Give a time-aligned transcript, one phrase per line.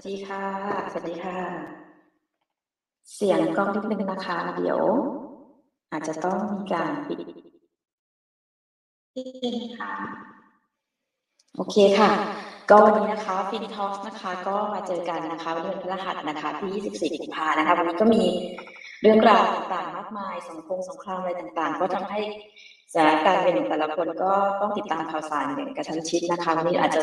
[0.00, 0.46] สวัสดีค่ะ
[0.92, 1.38] สวัสดีค่ะ
[3.14, 4.80] เสียงกล้องนิดนึงนะคะ เดี๋ยว
[5.92, 7.18] อาจจะต้องมีการปิด
[9.16, 9.92] นิงค่ะ
[11.56, 12.10] โอเคค่ะ
[12.70, 18.22] ก็วันนี้นะคะฟินทอกนะคะ ก็มาเจอกันนะคะวันนี้วันพฤหัสนะคะที่24กุมภานะคะวันนี้ก็มี
[19.02, 22.20] เรื่องราวต่างๆมากมายสงครามสงครามอะไรต่างๆ ก็ทำให้
[22.92, 27.00] สถานการณ์เป็นของแต่ละคนก็ต้องติดตามข่าวสารอย่างกระชั้นชิดนะคะวันนี้อาจจะ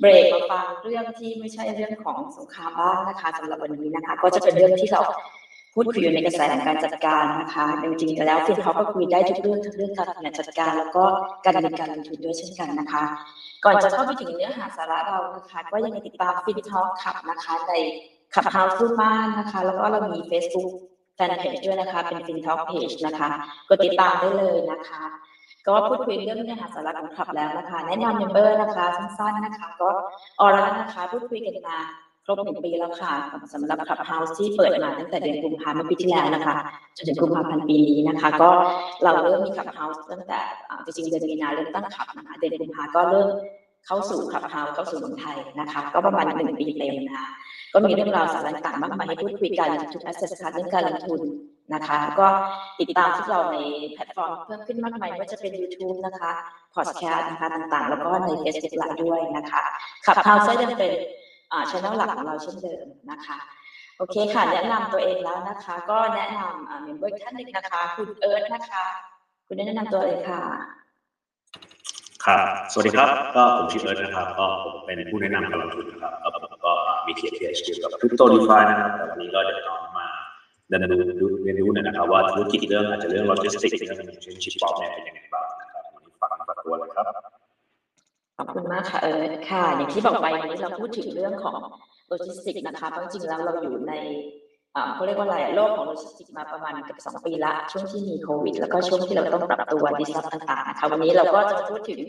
[0.00, 5.02] เบรกมาฟังเรื่องที่ไม่ใช่เรื่องของสงครามบ้างนะคะสำหรับวันนี้นะคะ ก็จะเป็นเรื่องที่เรา
[5.74, 11.04] พูดคุยอยู่ในกระแสของการจัดการนะคะจริงๆแล้ว FinTalk ก็คุยได้ทุกเรื่องทั้งเรื่องการบริหารจัดการ แล้วก็
[11.44, 13.02] การเงินการลงทุนด้วยเช่นกันนะคะ
[13.64, 17.72] ก่อนจะเข้าไปถึงเนื้อหาสาระเรานะคะก็ยังติดตาม FinTalk club นะคะใน
[18.34, 20.70] Clubhouse ฟูบ้านนะคะ แล้วก็เรามี Facebook
[21.16, 23.28] แฟนเพจด้วยนะคะ เป็น FinTalk page นะคะ
[23.68, 25.02] กดติดตามได้เลยนะคะ
[25.66, 29.90] ก็พูดคุยเรื่องเนื้อหาสาระของขับแล้วนะคะ แนะนำ member นะคะสั้นๆนะคะ ก็
[30.40, 31.78] ออร่านะคะ พูดคุยกันมา
[32.24, 33.12] ครบหนึ่งปีแล้วค่ะ
[33.52, 36.54] สำหรับ Clubhouse ที่เปิดมาตั้งแต่เดือนกุมภาพันธ์ปีที่แล้วนะคะ
[36.96, 38.50] จนถึงกุมภาพันธ์ปีนี้นะคะ ก็
[39.02, 40.40] เราเริ่มมี Clubhouse ตั้งแต่
[40.84, 43.28] จริงๆเดือนมีนาเริ่มตั้งขับนะคะเดือนกุมภาก็เริ่ม
[43.86, 47.26] เข้าสู่ Clubhouse เข้าสู่เมืองไทยนะคะ ก็ประมาณหนึ่งปีเต็มนะคะ
[47.74, 51.20] ก็มีเรื่องราวสาระต่างๆมากมายให้พูดคุยกันทุกๆ asset class เรื่องการลงทุน
[51.74, 52.28] นะคะ ก็
[52.80, 53.58] ติดตามที่เราใน
[53.92, 56.30] แพลตฟอร์มเพิ่มขึ้นมากมายว่าจะเป็น YouTube นะคะ
[56.74, 59.62] พอดแคสต์นะคะต่างๆ แล้วก็ใน Facebook Live ด้วยนะคะ
[60.06, 60.92] Clubhouse ยังเป็น
[61.70, 63.38] ช่องหลักของเราเช่นเดิมนะคะ
[63.98, 68.84] โอเคค่ะ แนะนำตัวเองแล้วนะคะ ก็แนะนำ member ท่านหนึ่งนะคะ คุณเอิร์ธนะคะ
[69.46, 70.40] คุณแนะนำตัวเลยค่ะ
[72.24, 72.40] ครับ
[72.72, 76.12] สวัสดีครับ ก็ผมชื่อเอิร์ธนะครับ ก็ผมเป็นผู้แนะนำการลงทุนนะครับ
[77.06, 80.06] มีเขียนเพจเกี่ยวกับคริปโต DeFi นะครับ แต่วันนี้ก็เดี๋ยวน้องมา
[80.68, 80.82] เรียน
[81.20, 87.06] รู้เรียนรู้หน่อยนะครับ ว่าธุรกิจเรื่องอาจจะเรื่องโลจิสติกส์เรื่องเช่น Shippop เนี่ยเป็นยังไงบ้างนะครับวันนี้ฝากฝากตัวนะครับ
[88.36, 91.58] ขอบคุณมากค่ะเอิร์ธค่ะ อย่างที่บอกไปวันนี้เราพูดถึงเรื่องของ
[92.08, 93.92] โลจิสติกส์นะคะเพราะจริงๆแล้วเราอยู่ใน
[94.94, 102.00] เขาเรียกว่าอะไรโลกของโลจิสติกส์มาประมาณเกือบสองปีละช่วงที่มีโควิด แล้วก็ช่วงที่เราต้องปรับตัว disrupt ต่างๆนะคะวันนี้เราก็จะพูดถึง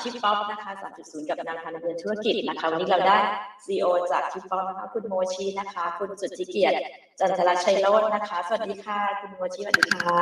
[0.00, 0.70] Shippop นะคะ
[1.00, 3.18] 3.0 กับแนวทางดำเนินธุรกิจนะคะวันนี้เราได้
[3.64, 6.76] CEO จาก Shippop นะคะคุณโมชินะคะ คุณสุทธิเกียรติ
[7.18, 10.18] จันทรชัยโรจน์นะคะ สวัสดีค่ะคุณโมชิสวัสดีค่ะ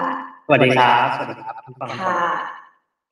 [0.46, 2.20] สวัสดีครับสวัสดีครับทุกคนค่ะ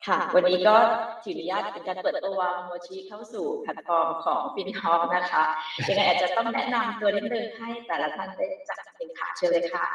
[0.07, 0.77] ค่ะ วันนี้ก็
[1.25, 5.43] ถืออนุญาตเป็นการเปิดตัวโมชิเข้าสู่แพลตฟอร์มของฟินทอ k นะคะ
[5.89, 9.87] ยังไงอาจจะต้องแนะนำตัวนิดนึงให้แต่ละท่านได้จัดเป็นค่ะเชิญเลยค่ะ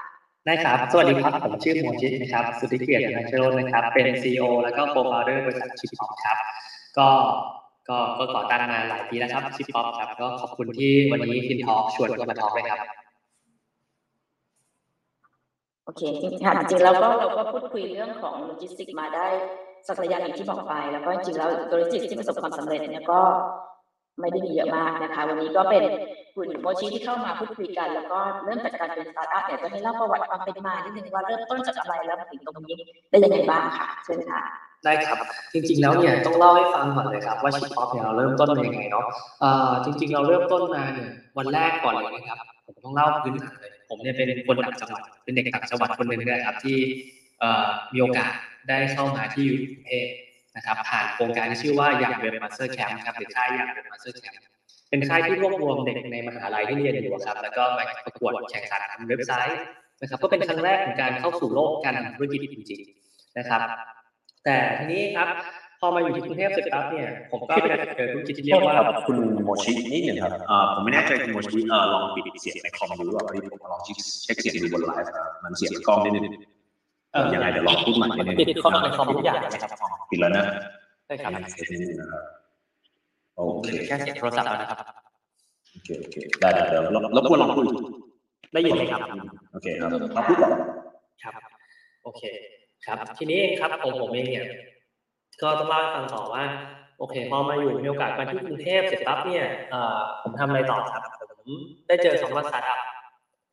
[0.48, 6.38] ได้ครับ สวัสดีครับ ผมชื่อโมชินะครับ สุทธิเกียรตินันชโรจน์นะครับ เป็น CEO แล้วก็ co-founder บริษัท Shippop ครับ
[6.98, 7.08] ก็
[7.90, 12.80] ก็ก็ก่อตั้งมาหลายปีแล้วครับชิป p อ p ครับ ก็ขอบคุณที่วันนี้ FinTalk ชวนมา talk เลยครับ
[15.86, 19.28] โอเคจริงๆค่ะจริงๆแล้วก็เราก็พูดคุยเรื่องของโลจิสติกมาได้
[19.88, 23.20] สักระยะอย่างที่บอกไป แล้วก็จริงๆแล้วโลจิสติกที่ประสบความสำเร็จเนี่ยก็
[24.20, 25.84] ไม่ได้มีเยอะมากนะคะ วันนี้ก็เป็น
[26.38, 32.78] คุณโมชิที่เข้ามาพูดคุยกัน แล้วก็เริ่มจากการเป็นสตาร์ทอัพเนี่ยจะให้เล่าประวัติความเป็นมานิดนึงว่าเริ่มต้นจากอะไรแล้วมาถึงตรงนี้
[33.10, 34.42] ได้ยังไงบ้างค่ะเชิญค่ะ
[34.86, 35.18] ได้ครับ
[35.54, 39.06] จริงๆแล้วเนี่ยต้องเล่าให้ฟังก่อนเลยครับว่า Shippop เนี่ยเราเริ่มต้นยังไงเนาะ
[39.86, 46.78] จริง ๆ เราเริ่มต้นมาเนี่ยวันแรกก่อนเลยนะครับผมต้องเล่าพื้นฐานเลยผมเนี่ยเป็นคนต่างจังหวัดเป็นเด็กต่างจังหวัดคนหนึ่งเลยครับที่
[47.94, 48.32] มีโอกาส
[48.70, 50.08] ได้เข้ามาที่กรุงเทพ
[50.56, 54.57] นะครับผ่านโครงการที่ชื่อว่า Young Webmaster Camp ครับหรือค่าย Young Webmaster Camp
[54.90, 59.60] เป็นค่ายที่รวบรวมเด็กในมหาลัยที่เรียนอยู่ครับ แล้วก็ไปประกวดแข่งขันทำเว็บไซต์
[60.02, 63.62] นะครับ ก็เป็นครั้งแรกของการเข้าสู่โลกการทำธุรกิจจริงๆนะครับ
[64.46, 65.30] แต่ทีนี้ครับ
[65.80, 67.68] พอมาอยู่ที่กรุงเทพเสร็จปั๊บเนี่ยผมก็ไป
[67.98, 73.82] เจอธุรกิจที่เรียกว่าครับคุณโมชินิดหนึ่งครับเอ่อผมไม่แน่ใจคุณโมชิเอ่อลองปิดเสียงในคอมดูหรือเปล่าพอดีผมลอง
[74.24, 76.24] เช็คเสียงดูบนไลฟ์ครับมันเสียงกล้องนิดนึง
[77.14, 79.72] เอ่อยังไงเดี๋ยวลองพูดใหม่นิดนึงปิดคอมในคอมทุกอย่างเลยนะครับ
[80.12, 80.46] ปิดแล้วนะ
[81.08, 81.32] ได้ครับ
[83.38, 84.80] โอเคแค่เสียงโทรศัพท์แล้วนะครับ
[85.74, 87.66] โอเคโอเคได้ได้เดี๋ยวรบรบกวนลองคุย
[88.54, 89.02] ได้ยินไหมครับ
[89.52, 90.52] โอเคครับมาพูดก่อน
[91.24, 91.34] ครับ
[92.04, 92.22] โอเค
[92.86, 94.46] ครับ ทีนี้ครับผมผมเองเนี่ย
[95.42, 96.44] ก็ต้องเล่าให้ฟังต่อว่า
[97.00, 101.04] โอเค พอมาอยู่มีโอกาสมาที่กรุงเทพเสร็จปั๊บเนี่ยเอ่อผมทำอะไรต่อครับ
[101.38, 101.50] ผม
[101.88, 102.80] ได้เจอคำว่าสตาร์ทอัพ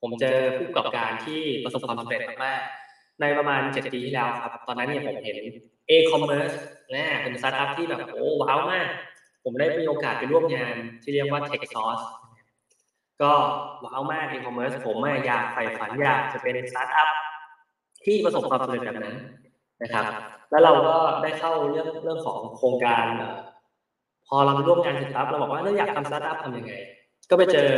[0.03, 5.39] ผมเจอผู้ประกอบการที่ประสบความสำเร็จมากๆในประมาณเจ็ดปีที่แล้วครับ ตอนนั้นเนี่ยผมเห็น
[5.91, 6.57] e-commerce
[6.95, 8.87] นะเป็นสตาร์ทอัพที่แบบโอ้ว้าวมาก
[9.45, 12.05] ผมได้มีโอกาสไปร่วมงานที่เรียกว่า Techsauce
[13.23, 13.33] ก็
[13.85, 17.09] ว้าวมาก e-commerce ผมอะอยากใฝ่ฝันอยากจะเป็นสตาร์ทอัพ
[18.05, 19.17] ที่ประสบความสำเร็จแบบนั้น
[19.83, 20.05] นะครับ
[20.51, 23.35] แล้วเราก็ได้เข้าเรื่องเรื่องของโครงการเอ่อ
[24.29, 26.73] พอเราไปร่วมงานเสร็จปั๊บเราบอกว่าเราอยากทำสตาร์ทอัพทำยังไง
[27.31, 27.69] ก็ไปเจอ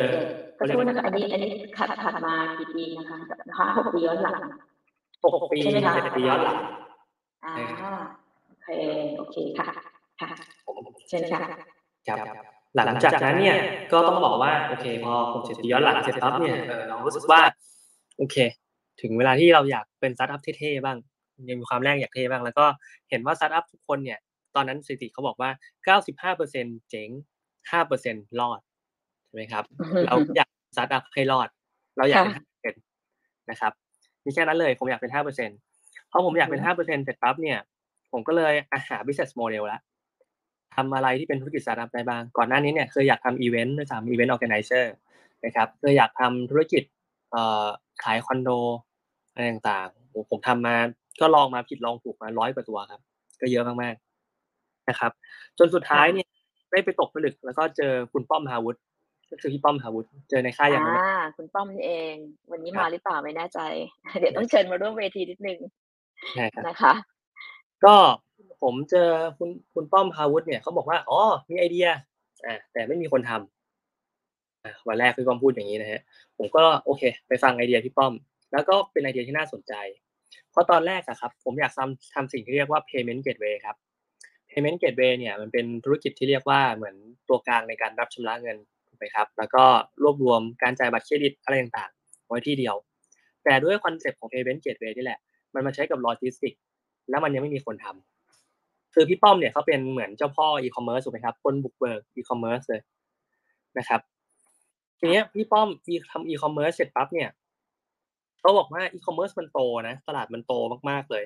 [0.58, 3.18] ขอโทษนะคะอันนี้อันนี้ถัดถัดมากี่ปีนะคะ
[3.58, 4.34] ห้าหกปีย้อนหลัง
[5.24, 6.58] หกปีใช่ไหมคะเจ็ดปีย้อนหลัง
[7.44, 7.92] อ่าใช่ครับ
[8.48, 8.68] โอเค
[9.16, 9.85] โอเคค่ะ
[10.20, 10.28] ค่ะ
[10.66, 10.76] ผม
[11.08, 11.40] เชิญค่ะ
[12.08, 12.18] ครับ
[12.76, 13.56] หลังจากนั้นเนี่ย
[13.92, 17.40] ก็ต้องบอกว่าโอเค พอผมเสร็จย้อนหลังเสร็จปั๊บเนี่ยเออเรารู้สึกว่า
[18.18, 18.36] โอเค
[19.00, 20.96] ถึงเวลาที่เราอยากเป็นสตาร์ทอัพเท่ๆบ้าง
[21.48, 22.66] ยังมีความแรงอยากเท่บ้าง แล้วก็
[23.10, 24.18] เห็นว่าสตาร์ทอัพทุกคนเนี่ย
[24.56, 25.50] ตอนนั้นสถิติเขาบอกว่า
[26.34, 27.08] 95%เจ๊ง
[27.74, 28.60] 5%รอด
[29.26, 29.64] ใช่ไหมครับ
[30.06, 31.48] เราอยากสตาร์ทอัพให้รอด
[31.98, 33.72] เราอยากเป็น5%นะครับ
[34.24, 37.58] มีแค่นั้นเลยผมอยากเป็น5%พอผมอยากเป็น 5%เสร็จปั๊บเนี่ย
[38.12, 38.54] ผมก็เลย
[38.88, 39.80] หา business model แล้ว
[40.76, 44.94] ทำอะไรที่เป็นธุรกิจสตาร์ทอัพได้บ้าง ก่อนหน้านี้เนี่ยเคยอยากทำอีเวนต์ด้วยซ้ำ event organizer
[45.44, 46.82] นะครับเคยอยากทำธุรกิจ
[47.30, 47.66] เอ่อ
[48.04, 48.50] ขายคอนโด
[49.32, 50.76] อะไรต่างๆ ผมทำมา
[51.20, 53.00] ก็ลองมาผิดลองถูกมาร้อยกว่าตัวครับ
[53.40, 55.12] ก็เยอะมากๆนะครับ
[55.58, 56.28] จนสุดท้ายเนี่ย
[56.70, 58.76] ได้ไปตกผลึก แล้วก็เจอคุณป้อมภาวุธ
[59.30, 62.14] ก็คือพี่ป้อมฮาวุฒเจอในค่ายอย่างนั้นอ่าคุณป้อมนี่เอง
[62.50, 63.60] วันนี้มาหรือเปล่าไม่แน่ใจ
[64.20, 65.58] เดี๋ยวต้องเชิญมาร่วมเวทีนิดนึง
[66.34, 66.94] ใช่ครับนะคะ
[67.84, 67.96] ก็
[68.62, 69.08] ผมเจอ
[69.38, 71.88] คุณคุณป้อมพาวุฒิเนี่ยเขาบอกว่าอ๋อมีไอเดีย
[72.46, 76.00] อ่าแต่ไม่มีคนทำอ่าวันแรกพี่ป้อมพูดอย่างนี้นะฮะ
[76.38, 78.12] ผมก็โอเค ไปฟังไอเดียพี่ป้อม
[78.52, 79.74] แล้วก็เป็นไอเดียที่น่าสนใจ
[80.50, 83.76] เพราะตอนแรกอะครับ ผมอยากทำทำสิ่งที่เรียกว่า payment gateway ครับ
[84.50, 86.96] payment gateway เนี่ยมันเป็นธุรกิจที่เรียกว่าเหมือน
[87.28, 88.56] ตัวกลางในการรับชำระเงิน
[88.88, 89.64] ถูกไหมครับ แล้วก็
[90.02, 92.76] รวบรวมการจ่ายบัตรเครดิตอะไรต่างๆ ไว้ที่เดียว
[93.44, 95.20] แต่ด้วยคอนเซ็ปต์ของ payment gateway นี่แหละ
[95.54, 96.54] มันมาใช้กับโลจิสติก
[97.10, 98.15] แล้วมันยังไม่มีคนทำ
[98.98, 102.80] คือพี่ป้อมเนี่ยเขาเป็นเหมือนเจ้าพ่ออีคอมเมิร์ซถูกไหมครับคนบุกเบิกอีคอมเมิร์ซเลย
[103.78, 104.00] นะครับ
[104.98, 107.30] ทีเนี้ยพี่ป้อมอีทำอีคอมเมิร์ซเสร็จปั๊บเนี่ย
[108.40, 109.58] เขาบอกว่าอีคอมเมิร์ซมันโต
[109.88, 110.52] นะตลาดมันโต
[110.90, 111.24] มากๆเลย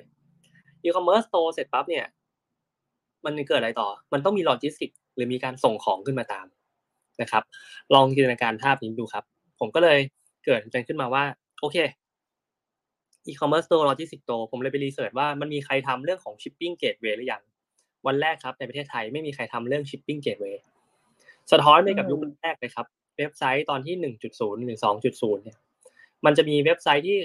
[0.83, 2.05] อีคอมเมิร์ซโตเสร็จปั๊บเนี่ย
[3.25, 6.45] มันเกิดอะไรต่อ มันต้องมีโลจิสติกหรือมีการส่งของขึ้นมาตาม
[7.21, 7.43] นะครับ
[7.93, 9.23] ลองจินตนาการภาพนี้ดูครับ
[9.59, 9.99] ผมก็เลย
[10.45, 11.23] เกิดใจขึ้นมาว่า
[11.61, 11.77] โอเค
[13.27, 17.41] อีคอมเมิร์ซโตโลจิสติกโตผมเลยไป research ว่ามันมีใครทำเรื่องของ shipping gateway หรือยัง
[18.07, 20.63] วันแรกครับในประเทศไทยไม่มีใครทำเรื่อง shipping gateway
[21.51, 22.85] สะท้อนไปกับยุคแรกเลยครับ
[23.17, 25.57] เว็บไซต์ตอนที่หนึ่งจุดศูนย์หรือสองจุดศูนย์เนี่ย
[26.25, 27.17] มันจะมีเว็บไซต์ที่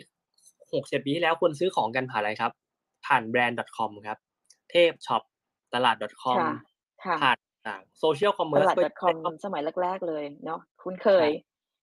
[0.73, 2.53] หกเจ็ดปีที่แล้วคนซื้อของกันผ่านอะไรครับ
[3.07, 4.19] ผ่านแบรนด์ .com ครับ
[4.71, 5.23] เทพช็อป
[5.75, 6.55] ตลาด .com ค่ะ
[7.05, 7.37] ค่ะผ่าน
[7.69, 11.29] ต่างโซเชียลคอมเมตอร์สลาด .com สมัยแรก ๆ เลยเนาะคุ้นเคย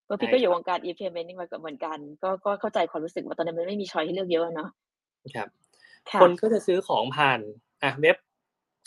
[0.08, 4.70] ตัวพี่ใช่ก็อยู่วงการ e-payment นี่มาเหมือนกัน ก็ก็เข้าใจความรู้สึกว่าตอนนั้นมันไม่มีช้อยให้เลือกเยอะเนาะ
[5.36, 5.48] ครับ
[6.10, 7.40] ค่ะคนก็จะซื้อของผ่าน
[7.84, 8.18] อะเว็บ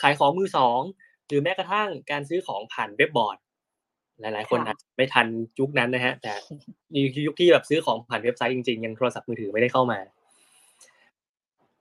[0.02, 0.80] ขายของมือสอง
[1.28, 3.38] หรือแม้กระทั่งการซื้อของผ่านเว็บบอร์ด
[4.20, 5.26] หลาย ๆ คนค่ะอาจจะไม่ทัน
[5.58, 6.32] ยุคนั้นนะฮะ แต่
[6.94, 9.98] มียุคที่แบบซื้อของผ่านเว็บไซต์จริงๆยังโทรศัพท์มือถือไม่ได้เข้ามา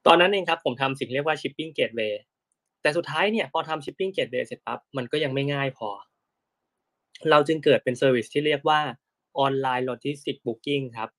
[0.07, 2.13] ตอนนั้นเองครับผมทำสิ่งเรียกว่า shipping gateway
[2.81, 5.89] แต่สุดท้ายเนี่ยพอทำ shipping gateway เสร็จปั๊บมันก็ยังไม่ง่ายพอ
[7.31, 8.79] เราจึงเกิดเป็น service ที่เรียกว่า
[9.45, 11.09] online logistic booking ครับ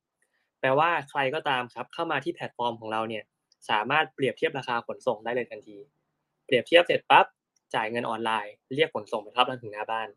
[0.61, 3.25] แปลว่าใครก็ตามครับเข้ามาที่แพลตฟอร์มของเราเนี่ย
[3.71, 5.77] สามารถเปรียบเทียบราคาขนส่งได้เลยทันที
[6.47, 7.27] เปรียบเทียบเสร็จปั๊บ
[7.75, 10.09] จ่ายเงินออนไลน์ เรียกขนส่งไปรับเราถึงหน้าบ้าน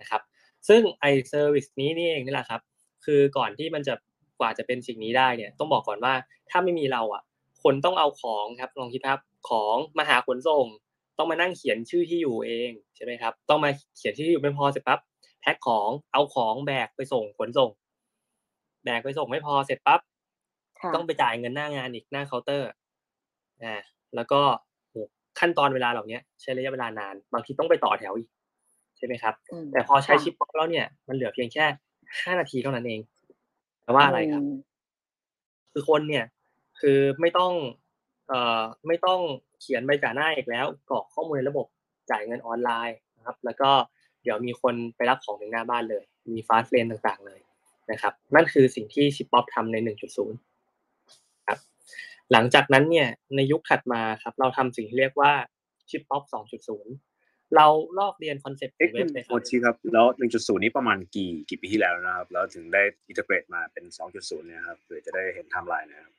[0.00, 0.22] นะครับ
[0.68, 2.60] ซึ่งไอ service นี้นี่เองนี่แหละครับ
[3.04, 3.94] คือก่อนที่มันจะ
[4.40, 6.14] กว่าจะเป็นสิ่งนี้ได้เนี่ยต้องบอกก่อนว่า
[6.50, 7.22] ถ้าไม่มีเราอะ
[7.62, 9.18] คนต้องเอาของครับลองคิดภาพ
[9.48, 10.66] ของมาหาขนส่ง
[11.18, 15.00] ต้องมานั่งเขียนชื่อที่อยู่เองใช่ไหมครับ ต้องมาเขียนชื่อที่อยู่ไม่พอเสร็จปั๊บ
[15.40, 17.70] แพ็คของเอาของแบกไปส่งขนส่ง
[18.84, 20.00] แบกไปส่งไม่พอเสร็จปั๊บ
[20.78, 22.68] ค่ะต้องไปจ่ายเงินหน้างานอีกหน้าเคาน์เตอร์
[23.62, 23.76] อ่า
[24.14, 24.67] แล้วก็โห
[25.38, 28.28] ขั้นตอนเวลาเหล่านี้ใช้ระยะเวลานาน บางทีต้องไปต่อแถวอีก
[28.96, 31.64] ใช่ไหมครับอืมแต่พอใช้ค่ะชิปป๊อปแล้วเนี่ยมันเหลือเพียงแค่
[32.22, 33.00] ห้านาทีเท่านั้นเอง
[33.82, 34.54] แปลว่าอะไรครับม
[35.72, 36.24] คือคนเนี่ย
[36.80, 37.52] คือไม่ต้อง
[38.28, 39.20] เอ่อไม่ต้อง
[39.60, 41.66] เขียนใบจ่ายหน้าอีกแล้วกรอกข้อมูลในระบบ
[42.10, 43.70] จ่ายเงินออนไลน์นะครับ แล้วก็
[44.22, 47.40] เดี๋ยวมีคนไปรับของถึงหน้าบ้านเลย มีฟาสต์เลนต่างๆเลย
[47.90, 50.47] นะครับ นั่นคือสิ่งที่ชิปป๊อปทำใน 1.0ครับ
[52.32, 55.32] หลังจากนั้นเนี่ยในยุคถัดมาครับเราทำสิ่งที่เรียกว่า
[55.88, 56.22] ชิปป๊อป
[56.88, 57.66] 2.0 เรา
[57.98, 63.84] ลอกเรียนคอนเซ็ปต์ขเอ๊ะองเว็คุบณเลยคโอรับชีครับ แล้ว 1.0 นี้ประมาณกี่กี่ปีที่แล้วนะครับ แล้วถึงได้อินเทอร์เกรตมาเป็น
[64.16, 66.12] 2.0 เนี่ยครับเพื่อจะได้เห็นไทม์ไลน์นะครับ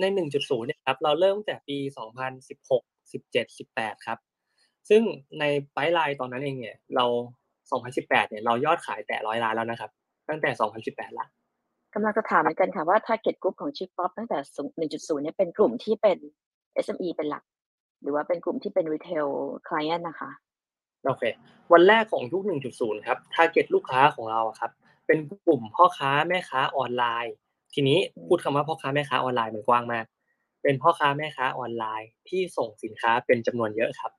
[0.00, 0.04] ใน
[0.36, 1.78] 1.0 เนี่ยครับ เราเริ่มตั้งแต่ปี
[2.50, 4.18] 2016 17 18 ครับ
[4.88, 5.02] ซึ่ง
[5.40, 7.06] ในไพป์ไลน์ตอนนั้นเองเนี่ยเรา
[7.72, 9.90] 2018 เนี่ยเรายอดขายแต่ร้อยล้านแล้วนะครับ
[10.28, 10.50] ตั้งแต่
[10.84, 11.26] 2018ละ
[11.94, 14.38] กำลังจะถามเหมือนกันค่ะว่า target group ของ Chip Pop ตั้งแต่
[14.80, 16.18] 1.0 เนี่ยเป็นกลุ่มที่เป็น
[16.84, 17.44] SME เป็นหลัก
[18.02, 19.28] หรือว่าเป็นกลุ่มที่เป็น retail
[19.68, 20.30] client นะคะ
[21.04, 21.22] โอเค
[21.72, 22.42] วันแรกของยุค
[22.74, 24.70] 1.0 ครับ target ลูกค้าของเราอะครับ
[25.06, 27.34] เป็นกลุ่มพ่อค้าแม่ค้าออนไลน์
[27.74, 30.04] ทีนี้พูดคำว่าพ่อค้าแม่ค้าออนไลน์มันกว้างมาก
[30.62, 34.12] เป็นพ่อค้าแม่ค้าออนไลน์ที่ส่งสินค้าเป็นจำนวนเยอะครับ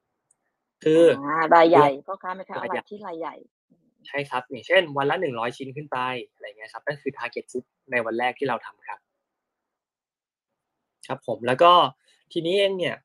[0.84, 3.36] คืออ่ารายใหญ่พ่อค้าแม่ค้าออนรายไลใหญ่น์ที่รายใหญ่
[4.08, 5.98] ใช่ครับ อย่างเช่น วันละหนึ่งร้อยชิ้นขึ้นไป
[6.32, 9.00] อะไรเงี้ยครับนั่นคือ target group ในวันแรกที่เราทำครับ
[11.08, 11.72] ครับผมแล้วก็
[12.34, 12.96] ทีนี้เองเนี่ย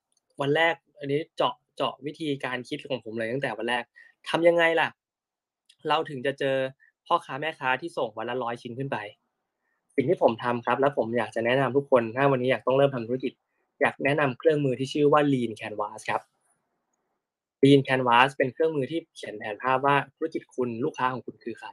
[0.40, 3.84] วันแรก อันนี้เจาะเจาะวิธีการคิดของผมเลยตั้งแต่วันแรก
[4.28, 4.88] ทำยังไงล่ะ
[5.88, 6.56] เราถึงจะเจอ
[7.06, 8.98] พ่อค้าแม่ค้าที่ส่งวันละร้อยชิ้นขึ้นไป
[9.94, 13.32] สิ่งที่ผมทำครับ แล้วผมอยากจะแนะนำทุกคนถ้าวันนี้อยากต้องเริ่มทำธุรกิจ
[13.80, 16.22] อยากแนะนำเครื่องมือที่ชื่อว่า Lean Canvas ครับ
[17.64, 21.68] Lean Canvas เป็นเครื่องมือที่เขียนแผนภาพว่าธุรกิจคุณลูกค้าของคุณคือใคร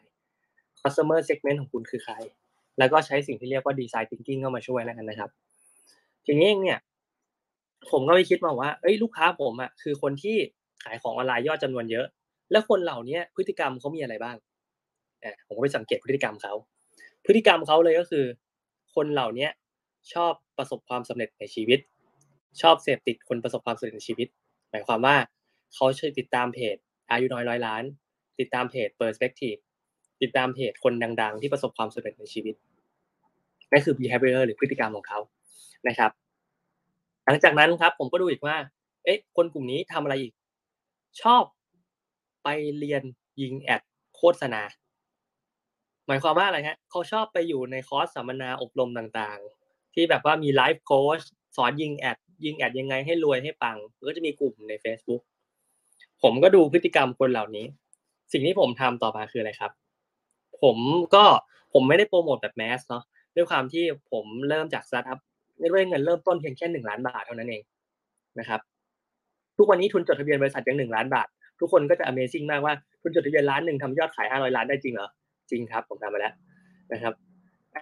[0.81, 2.15] customer segment ของคุณคือใคร
[2.77, 5.29] แล้วก็ใช้สิ่งที่เรียกว่า design thinking เข้ามาช่วยแล้วกันนะครับ
[6.25, 6.79] ทีนี้เองเนี่ย
[7.91, 10.37] ผมก็ไปคิดมาว่า เอ้ยลูกค้าผมอะคือคนที่
[10.83, 12.05] ขายของออนไลน์ยอดจำนวนเยอะ
[12.51, 14.35] แล้วคนเหล่านี้พฤติกรรมเขามีอะไรบ้าง
[15.23, 16.53] อ่ผมก็ไปสังเกตพฤติกรรมเขา
[17.25, 18.25] พฤติกรรมเขาเลยก็คือ
[18.95, 19.47] คนเหล่านี้
[20.13, 21.79] ชอบประสบความสำเร็จในชีวิต
[22.61, 24.27] ชอบเสพติดคนประสบความสำเร็จในชีวิต
[24.69, 25.15] หมายความว่า
[25.75, 26.75] เขาช่วยติดตามเพจ
[27.11, 27.83] อายุน้อยร้อยล้าน
[28.39, 29.59] ติดตามเพจ Perspective
[30.21, 32.55] ติดตามเพจคนดัง ๆ ที่ประสบความสำเร็จในชีวิต
[33.71, 35.19] นั่นคือ behavior หรือพฤติกรรมของเขา
[35.87, 36.11] นะครับ
[37.25, 38.57] หลังจากนั้นครับ ผมก็ดูอีกว่า
[39.05, 40.33] เอ๊ะ คนกลุ่มนี้ทำอะไรอีก
[41.21, 41.43] ชอบ
[42.43, 43.03] ไปเรียน
[43.41, 43.81] ยิงแอด
[44.15, 44.61] โฆษณา
[46.07, 51.21] หมายความว่าอะไรฮะเขาชอบไปอยู่ในคอร์สสัมมนาอบรมต่างๆ ที่แบบว่ามีไลฟ์โค้ช
[51.57, 53.77] สอนยิง ad ยิง ad ยังไงให้รวยให้ปัง
[54.07, 55.21] ก็จะมีกลุ่มใน Facebook
[56.27, 57.65] ผมก็ดูพฤติกรรมคนเหล่านี้
[58.31, 59.71] สิ่งที่ผมทำต่อมาคืออะไรครับ
[60.63, 60.77] ผม
[61.15, 61.23] ก็
[61.73, 63.03] ผมไม่ได้โปรโมทแบบ mass เนาะ
[63.35, 65.19] ด้วยความที่ผมเริ่มจากสตาร์ทอัพ
[65.59, 67.61] ด้วยเงินเริ่มต้นเพียงแค่หนึ่งล้านบาทเท่านั้นเอง
[68.39, 68.59] นะครับ
[69.57, 71.27] ทุกวันนี้ทุนจดทะเบียนบริษัทยังหนึ่งล้านบาท
[71.59, 75.09] ทุกคนก็จะ Amazing มากว่าทุนจดทะเบียนล้านหนึ่งทำยอดขายห้าร้อยล้านได้จริงเหรอ
[75.49, 76.33] จริงครับ ผมทำมาแล้ว
[76.93, 77.13] นะครับ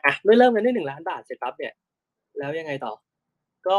[0.06, 1.74] อะด้วยเริ่มกันด้วยหนึ่งล้านบาทเสร็จปั๊บเนี่ย
[2.38, 2.94] แล้วยังไงต่อ
[3.68, 3.78] ก็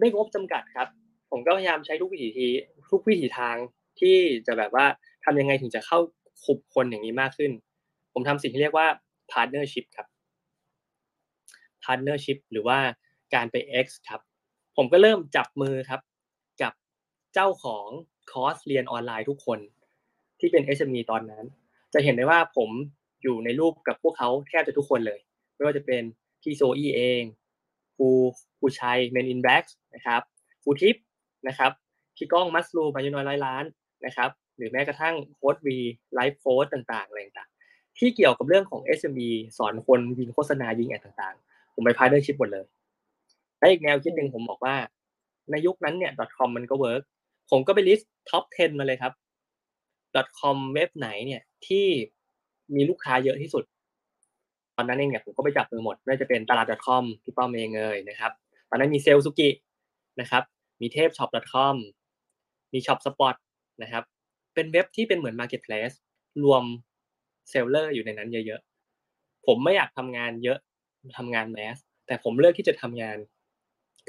[0.00, 0.88] ได้งบจำกัดครับ
[1.30, 2.46] ผมก็พยายามใช้ทุกวิถีที
[2.90, 3.56] ทุกวิถีทาง
[4.00, 4.86] ที่จะแบบว่า
[5.24, 5.98] ทำยังไงถึงจะเข้า
[6.44, 7.52] คุบคนอย่างนี้มากขึ้น
[8.12, 8.86] ผมทำสิ่งที่เรียกว่า
[9.32, 10.06] partnership ครับ
[11.84, 12.78] partnership หรือว่า
[13.34, 14.20] การไป X ครับ
[14.76, 16.00] ผมก็เริ่มจับมือครับ
[16.62, 16.72] กับ
[17.34, 17.88] เจ้าของ
[18.30, 19.58] คอร์สเรียนออนไลน์ทุกคน
[20.40, 21.44] ที่เป็น SME ตอนนั้น
[21.94, 22.70] จะเห็นได้ว่าผม
[23.22, 25.20] อยู่ในรูปกับพวกเขาแทบจะทุกคนเลย
[25.54, 26.02] ไม่ว่าจะเป็น
[26.42, 27.22] พี่โซอีเอง
[27.96, 28.08] ครู
[28.58, 29.64] ครูชัย Men in Black
[29.94, 30.22] นะครับ
[30.62, 30.96] ครูทิพ
[31.48, 31.70] นะครับ
[32.16, 33.64] พี่ก้อง Mushroom อายุน้อยร้อยล้าน
[34.06, 35.78] นะครับ หรือแม้กระทั่งโค้ชวี
[36.14, 42.64] ไลฟ์โค้ชต่างๆอะไรต่างๆ ที่เกี่ยวกับเรื่องของ SME สอนคนยิงโฆษณายิง ad ต่างๆ ผมไป partnership หมดเลย
[43.58, 44.76] และอีกแนวคิดหนึ่งผมบอกว่า
[45.50, 47.02] ในยุคนั้นเนี่ย .com มันก็ work
[47.50, 49.12] ผมก็ไป list top 10 มาเลยครับ
[50.38, 51.86] .com เว็บไหนเนี่ยที่
[52.74, 53.64] มีลูกค้าเยอะที่สุด
[54.76, 58.32] ตอนนั้นเองเนี่ยผมก็ไปจับมือหมดไม่ว่าจะเป็นตลาด .com พี่ป้อมเองเลยนะครับ
[58.70, 59.48] ตอนนั้นมี Sellsuki
[60.20, 60.42] นะครับ
[60.80, 61.76] มี LnwShop .com
[62.72, 63.34] มี ShopSpot
[63.82, 64.04] นะครับ
[64.54, 65.94] เป็นเว็บที่เป็นเหมือน Marketplace
[66.44, 66.62] รวม
[67.50, 70.58] seller อยู่ในนั้นเยอะๆ ผมไม่อยากทำงานเยอะ
[71.18, 71.76] ทำงาน mass
[72.06, 73.16] แต่ผมเลือกที่จะทำงาน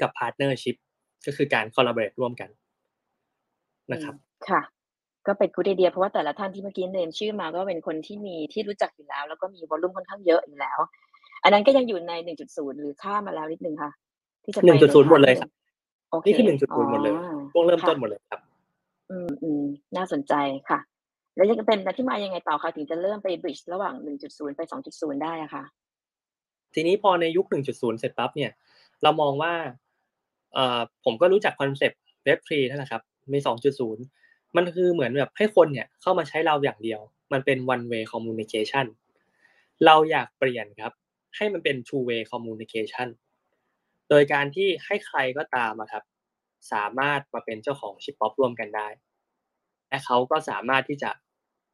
[0.00, 0.76] กับ partnership
[1.26, 2.50] ก็คือการ collab ร่วมกัน
[3.92, 4.14] นะครับ
[4.48, 4.60] ค่ะ
[5.26, 10.78] ก็เป็นกูดไอเดียเพราะว่าแต่ละท่านที่เมื่อกี้ name ชื่อมาก็เป็นคนที่มีที่รู้จักอยู่แล้ว แล้วก็มี volume ค่อนข้างเยอะอยู่แล้ว
[11.42, 13.90] อันนั้นก็ยังอยู่ในหนึ่งจุดศูนย์หรือข้ามมาแล้วนิดนึงค่ะ
[14.44, 15.50] ที่จะหนึ่งจุดศูนย์หมดเลยครับ
[16.10, 18.40] โอเคนี่คือหนึ่งจุดศูนย์หมดเลยอ๋อช่วงเริ่มต้นค่ะหมดเลยครับ
[19.10, 19.62] อืม อืม
[19.96, 20.34] น่าสนใจ
[20.68, 20.78] ค่ะ
[21.36, 25.64] แล้วยังเป็นที่มายังไงต่อคะ ถึงจะเริ่มไปบริดจ์ระหว่าง 1.0 ไป 2.0 ได้อะค่ะ
[26.74, 28.50] ทีนี้พอในยุค 1.0 เสร็จปั๊บเนี่ย
[29.02, 29.52] เรามองว่า
[30.54, 37.00] เอ่อผมก็รู้จักคอนเซปต์เว็บทรีนั่นแหละครับมี 2.0 มันคือเหมือนแบบให้คนเนี่ยเข้ามาใช้เราอย่างเดียว
[37.32, 38.86] มันเป็น one way communication
[39.86, 40.92] เราอยากเปลี่ยนครับ
[41.36, 43.08] ให้มันเป็น two way communication
[44.10, 46.02] โดยการที่ให้ใครก็ตามอะครับ
[46.72, 48.88] สามารถมาเป็นเจ้าของ Shippop ร่วมกันได้
[49.88, 51.10] และเขาก็สามารถที่จะ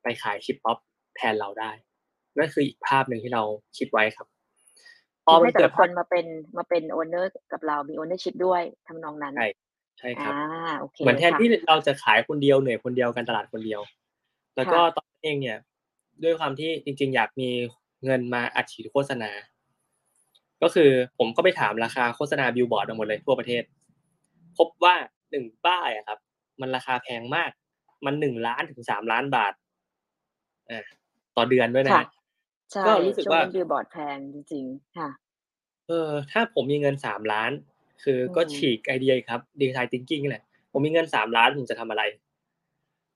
[0.02, 0.78] ไปขาย Shippop
[1.16, 1.70] แทนเราได้
[2.38, 3.42] นั่นคืออีกภาพหนึ่งที่เรา
[3.78, 4.26] คิดไว้ครับ
[5.24, 9.48] พอคือมันให้แต่เกิดละคนมาเป็นมาเป็น owner กับเรามี ownership ด้วยทำนองนั้นใช่
[9.98, 13.80] ใช่ครับอ่าโอเคเหมือนแทนค่ะที่เราจะขายคนเดียวเหนื่อยคนเดียวการตลาดคนเดียว
[14.56, 15.58] แล้วก็ค่ะตอนนั้นเองเนี่ย
[16.22, 17.48] ด้วยความที่จริง ๆ อยากมี
[18.04, 19.30] เงินมาอัดฉีดโฆษณา
[20.62, 23.62] ก็คือผมก็ไปถามราคาโฆษณาบิลบอร์ดมาหมดเลยทั่วประเทศ
[24.58, 24.94] พบว่า
[25.30, 26.18] หนึ่งป้ายอะครับ
[26.60, 27.50] มันราคาแพงมาก
[28.06, 29.52] มันหนึ่งล้านถึงสามล้านบาท
[30.70, 30.84] อ่า
[31.36, 32.06] ต่อเดือนด้วยนะค่ะฮะ
[32.72, 35.08] ใช่ก็รู้สึกช่วงว่านั้นบิลบอร์ดแพงจริงๆค่ะ
[35.88, 37.50] เออ ถ้าผมมีเงินสามล้าน
[38.02, 40.42] คือก็อืมฉีกไอเดียอีกครับ design thinking แหละ
[40.72, 42.02] ผมมีเงินสามล้านผมจะทำอะไร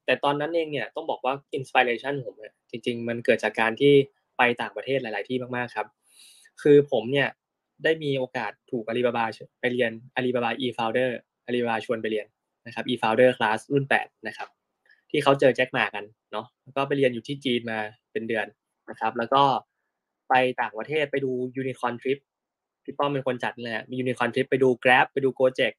[0.05, 3.93] แต่ตอนนั้นเองเนี่ยต้องบอกว่า inspiration ผมเนี่ยจริง ๆ มันเกิดจากการที่
[4.39, 5.87] ไปต่างประเทศหลาย ๆ ที่มากๆครับ
[6.63, 7.29] คือผมเนี่ย
[7.85, 9.25] ได้มีโอกาสถูกอาลีบาบา
[9.61, 11.11] ไปเรียนอาลีบาบา e founder
[11.47, 12.27] อาลีบาบาชวนไปเรียน
[12.67, 14.49] นะครับ e founder class รุ่นแปดนะครับ
[15.11, 17.79] ที่เขาเจอแจ็คหมากันเนาะแล้วก็ไปเรียนอยู่ที่จีนมา
[18.13, 18.47] เป็นเดือน
[18.91, 19.43] นะครับ แล้วก็
[20.29, 22.19] ไปต่างประเทศไปดูยูนิคอนทริป
[22.85, 25.75] พี่ป้อมเป็นคนจัดนี่แหละมียูนิคอนทริปไปดู Grab ไปดู Gojek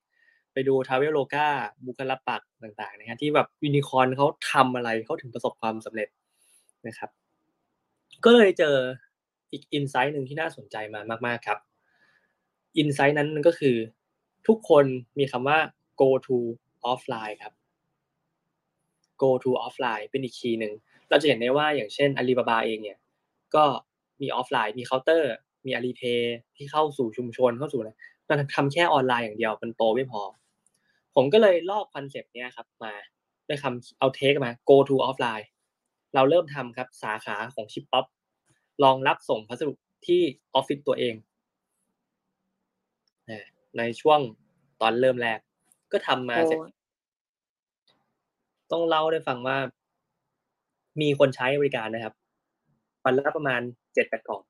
[0.54, 1.48] ไปดู t r a v e l o g a
[1.86, 6.10] บุคลปักต่างๆนะฮะที่แบบยูนิคอนเขาทำอะไรเขาถึงประสบความสำเร็จ
[6.88, 7.10] นะครับ
[8.25, 8.75] ก็เลยเจอ
[9.51, 11.60] อีก insight หนึ่งที่น่าสนใจมามากๆครับ
[12.78, 13.76] insight นั้นมันก็คือ
[14.48, 14.86] ทุกคน
[15.20, 15.60] มีคำว่า
[16.02, 16.38] go to
[16.92, 17.54] offline ครับ
[19.22, 20.74] go to offline เป็นอีก key หนึ่ง
[21.10, 22.98] เราจะเห็นได้ว่าอย่างเช่น Alibaba เองเนี่ย
[23.56, 23.64] ก็
[24.22, 25.32] มีออฟไลน์ มีเคาน์เตอร์
[25.66, 26.22] มี Alipay
[26.56, 27.92] ที่เข้าสู่ชุมชนเข้าสู่อะไร
[28.30, 30.22] มันทำแค่ออนไลน์อย่างเดียวมันโตไม่พอ
[31.16, 32.94] ผมก็เลยลอกคอนเซปต์เนี้ยครับมา
[33.48, 35.46] ด้วยคำเอา tech มา go to offline
[36.16, 38.06] เราเริ่มทำครับสาขาของ Shippop
[38.84, 39.74] ลองรับส่งพัสดุ
[40.08, 40.22] ที่
[40.56, 41.16] ออฟฟิศตัวเอง
[43.78, 44.20] ในช่วง
[44.82, 45.40] ตอนเริ่มแรก
[45.92, 46.60] ก็ทำมาเสร็จ
[48.72, 49.58] ต้องเล่าให้ฟังว่า
[51.02, 52.14] มีคนใช้บริการนะครับ
[53.04, 53.62] วันละประมาณ
[53.94, 54.42] เจ็ดแปดกล่อง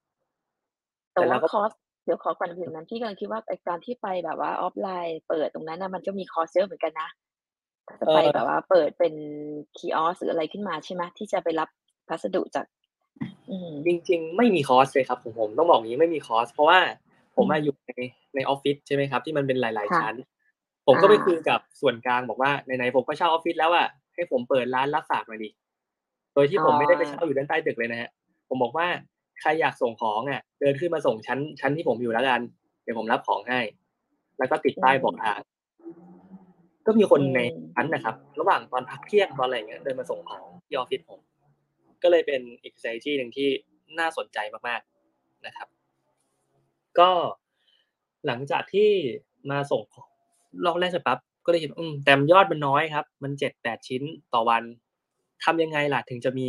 [1.14, 1.72] แต่แต่เราว่าก็คอส
[2.06, 7.10] เดี๋ยวขอก่อนถึงนั้นพี่กำลังคิดว่าไอ้การที่ไปแบบว่าออฟไลน์ เปิดตรงนั้นน่ะมันก็มี cost เยอะเหมือนกันนะ
[7.88, 9.14] ถ้าจะไปเออแบบว่าเปิดเป็น
[9.78, 11.70] คีออสหรืออะไรขึ้นมาใช่ไหมที่จะไปรับ
[12.08, 12.66] พัสดุจาก
[13.50, 16.80] อืมจริง ๆ ไม่มีคอร์สเลยครับผมผมต้องบอกอย่างนี้ไม่มีคอร์สเพราะว่า
[17.38, 17.92] ผมมาอยู่ใน
[18.36, 20.16] ในออฟฟิศใช่ไหมครับ ที่มันเป็นหลายๆค่ะชั้น
[20.88, 25.50] ผมก็ไปอ่าคุยกับส่วนกลางบอกว่าไหนๆผมก็เช่าออฟฟิศแล้วอะให้ผมเปิดร้านรับฝากหน่อยดิ
[26.34, 28.10] โดยที่ผมไม่ได้ไปเช่าอยู่ด้านใต้ตึกเลยนะฮะ
[28.50, 28.88] ผมบอกว่า
[29.42, 32.42] ใครอยากส่งของอะ เดินขึ้นมาส่งชั้นชั้นที่ผมอยู่แล้วกัน
[32.84, 33.60] เดี๋ยวผมรับของให้
[34.38, 35.40] แล้วก็ติดป้ายบอกทาง
[36.86, 37.40] ก็มีคนใน
[37.76, 41.20] นั้นนะครับ ระหว่างตอนพักเที่ยงตอนอะไรอย่างเงี้ยเดินมาส่งของที่ออฟฟิศผม
[42.04, 43.50] ก็เลยเป็นอีก strategy หนึ่งที่
[44.00, 45.68] น่าสนใจมากๆนะครับ
[47.00, 47.10] ก็
[48.28, 48.90] หลังจากที่
[49.52, 50.10] มาส่งของ
[50.66, 54.02] รอบแรกเสร็จปั๊บก็เลยคิดอืมแต่ยอดมันน้อยครับ มันเจ็ดแปดชิ้น
[54.34, 54.64] ต่อวัน
[55.44, 56.48] ทำยังไงล่ะถึงจะมี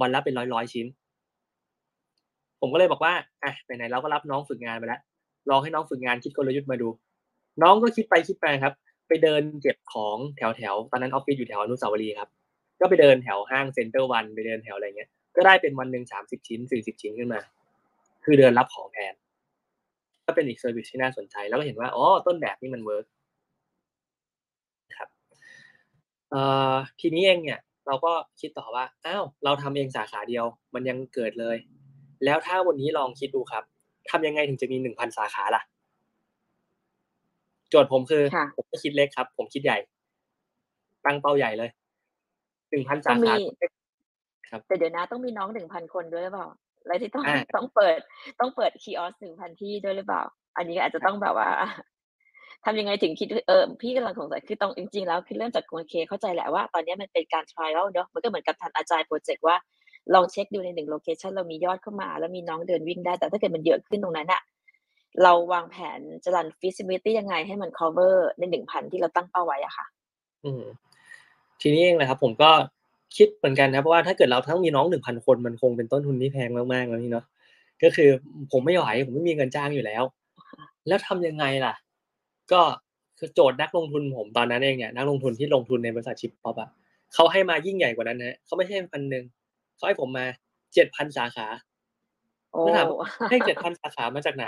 [0.00, 0.86] วันละเป็นร้อยร้อยชิ้น
[2.60, 3.12] ผมก็เลยบอกว่า
[3.44, 5.00] อะไหนๆเราก็รับน้องฝึกงานไปแล้ว
[5.50, 6.88] ลองให้น้องฝึกงานคิดกลยุทธ์มาดู
[7.62, 8.74] น้องก็คิดไปคิดมาครับ
[9.08, 12.28] ไปเดินเก็บของแถวแถวตอนนั้นออฟฟิศอยู่แถวอนุสาวรีย์ครับ
[12.80, 17.40] ก็ไปเดินแถวห้างเซ็นเตอร์วันไปเดินแถวอะไรเงี้ย ก็ได้เป็นวันหนึ่งสามสิบชิ้นสี่สิบชิ้นขึ้นมา
[18.24, 19.14] คือเดินรับของแทน
[20.26, 23.06] ก็เป็นอีก service ที่น่าสนใจ แล้วก็เห็นว่าอ๋อต้นแบบนี้มัน work
[24.96, 25.08] ครับ
[26.30, 31.56] เอ่อทีนี้เองเนี่ย เราก็คิดต่อว่าอ้าวเราทำเองสาขาเดียว มันยังเกิดเลย
[32.24, 33.64] แล้วถ้าวันนี้ลองคิดดูครับ
[34.10, 35.62] ทำยังไงถึงจะมีหนึ่งพันสาขาล่ะ
[37.70, 39.78] โจทย์ผมคือค่ะผมไม่คิดเล็กครับ ผมคิดใหญ่
[41.04, 41.70] ตั้งเป้าใหญ่เลย
[42.70, 43.36] หนึ่งพันต้สาองมีขา
[44.50, 46.48] ครับแต่เดี๋ยวนะต้องมีน้องหนึ่งพันคนด้วยหรือเปล่า
[46.86, 47.98] แล้วที่ต้องอ่าต้องเปิด
[48.40, 50.22] ต้องเปิดคีออสหนึ่งพันที่ด้วยหรือเปล่า
[50.56, 51.48] อันนี้อาจจะต้องแบบว่า
[52.64, 59.56] ทำยังไงถึงคิดเออพี่กำลังสงสัยคือต้องจริงๆแล้วคือเริ่มจากโอเคเข้าใจแหละว่าตอนนี้มันเป็นการ trial เนอะมันก็เหมือนกับทำอาจารย์โปรเจกต์ว่า
[60.14, 64.42] ลองเช็คดูในหนึ่ง location เรามียอดเข้ามา แล้วมีน้องเดินวิ่งได้ แต่ถ้าเกิดมันเยอะขึ้นตรงนั้นอะ
[65.22, 69.86] เราวางแผนจะ run feasibility ยังไงให้มัน cover ในหนึ่งพันที่เราตั้งเป้าไว้อะค่ะ
[70.44, 70.62] อืม
[71.60, 72.50] ทีนี้เองนะครับผมก็
[73.16, 77.24] คิดเหมือนกันนะเพราะว่าถ้าเกิดเราทั้งมีน้องหนึ่งพันคนมันคงเป็นต้นทุนที่แพงมากๆแล้วนี่เนาะ
[77.82, 78.10] ก็คือ
[78.52, 80.02] ผมไม่ไหวผมไม่มีเงินจ้างอยู่แล้ว
[80.88, 81.74] แล้วทำยังไงล่ะ
[82.52, 82.60] ก็
[83.18, 86.68] คือโจทย์นักลงทุนผมตอนนั้นเองเนี่ยนักลงทุนที่ลงทุนในบริษัท Shippop อะ
[87.14, 89.24] เขาให้มายิ่งใหญ่กว่านั้นนะเขาไม่ใช่พันหนึ่ง
[89.76, 90.24] เขาให้ผมมา
[90.74, 91.46] เจ็ดพันสาขา
[92.50, 94.46] โอ้ก็ถามว่าให้เจ็ดพันสาขามาจากไหน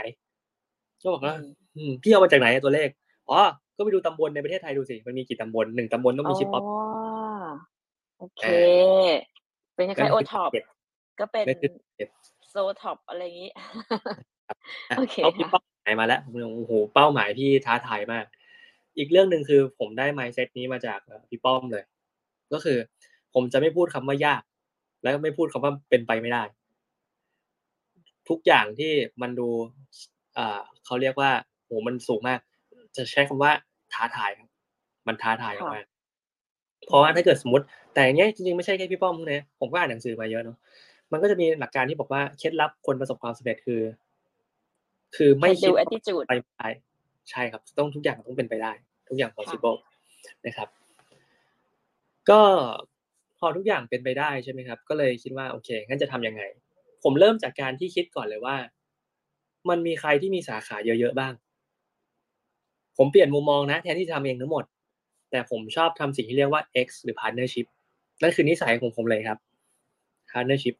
[1.02, 2.88] ก็บอกว่าอืมอืมพี่เอามาจากไหนอะตัวเลข
[3.28, 3.38] อ๋อ
[3.76, 7.15] ก็ไปดูตำบลในประเทศไทยดูสิมันมีกี่ตำบลหนึ่งตำบลต้องมี Shippopอ๋อ
[8.18, 8.54] โอเค อ่
[9.74, 10.64] เป็นคล้ายๆโอท็อปเก็บ
[11.20, 12.08] ก็เป็นนั่นคือเก็บ
[12.50, 13.64] โซท็อปอะไรอย่างนี้อะ
[14.98, 18.24] โอเคเขามีค่ะ เป้าหมายมาแล้วผมเลยโอ้โหเป้าหมายพี่ท้าทายมาก
[18.98, 21.84] อีกเรื่องหนึ่งคือผมได้ mindset นี้มาจากเอ่อพี่ป้อมเลย
[22.52, 22.78] ก็คือ
[23.34, 24.42] ผมจะไม่พูดคำว่ายาก
[25.02, 26.42] แล้วก็ไม่พูดคำว่าเป็นไปไม่ได้
[28.28, 29.48] ทุกอย่างที่มันดู
[30.36, 31.30] อ่าเขาเรียกว่า
[31.64, 32.40] โหมันสูงมาก
[32.96, 33.52] จะใช้คำว่า
[33.92, 34.48] ท้าทายครับ
[35.06, 37.64] มันท้าทายค่ะ มากๆเพราะว่าถ้าเกิดสมมติ
[37.96, 40.56] แต่อย่างเงี้ยจริงๆไม่ใช่แค่พี่ป้อมนะผมก็อ่านหนังสือมาเยอะเนาะ
[41.12, 43.82] มันก็จะมีหลักการที่บอกว่าเคล็ดลับคนประสบความสำเร็จคือ
[45.16, 46.68] คือไม่ Can คิด do ว่า attitude ไปไม่ได้
[47.30, 48.72] ใช่ครับ ต้องทุกอย่างต้องเป็นไปได้
[49.08, 49.76] ทุกอย่าง possible
[50.46, 50.68] นะครับ
[52.30, 52.40] ก็
[53.38, 56.42] พอทุกอย่างเป็นไปได้ใช่ไหมครับ ก็เลยคิดว่าโอเคงั้นจะทำยังไง
[57.04, 58.56] ผมเริ่มจากการที่คิดก่อนเลยว่า
[59.68, 61.32] มันมีใครที่มีสาขาเยอะๆบ้าง
[62.98, 64.64] ผมเปลี่ยนมุมมองนะ แทนที่จะทำเองทั้งหมด
[65.30, 67.66] แต่ผมชอบทำสิ่งที่เรียกว่า X หรือ partnership
[68.22, 69.38] นั่นคือนิสัยของผมเลยครับ
[70.30, 70.76] partnership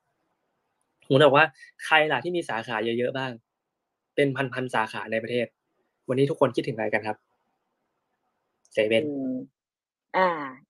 [1.09, 1.47] ผมบอกว่า
[1.85, 3.33] ใครล่ะที่มีสาขาเยอะๆบ้าง
[4.15, 5.47] เป็นพันๆสาขาในประเทศ
[6.09, 7.17] วันนี้ทุกคนคิดถึงอะไรกันครับ
[8.73, 9.35] เซเว่นอืม
[10.17, 10.29] อ่า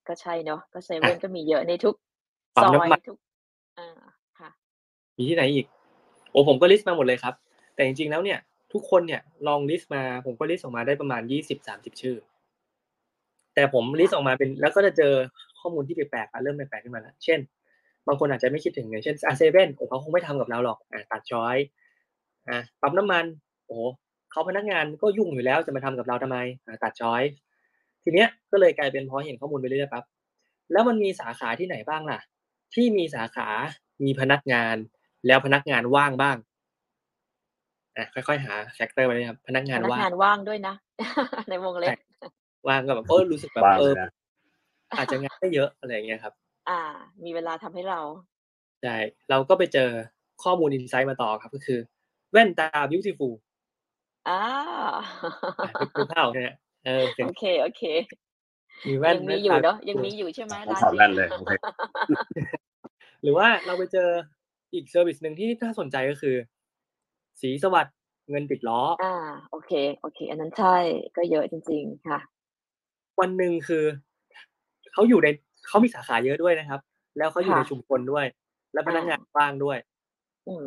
[0.09, 1.95] ก็ใช่เนาะก็เซเว่นก็มีเยอะในทุก
[2.57, 3.19] ปั๊มน้ำมันทุกซอย
[3.79, 4.01] อ่า
[4.39, 4.51] ค่ะ
[5.17, 5.67] มีที่ไหนอีก
[6.31, 7.35] โอ้ผมก็ list มาหมดเลยครับ
[7.75, 8.39] แต่จริงๆแล้วเนี่ย
[8.73, 12.17] ทุกคนเนี่ยลอง list มา ผมก็ list ออกมาได้ประมาณยี่สิบสามสิบชื่อ
[13.55, 15.15] แต่ผม list ออกมาเป็นแล้วก็จะเจอ
[15.61, 17.41] ข้อมูลที่แปลกๆอะเริ่มแปลกๆขึ้นมาแล้วเช่น
[18.07, 21.57] บางคนอาจจะไม่คิดถึงอย่างเช่นอาเซเว่นโอ้เขาคงไม่ทำกับเราหรอกอะตัด choice
[22.49, 23.25] อะปั๊มน้ำมัน
[23.67, 23.79] โอ้
[24.31, 27.23] เขาพนักงานก็ยุ่งอยู่แล้วจะมาทำกับเราทำไมอะตัด choice
[28.03, 30.05] ทีเนี้ยก็เลยกลายเป็นพอเห็นข้อมูลไปเรื่อยๆปั๊บ
[30.73, 32.21] แล้วมันมีสาขาที่ไหนบ้างล่ะ
[32.75, 33.49] ที่มีสาขา
[34.05, 34.77] มีพนักงาน
[35.27, 36.37] แล้วพนักงานว่างบ้าง
[37.97, 40.75] อะค่อยๆหา factor ไปเลยครับพนักงานพนักว่างงานว่างด้วยนะ
[41.49, 41.93] ในวงเล็บ
[42.69, 44.09] ว่างก็แบบเออรู้สึกแบบบ้างเอเลอยนะ
[44.91, 46.35] อาจจะงานไม่เยอะอะไรอย่างเงี้ยครับ
[46.69, 46.81] อ่า
[47.25, 48.01] มีเวลาทำให้เรา
[48.83, 48.97] ใช่
[49.31, 49.91] เราก็ไปเจอ
[50.43, 51.79] ข้อมูล insight มาต่อครับ ก็คือ
[52.33, 53.35] แว่นตา Beautiful
[54.29, 54.41] อ่า
[55.65, 56.49] อะนึกนึกภาพออกใช่ไหม
[56.85, 57.83] เออเป็นโอเคโอเค
[58.87, 61.53] มีแว่นยังมีอยู่เนาะยังมีอยู่ใช่ไหมผมร้านถอดนี้แว่นเลยโอเค
[63.23, 64.09] หรือว่าเราไปเจอ
[64.75, 66.37] อีก service หนึ่งที่น่าสนใจก็คือ
[67.41, 67.97] ศรีสวัสดิ์
[68.31, 69.15] เงินติดล้อ อ่า
[69.51, 70.77] โอเค โอเค อันนั้นใช่
[71.17, 72.19] ก็เยอะจริง ๆ ค่ะ
[73.21, 73.85] วันหนึ่งคือ
[74.97, 75.29] เขาอยู่ใน
[75.69, 76.81] เขามีสาขาเยอะด้วยนะครับ
[77.19, 78.27] แล้วเขาอยู่ในค่ะชุมชนด้วย
[78.73, 79.79] และพนักงานอ่าว่างด้วย
[80.49, 80.67] อืม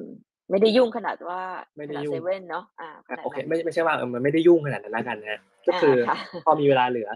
[0.50, 1.42] ไม่ได้ยุ่งขนาดว่า
[1.76, 7.10] ไม่ได้ขนาดยุ่งเซเว่นเนาะอ่าอะขนาดโอเคนั้นไม่ไม่ใช่ว่าเออมันไม่ได้ยุ่งขนาดนั้นแล้วกันนะฮะก็คืออาค่ะพอมีเวลาเหลือ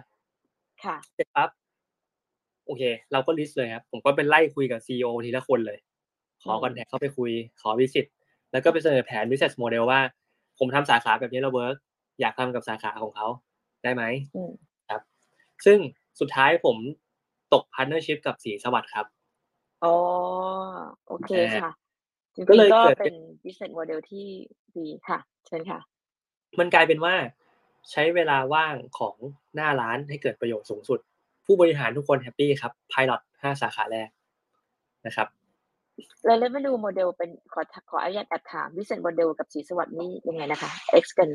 [0.84, 1.49] ค่ะเสร็จปั๊บ
[2.65, 5.80] โอเค เราก็ list เลยครับผมก็เป็นไล่คุยกับ CEO ทีละคนเลย
[6.43, 8.06] ขออืมคอนแทคเข้าไปคุย ขอวิสิต
[8.52, 9.99] แล้วก็ไปเสนอแผน business model ว่า
[10.60, 11.76] ผมทำสาขาแบบนี้แล้วเวิร์ก
[12.21, 13.28] อยากทำกับสาขาของเขา
[13.84, 14.04] ได้ไหม
[14.36, 14.52] อืม
[14.89, 15.02] ครับ
[15.65, 15.78] ซึ่ง
[16.19, 16.78] สุดท้ายผม
[17.54, 19.06] ตก partnership กับสีสวัสดิ์ครับ
[19.84, 19.96] อ๋อ
[21.08, 21.72] โอเคอ่าค่ะ
[22.36, 24.26] จริงก็เลยๆก็เกิดเป็น business model ที่
[24.78, 25.80] ดีค่ะ เชิญค่ะ
[26.60, 27.16] มันกลายเป็นว่า
[27.92, 29.16] ใช้เวลาว่างของ
[29.56, 31.00] หน้าร้านให้เกิดประโยชน์สูงสุด
[31.46, 34.10] ผู้บริหารทุกคน happy ครับ pilot ห้าสาขาแรก
[35.06, 35.28] นะครับ
[36.26, 40.70] แล้ว revenue model เป็นขอขออนุญาตแอบถาม business model กับศรีสวัสดิ์นี่ยังไงนะคะ
[41.04, 41.30] X กัน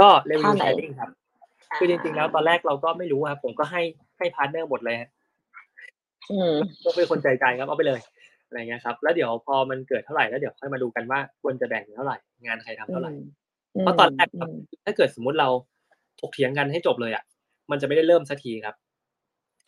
[0.00, 1.10] ก็ revenue ท่าไหน sharing ครับ
[1.76, 3.82] คือจริงๆแล้วตอนแรกเราก็ไม่รู้ครับผมก็ให้
[4.18, 5.10] ให้ partner หมดเลยฮะ
[6.30, 8.00] อืมก็เป็นคนใจใจครับเอาไปเลย
[8.46, 13.12] อะไรเงี้ยครับ แล้วเดี๋ยวพอมันเกิดเท่าไหร่แล้วเดี๋ยวค่อยมาดูกันว่าควรจะแบ่งเท่าไหร่งานใครทำเท่าไหร่
[13.80, 14.52] เพราะตอนแรกครับม
[14.84, 15.48] ถ้าเกิดสมมุติเรา
[16.20, 17.24] ถกเถียงกันให้จบเลยอะ
[17.70, 18.74] มันจะไม่ได้เริ่มสักทีครับ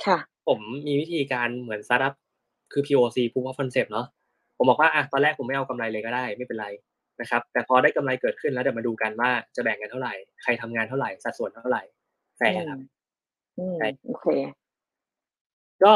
[0.05, 2.15] ค่ะ ผมมีวิธีการเหมือนสตาร์ทอัพ
[2.73, 4.07] คือ POC Proof of Concept เนาะ
[4.57, 6.67] ผมบอกว่าอะตอนแรกผมไม่เอากำไรเลยก็ได้ ไม่เป็นไร
[7.21, 11.83] นะครับ แต่พอได้กำไรเกิดขึ้นแล้วเดี๋ยวมาดูกันว่าจะแบ่งกันเท่าไหร่ ใครทำงานเท่าไหร่สัดส่วนเท่าไหร่
[12.39, 12.79] แฟร์ครับ
[13.59, 14.27] อืมใช่โอเค
[15.83, 15.95] ก็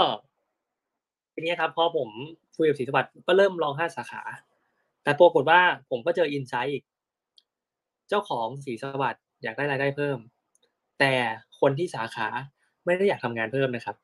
[1.33, 2.09] ทีนี้ครับ พอผม
[2.57, 4.23] คุยกับศรีสวัสดิ์ก็เริ่มลองห้าสาขา
[5.03, 6.85] แต่ปรากฏว่าผมก็เจออินไซต์อีก
[8.09, 10.19] เจ้าของศรีสวัสดิ์อยากได้รายได้เพิ่ม
[11.01, 11.13] แต่
[11.61, 12.29] คนที่สาขา
[12.87, 13.97] ไม่ได้อยากทำงานเพิ่มนะครับ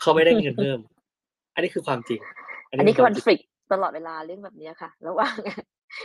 [0.00, 0.78] เขาไม่ได้เงินเพิ่ม
[1.54, 2.20] อันนี้คือความจริง
[2.68, 5.36] อันนี้คือวาคอมนจริงฟ lict ตลอดเวลาเรื่องแบบเนี้ยค่ะ ระหว่าง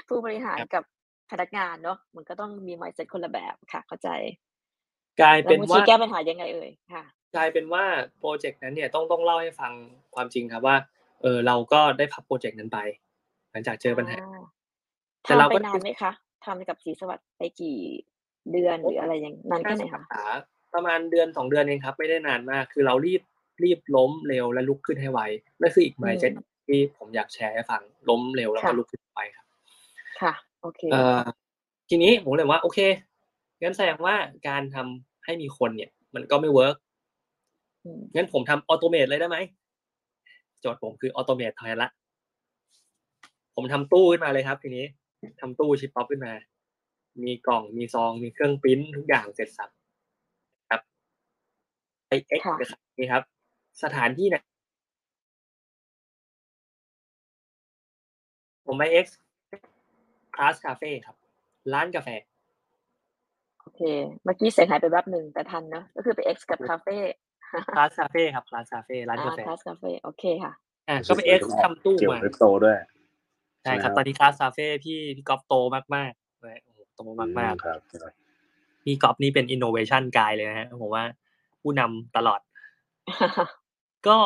[0.08, 0.84] ผู้บริหารครับกับ
[1.32, 4.10] พนักงานเนาะมันก็ต้องมี mindset คนละแบบค่ะ เข้าใจ
[5.22, 7.04] กลายแล้วเป็นมุว่าชีแก้ปัญหายังไงเอ่ยค่ะ
[7.36, 7.84] กลายเป็นว่า
[8.20, 9.72] โปรเจกต์นั้นเนี่ยต้องต้องเล่าให้ฟัง
[10.16, 10.76] ความจริงครับว่า
[11.22, 12.80] เออเราก็ได้พับโปรเจกต์นั้นไป
[13.52, 14.44] หลังจากเจอปัญหาอ่า
[15.24, 16.12] แต่เราทำไปก็นานไหมคะ
[16.46, 17.78] ทำกับศรีสวัสดิ์ไปกี่
[18.52, 20.26] เดือนหรืออะไรอย่างนานแค่ไหนสาคะขา
[20.74, 23.22] ประมาณเดือนสองเดือนเองครับ ไม่ได้นานมาก คือเรารีบ
[23.64, 25.20] รีบล้มเร็วและลุกขึ้นให้ไว
[25.62, 26.34] นั่นคืออีก mindset
[26.68, 29.46] ที่ผมอยากแชร์ให้ฟังล้มเร็วแล้วก็ลุกขึ้นไวครับ
[30.22, 31.22] ค่ะ โอเคเอ่อ
[31.90, 32.80] ทีนี้ผมเลยว่า โอเค
[33.64, 34.16] งั้นแสดงว่า
[34.48, 36.76] การทำให้มีคนเนี่ย มันก็ไม่ work
[37.84, 39.38] อืมงั้นผมทำ automate เลยได้ไหม
[40.62, 41.90] โจทย์ผมคือ automate แทนละ
[43.56, 44.86] ผมทำตู้ขึ้นมาเลยครับ ทีนี้
[45.40, 46.34] ทำตู้ Shippop ขึ้นมา
[47.24, 49.70] มีกล่องมีซองมีเครื่องปริ้นทุกอย่างเสร็จสับ
[50.70, 50.82] ครับ
[52.08, 53.24] ไอ X ค่ะนะครับนี่ครับ
[53.84, 54.44] สถานที่เนี่ย
[58.66, 61.16] ผมไป X Class Cafe ครับ
[61.74, 62.10] ร้านกาแฟ
[63.64, 63.82] โอเค
[64.24, 66.98] เมื่อกี้เสียงหายไปแป๊บหนึ่งแต่ทันเนอะก็คือไป X กับคาเฟ่
[67.76, 70.54] Class Cafe ครับ Class Cafe ร้านกาแฟ อ่า Class Cafe โอเคค่ะ
[70.90, 72.78] อ่าก็ไป X ทำตู้เกี่ยวมากับคริปโตด้วย
[73.64, 75.54] ใช่ครับใช่ไหมครับตอนนี้ Class Cafe พี่พี่ก๊อฟโต
[75.96, 77.80] มากๆเลยโอ้โหโตมากๆครับ
[78.84, 81.04] พี่ก๊อฟนี่เป็น innovation guy เลยนะฮะผมว่า
[81.62, 82.40] ผู้นำตลอด
[84.08, 84.20] ก็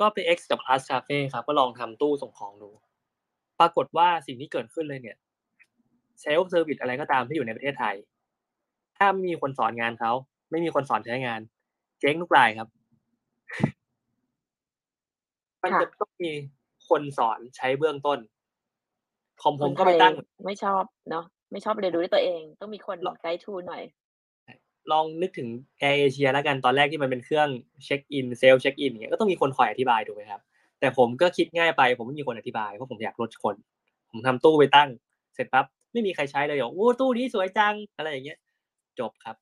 [0.00, 2.70] ก็ไป X กับ Class Cafe ครับ ก็ลองทำตู้ส่งของดู
[3.60, 5.16] ปรากฏว่าสิ่งที่เกิดขึ้นเลยเนี่ย
[6.20, 7.94] self service อะไรก็ตามที่อยู่ในประเทศไทย
[8.96, 10.12] ถ้าไม่มีคนสอนงานเขา
[10.50, 11.40] ไม่มีคนสอนใช้งาน
[12.00, 12.68] เจ๊งทุกรายครับ
[15.62, 16.30] มันจะต้องมี
[16.88, 18.18] คนสอนใช้เบื้องต้น
[19.42, 23.82] คอมผมก็ไปตั้งคนทยไม่ชอบเนาะไม่ชอบเรียนรู้ด้วยตัวเอง ต้องมีคนหรอ guide through หน่อย
[24.92, 27.48] ลองนึกถึงแอร์เอเชียแล้วกันตอนแรกที่มันเป็นเครื่อง
[27.84, 30.40] check-in self check-in อย่างเงี้ยก็ต้องมีคนคอยอธิบายถูกไหมครับ
[30.80, 33.56] แต่ผมก็คิดง่ายไป ผมไม่มีคนอธิบายเพราะผมอยากลดคน
[34.10, 34.88] ผมทำตู้ไปตั้ง
[35.34, 38.38] เสร็จปั๊บ ไม่มีใครใช้เลยบอกโอ้ตู้นี้สวยจังอะไรอย่างเงี้ย
[39.00, 39.36] จบครับ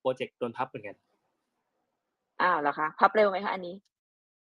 [0.00, 0.96] project โดนพับเหมือนกัน
[2.42, 3.74] อ้าวเหรอคะ พับเร็วไหมคะอันนี้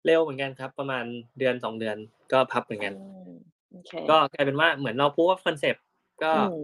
[0.05, 1.05] เร็วเหมือนกันครับ ประมาณ
[1.39, 1.97] เดือนสองเดือน
[2.31, 3.33] ก็พับเหมือนกันอืม
[3.71, 5.83] โอเคก็กลายเป็นว่าเหมือนเราพูดว่า concept
[6.23, 6.57] ก็อืม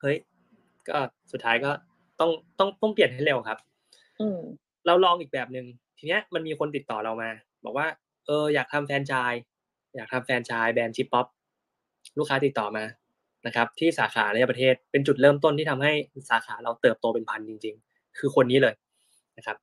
[0.00, 0.16] เฮ้ย
[0.88, 0.98] ก็
[1.32, 1.70] สุดท้ายก็
[2.20, 3.58] ต้องต้องต้องเปลี่ยนให้เร็วครับ
[4.20, 4.38] อืม
[4.86, 5.66] เราลองอีกแบบหนึ่ง
[5.98, 7.30] ทีเนี้ยมันมีคนติดต่อเรามา
[7.64, 7.86] บอกว่า
[8.26, 9.42] เออ อยากทำแฟรนไชส์
[9.96, 11.26] อยากทำแฟรนไชส์แบรนด์ Shippop
[12.18, 12.84] ลูกค้าติดต่อมา
[13.46, 15.92] นะครับที่สาขาในประเทศเป็นจุดเริ่มต้นที่ทำให้
[16.30, 18.74] สาขาเราเติบโตเป็นพันจริง ๆ คือคนนี้เลย
[19.36, 19.56] นะครับ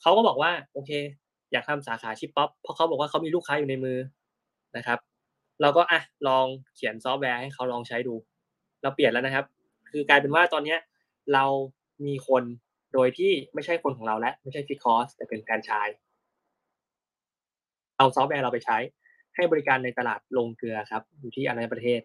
[0.00, 0.90] เขาก็บอกว่าโอเค
[1.52, 3.98] อยากทำสาขา Shippop เพราะเขาบอกว่าเขามีลูกค้าอยู่ในมือ
[4.76, 4.98] นะครับ
[5.62, 8.14] เราก็อะลองเขียนซอฟต์แวร์ให้เขาลองใช้ดู
[8.82, 9.44] เราเปลี่ยนแล้วนะครับ
[9.90, 10.78] คือกลายเป็นว่าตอนเนี้ย
[11.34, 11.44] เรา
[12.06, 12.42] มีคน
[12.94, 15.98] โดยที่ไม่ใช่คนของเราแล้วไม่ใช่ fixed cost แต่เป็นแฟรนไชส์
[17.96, 18.78] เอาซอฟต์แวร์เราไปใช้
[19.34, 22.00] ให้บริการในตลาดโรงเกลือครับ อยู่ที่อรัญญประเทศ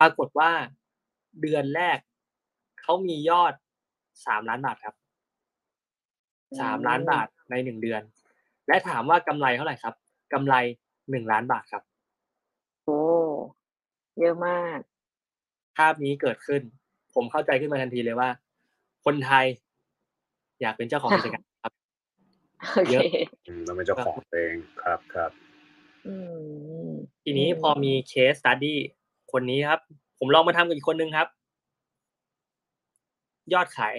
[0.00, 0.50] ปรากฏว่า
[1.40, 1.98] เดือนแรก
[2.80, 3.54] เขามียอด
[4.26, 4.94] สามล้านบาทครับ
[6.60, 8.02] สามล้านบาทในหนึ่งเดือน
[8.68, 9.94] และถามว่ากำไรเท่าไหร่ครับ
[10.32, 10.54] กำไร
[11.10, 11.82] หนึ่งล้านบาทครับ
[12.84, 13.00] โอ้
[14.18, 14.78] เยอะมาก
[15.76, 16.62] ภาพนี้เกิดขึ้น
[17.14, 18.28] ผมเข้าใจขึ้นมาทันทีเลยว่า
[19.04, 19.46] คนไทย
[20.60, 21.72] อยากเป็นเจ้าของกิจการครับ
[22.74, 23.04] โอเยเคอะ
[23.46, 25.30] อืมเราเป็นเจ้าของตัวเองครับครับ
[26.06, 26.14] อื
[26.86, 26.88] ม
[27.22, 28.80] ทีนี้พอมีเคสสตัดดี้
[29.32, 29.80] คนนี้ครับ
[30.18, 31.26] ผมลองมาทำกับอีกคนนึงครับ
[33.52, 33.96] ยอดขาย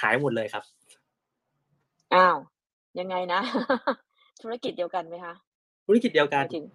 [0.00, 0.64] หายหมดเลยครับ
[2.14, 2.36] อ้าว
[3.00, 3.40] ยังไงนะ
[4.42, 5.34] ธุรกิจเดียวกันไหมคะ
[5.86, 6.66] ธุรกิจเดียวหกันมายถึง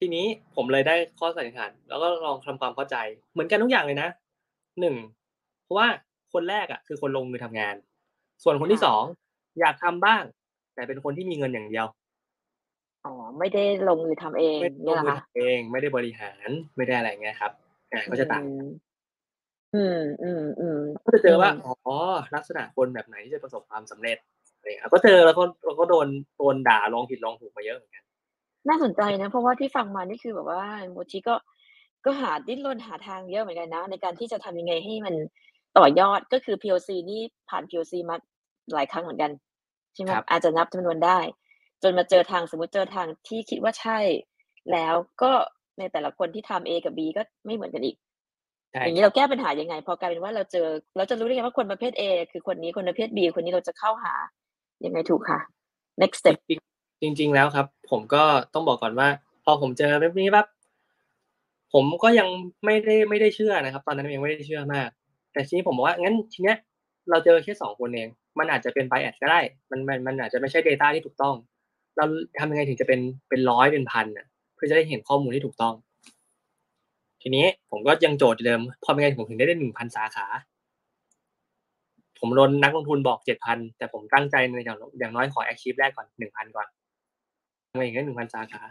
[0.00, 2.96] ทีนี้ผมเลยได้ข้อสันนิษฐานแล้วก็ลองทำความเข้าใจ
[3.32, 4.08] เหมือนกันทุกอย่างเลยนะ
[4.80, 4.96] หนึ่ง
[5.62, 5.88] เพราะว่า
[6.32, 7.74] คนแรกอะ คือคนลงมือทำงาน
[8.42, 9.02] ส่วนคนที่สอง
[9.60, 10.22] อยากทำบ้าง
[10.74, 11.86] แต่เป็นคนที่มีเงินอย่างเดียว
[13.04, 17.52] อ๋อ ไม่ได้ลงมือทำเองไม่ได้ลเนี่ยงเหรอมือคะ ทำเอง ไม่ได้บริหาร ไม่ได้อะไรเงี้ยครับ
[17.92, 18.44] อ่าก็จะต่าง
[19.74, 21.96] อืม อืม อืม ก็จะเจอว่าอืมอ๋อ
[22.34, 24.18] ลักษณะคนแบบไหนที่จะประสบความสำเร็จ
[24.56, 28.04] อะไรเงี้ย ก็เจอ แล้วก็ เราก็โดน โดนด่า ลองผิดลองถูกมาเยอะเหมือนกัน
[28.68, 31.34] น่าสนใจนะ เพราะว่าที่ฟังมานี่คือแบบว่า โมจิก็
[32.04, 35.14] ก็หา ดิ้นรนหาทางเยอะเหมือนกันนะ ในการที่จะทำยังไงให้มัน
[35.78, 38.16] ต่อยอด ก็คือ POC นี่ผ่าน POC มา
[38.74, 39.30] หลายครั้งเหมือนกัน
[39.94, 41.18] ใช่ไหม ครับ อาจจะนับจำนวนได้
[41.82, 43.98] จนมาเจอทางสมมติเจอทางที่คิดว่าใช่
[44.72, 45.32] แล้วก็
[45.78, 47.96] ในแต่ละคนที่ทำ A กับ B ก็ไม่เหมือนกันอีก
[48.72, 54.14] ใช่อย่างนี้เราแก้ปัญหายังไง พอกลายเป็นว่าเราเจอ เราจะรู้ได้ไงว่าคนประเภท A คือคนนี้คนประเภท B คนนี้เราจะเข้าหา
[54.84, 55.38] ยังไงถูกค่ะ
[56.00, 58.22] next step จริงๆจริง ๆ แล้วครับ ผมก็
[58.54, 59.08] ต้องบอกก่อนว่า
[59.44, 60.46] พอผมเจอแบบนี้ปั๊บ
[61.72, 62.28] ผมก็ยัง
[62.64, 64.88] ไม่ได้ไม่ได้เชื่อนะครับ ตอนนั้นยังไม่ได้เชื่อมาก
[65.32, 66.58] แต่ทีนี้ผมบอกว่างั้นทีเนี้ย
[67.10, 69.40] เราเจอแค่สองคนเอง มันอาจจะเป็น bias ก็ได้
[69.70, 71.34] มันมันมันอาจจะไม่ใช่ Data ที่ถูกต้อง
[71.96, 72.04] เรา
[72.38, 75.74] ทำยังไงถึงจะเป็นเป็นร้อยเป็นพันอะ เพื่อจะได้เห็นข้อมูลที่ถูกต้อง
[77.22, 80.26] ทีนี้ผมก็ยังโจทย์เดิมพอเป็นไงผมถึงได้ได้หนึ่งพันสาขา
[82.18, 86.68] ผมโดนนักลงทุนบอกเจ็ดพันแต่ผมตั้งใจในอย่างอย่างน้อยขอแอคชีพแรกก่อนหนึ่งพันก่อน
[87.70, 88.62] ทำไมถึงได้หนึ่งพันสาขา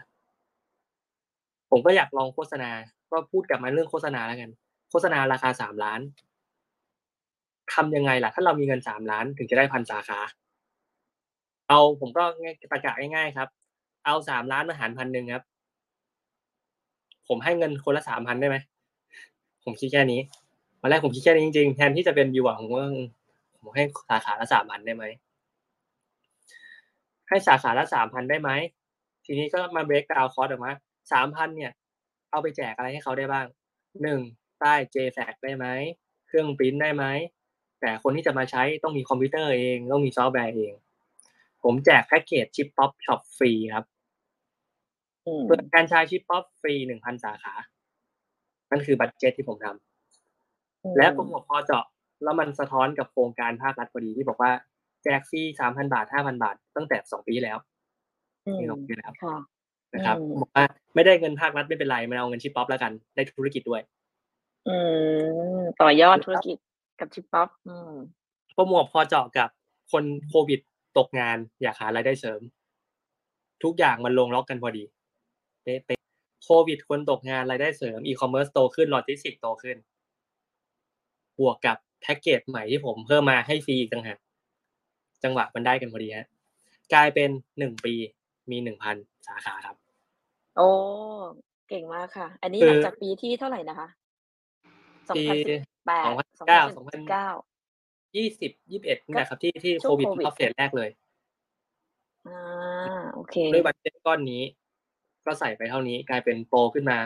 [1.72, 2.72] ผมก็อยากลองโฆษณา
[3.12, 4.52] ก็พูดกลับมาเรื่องโฆษณาแล้วกัน
[4.92, 6.00] โฆษณาราคาสามล้าน
[7.74, 10.20] ทำยังไงล่ะ ถ้าเรามีเงินสามล้านถึงจะได้พันสาขา
[11.72, 13.50] เอาผมก็ง่ายตะกะง่ายๆครับ
[14.06, 15.44] เอาสามล้านมาหารพันหนึ่งครับ
[17.28, 18.58] ผมให้เงินคนละสามพันได้ไหม
[19.64, 20.20] ผมคิดแค่นี้
[20.82, 22.88] วันแรกผมคิดแค่นี้จริงๆแทนที่จะเป็นวิวอะผมว่า
[23.62, 25.04] ผมให้สาขาละสามพันได้ไหม
[27.30, 28.50] ให้สาขาละสามพันได้ไหม
[29.26, 30.72] ทีนี้ก็มาเบรกดาวคอร์สออกมา
[31.12, 31.72] สามพันเนี่ย
[32.32, 33.46] เอาไปแจกอะไรให้เขาได้บ้าง
[34.02, 34.20] หนึ่ง
[34.60, 35.66] ใต้ JFAC ได้ไหม
[36.28, 37.06] เครื่องปริ้นได้ไหม
[37.82, 40.74] แต่คนที่จะมาใช้ต้องมีคอมพิวเตอร์เอง ต้องมีซอฟต์แวร์เอง
[41.64, 43.86] ผมแจกแพ็กเกจ Shippop shop ฟรีครับ
[45.28, 47.54] อืมเปิดการใช้ Shippop ฟรีหนึ่งพันสาขา
[48.72, 51.86] นั่นคือ budget ที่ผมทำและผมบอกพอเจาะ
[52.24, 54.52] แล้วมันสะท้อนกับโครงการภาครัฐพอดีที่บอกว่า
[55.04, 57.58] แจกฟรีสามพันบาทห้าพันบาท ตั้งแต่สองปีที่แล้ว
[58.46, 59.36] อืมที่เราคุยแล้วค่ะ
[59.94, 63.82] นะครับอืมบอกว่าไม่ได้เงินภาครัฐไม่เป็นไรมันเอาเงิน Shippop แล้วกัน ได้ธุรกิจด้วย
[64.68, 64.78] อื
[65.58, 66.58] มต่อยอดธุรกิจ
[67.00, 67.94] กับ Shippop อืม
[68.56, 69.50] พอเหมาะพอเจาะกับ
[69.92, 70.60] คนโควิด
[70.98, 72.42] ตกงานอยากหารายได้เสริม
[73.64, 74.84] ทุกอย่างมันลงล็อกกันพอดี
[75.64, 79.78] เป๊ะๆโควิดคนตกงานรายได้เสริมอีคอมเมิร์ซโตขึ้นโลจิสติกโตขึ้น
[81.40, 84.18] บวกกับแพ็กเกจใหม่ที่ผมเพิ่มมาให้ฟรีอีกต่างหาก
[85.24, 86.28] จังหวะมันได้กันพอดีฮะ
[86.94, 87.94] กลายเป็นหนึ่งปี
[88.52, 88.96] มีหนึ่งพัน
[89.28, 89.76] สาขาครับ
[90.58, 90.70] โอ้
[91.70, 93.88] เก่งมากค่ะ อันนี้คือหลังจากปีที่เท่าไหร่นะคะ
[95.08, 96.06] ปีสองพันสิบแปด
[96.38, 97.28] 2019สิบเก้า
[98.16, 100.90] ยี่สิบยี่สิบเอ็ดนี่แหละครับที่ที่ช่วงโควิดโควิดเข้าเฟสแรกเลย
[102.28, 102.40] อ่า
[103.14, 104.42] โอเคด้วย budgetเจ็ตก้อนนี้
[105.26, 106.98] ก็ใส่ไปเท่านี้กลายเป็นโตขึ้นมา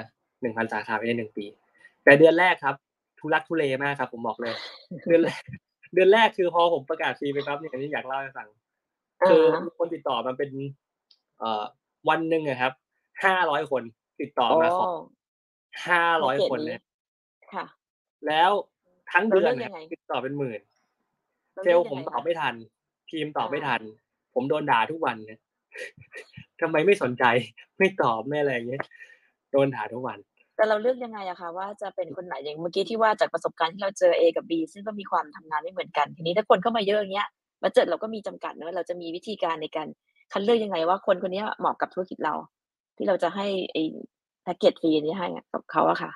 [0.41, 1.45] หนึ่งพันสาขาไปในหนึ่งปี
[2.03, 2.75] แต่เดือนแรกครับ
[3.19, 4.53] ทุลักทุเลมากครับ ผมบอกเลย
[5.07, 5.41] เดือนแรก
[5.93, 8.47] เดือนแรกคือพอผมประกาศฟรีไปปั๊บเนี่ยอันนี้อยากเล่าให้ฟัง
[9.29, 10.51] คืออ่ามีคนติดต่อมาเป็น
[11.39, 11.63] เอ่อ
[12.09, 12.73] วันหนึ่งอะครับ
[13.23, 13.83] ห้าร้อยคน
[14.21, 14.87] ติดต่อมาขอ
[15.87, 16.81] ห้าร้อยคนเนี่ย
[17.53, 17.65] ค่ะ
[18.27, 18.51] แล้ว
[19.11, 20.74] ทั้งเดือนเราเลือกเนี่ยยังไงติดต่อเป็นหมื่นรา
[21.63, 22.55] เซลล์ลืกผมยังงตอบไม่ทัน
[23.11, 23.81] ทีมตอบไม่อ่าทัน
[24.33, 25.39] ผมโดนด่าทุกวันเนี่ย
[26.61, 27.23] ทำไมไม่สนใจ
[27.77, 28.83] ไม่ตอบไม่อะไรอย่างเงี้ย
[29.51, 30.17] โดนด่าทุกวัน
[30.55, 37.27] แต่เราเลือกยังไงอะคะว่าจะเป็นคนไหนอย่างเมื่อกี้ที่ว่าจากประสบการณ์ที่เราเจอ A กับ B ซึ่งก็มีความทำงานไม่เหมือนกัน ทีนี้ถ้าคนเข้ามาเยอะอย่างเงี้ย
[37.61, 39.87] บัจเจตเราก็มีจำกัดเนอะเราจะมีวิธีการในการ
[40.33, 42.33] คัดเลือกยังไงว่าคนคนเนี้ยเหมาะกับธุรกิจเรา
[42.97, 43.83] ที่เราจะให้ไอ้
[44.43, 46.11] แพ็กเกจฟรีนี้ให้อะกับเขาอะค่ะ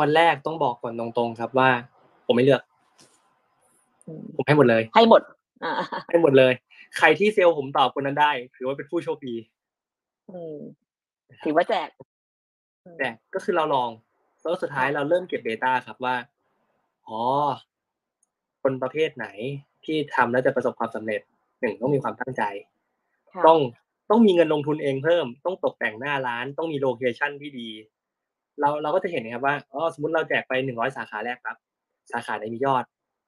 [0.00, 1.68] วันแรกต้องบอกก่อนตรงๆครับว่า
[2.26, 2.73] ผมไม่เลือกอืม
[4.36, 5.22] ผมให้หมดเลย ให้หมด
[5.64, 5.72] อ่า
[6.10, 6.52] ให้หมดเลย
[6.98, 9.34] ใครที่เซลล์ผมตอบคนนั้นได้ ถือว่าเป็นผู้โชคดี
[10.30, 10.56] อืม
[11.44, 11.88] ถือว่าแจก
[12.84, 13.90] อืมแต่ก็คือเราลอง
[14.40, 16.16] แล้วสุดท้ายเราเริ่มเก็บ Data ครับว่า
[17.08, 17.20] อ๋อ
[18.62, 19.26] คนประเภทไหน
[19.84, 21.20] ที่ทำแล้วจะประสบความสำเร็จ
[21.60, 22.42] หนึ่งต้องมีความตั้งใจ
[23.32, 23.58] ค่ะต้อง
[24.10, 27.68] ต้องมีเงินลงทุนเองเพิ่ม ต้องตกแต่งหน้าร้าน ต้องมี location ที่ดี
[28.60, 31.56] เราเราก็จะเห็นนะครับว่าอ๋อสมมติเราแจกไปหนึ่งร้อยสาขาแรกครับ
[32.12, 32.84] สาขาไหนมียอด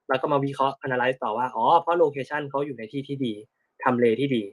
[0.09, 3.35] เราก็มาวิเคราะห์ analyze ต่อว่าอ๋อเพราะ location เขาอยู่ในที่ที่ดี
[3.85, 4.45] ทำเลที่ดี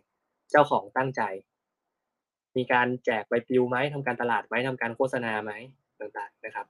[0.51, 1.21] เจ้าของตั้งใจ
[2.57, 5.51] มีการแจกใบปลิวไหมทำการตลาดไหมทำการโฆษณาไหม
[5.99, 6.65] ต่างๆนะครับ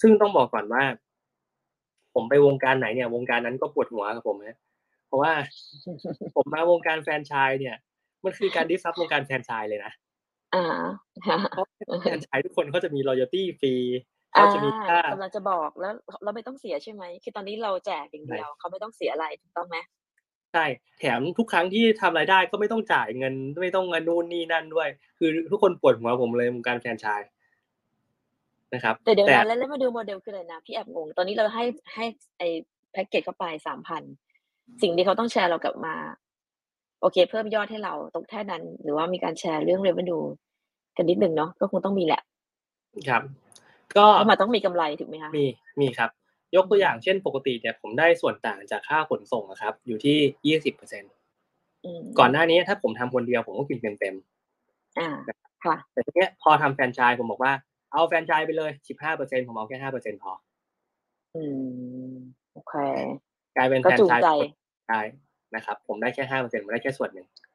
[0.00, 0.82] ซึ่งต้องบอกก่อนว่า
[2.14, 4.58] ผมไปวงการไหนเนี่ย วงการนั้นก็ปวดหัวกับผมนะ
[5.06, 5.32] เพราะว่า
[6.36, 7.76] ผมมาวงการแฟรนไชส์เนี่ย
[8.24, 9.92] มันคือการดิสซับวงการแฟรนไชส์เลยนะ
[10.54, 10.64] อ่า
[11.26, 11.66] ค่ะเพราะ
[12.02, 15.92] แฟรนไชส์ทุกคนเขาจะมี loyalty ฟรีอ่าเขาจะมีค่ากำลังจะบอกแล้ว
[16.24, 19.78] เราไม่ต้องเสียใช่ไหมคือตอนนี้เราแจกอย่างเดียวเขาไม่ต้องเสียอะไรถูกต้องไหม
[20.52, 20.64] ใช่
[21.00, 27.30] แถมทุกครั้งที่ทำรายได้ก็ไม่ต้องจ่ายเงิน ไม่ต้องเงินนู่นนี่นั่นด้วย คือทุกคนปวดหัวผมเลยวงการแฟรนไชส์
[28.74, 31.64] นะครับ แต่เดี๋ยวนะแล้วแล้วมาดูโมเดลคืออะไรนะพี่แอบงงตอนนี้เราให้
[31.94, 32.04] ให้
[32.38, 32.48] ไอ้
[32.92, 34.02] แพ็กเกจเข้าไปสามพัน
[34.82, 35.94] สิ่งที่เขาต้องแชร์เรากลับมา
[37.00, 40.24] โอเค เพิ่มยอดให้เราตรงแค่นั้น หรือว่ามีการแชร์เรื่อง revenue
[40.96, 42.22] กันนิดนึงเนาะก็คงต้องมีแหละ
[43.08, 43.22] ครับ
[43.98, 45.46] ก็เพราะมันต้องมีกำไรถูกไหมคะมี
[45.80, 46.10] มีครับ
[46.56, 51.04] ยกตัวอย่างเช่นปกติเนี่ยผมได้ส่วนต่างจากค่าขนส่งอะครับ อยู่ที่ยี่สิบเปอร์เซ็น
[51.84, 54.14] อืมก่อนหน้านี้ถ้าผมทำคนเดียวผมก็กินเต็มเต็ม
[54.98, 55.10] อ่า
[55.64, 57.52] ค่ะๆแต่ทีเนี้ยพอทำแฟรนไชส์ผมบอกว่า
[57.92, 60.32] เอาแฟรนไชส์ไปเลยสิบห้าเปอร์เซ็นผมเอาแค่ห้าเปอร์เซ็นพอ
[61.36, 61.42] อื
[62.08, 62.12] ม
[62.52, 62.74] โอเค
[63.56, 64.28] กลายเป็นก็จูงใจแฟรนไชส์
[64.88, 65.00] ได้
[65.54, 67.51] นะครับ ผมได้แค่ห้าเปอร์เซ็นผมได้แค่ส่วนหนึ่งอืม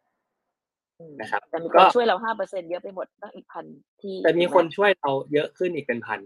[1.20, 3.66] นะครับแต่มีก็คนช่วยเราห้าเปอร์เซ็นเยอะไปหมดตั้งอีกพัน
[4.02, 6.20] ที่ แต่ถูกไหคนช่วยเราเยอะขึ้นอีกเป็นพัน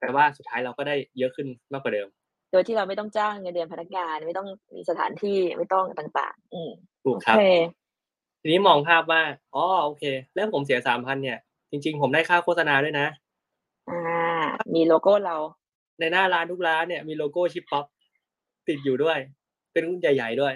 [0.00, 2.08] แต่ว่าสุดท้ายเราก็ได้เยอะขึ้นมากกว่าเดิม
[2.52, 6.70] โดยที่เราไม่ต้องจ้างเงินเดือนพนักงานไม่ต้องมีสถานที่ไม่ต้องต่างๆ อืม
[7.04, 7.42] ถูกครับโอเค
[8.40, 9.22] ทีนี้มองภาพว่า
[9.54, 10.04] อ๋อโอเค
[10.34, 11.38] แล้วผมเสียสามพันเนี่ย
[11.70, 13.06] จริง ๆ ผมได้ค่าโฆษณาด้วยนะ
[13.90, 14.00] อ่า
[14.74, 15.36] มีโลโก้เรา
[16.00, 17.84] ในหน้าร้านทุกร้านเนี่ยมีโลโก้ Shippop
[18.68, 19.18] ติดอยู่ด้วย
[19.72, 20.54] เป็นรุ่นใหญ่ ๆด้วย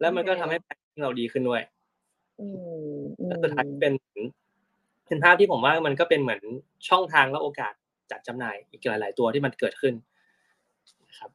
[0.00, 1.73] แล้วมันก็ทำให้แบรนด์เราดีขึ้นด้วยอืมอื
[3.28, 3.94] แล้วสุดท้ายเป็น
[5.06, 6.42] เป็นภาพที่ผมว่ามันก็เป็นเหมือน
[6.88, 7.74] ช่องทางและโอกาส
[8.10, 9.94] จัดจำหน่ายอีกหลาย ๆ ตัวที่มันเกิดขึ้น
[11.08, 11.30] นะครับ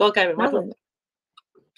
[0.00, 0.64] ก็กลายเป็นว่าน่าสน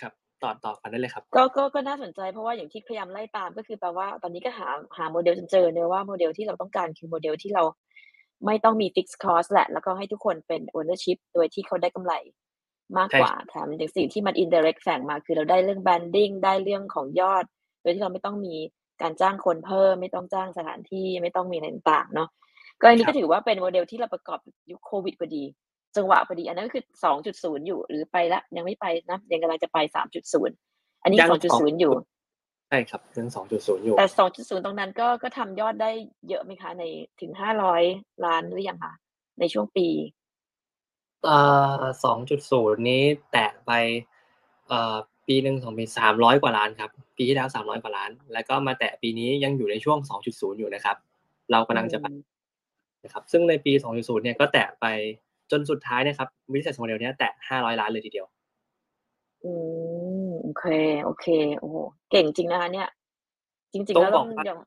[0.00, 0.12] ครับ
[0.42, 7.62] ต่อต่อกันได้เลยครับ ก็ก็ก็น่าสนใจเพราะว่าอย่างที่พยายามไล่ตามก็คือแปลว่าตอนนี้ก็หาหาโมเดลจนเจอเนอะว่าโมเดลที่เราต้องการคือโมเดลที่เรา
[8.46, 12.14] ไม่ต้องมี fixed cost แหละ แล้วก็ให้ทุกคนเป็น ownership โดยที่เขาได้กำไร
[12.96, 17.44] มากใช่กว่าแถมอย่างสิ่งที่มัน indirect แฝงมาคือเราได้เรื่อง branding ได้เรื่องของยอด
[17.82, 18.54] โดยที่เราไม่ต้องมี
[19.02, 22.28] การจ้างคนเพิ่ม ไม่ต้องจ้างสถานที่ไม่ต้องมีอะไรต่างๆเนาะ
[22.80, 24.40] ก็อันนี้ก็ถือว่าเป็นโมเดลที่เราประกอบ
[24.70, 25.44] ยุคโควิดพอดี
[25.96, 26.85] จังหวะพอดี อันนั้นก็คือ
[27.24, 29.78] 2.0อยู่ หรือไปละยังไม่ไปนะยังกำลังจะไป
[30.42, 31.94] 3.0อันนี้ยัง2.0อยู่
[32.68, 34.06] ใช่ครับยังสองจุดศูนย์อยู่แต่
[34.37, 35.90] 2.0ตรงนั้นก็ก็ทำยอดได้
[36.28, 36.83] เยอะไหมคะ ใน
[37.20, 37.33] ถึง
[37.74, 38.92] 500ล้านหรือยังคะ
[39.40, 39.88] ในช่วงปี
[41.24, 41.38] เอ่
[41.80, 43.02] อสองจุดศูนย์นี้
[43.33, 43.70] แตะไป
[44.68, 46.90] เอ่อปีหนึ่งสองปีสามร้อยกว่าล้านครับ
[47.23, 50.96] ปีที่แล้วสามร้อยกว่าล้าน แล้วก็มาแตะปีนี้ยังอยู่ในช่วงสองจุดศูนย์อยู่นะครับ
[51.52, 52.06] เรากำลังจะไป
[53.04, 54.87] นะครับ ซึ่งในปีสองจุดศูนย์เนี่ยก็แตะไป
[55.50, 58.27] จนสุดท้ายนะครับวิสัยโมเดลเนี้ยแตะห้าร้อยล้านเลยทีเดียว
[59.44, 59.52] อื
[60.25, 60.64] มโอเค
[61.04, 61.27] โอเค
[61.58, 61.77] โอ้โห
[62.10, 62.88] เก่งจริงนะคะเนี่ย
[63.73, 64.58] จริงๆต้องแล้วบต้ออกงว่ายอม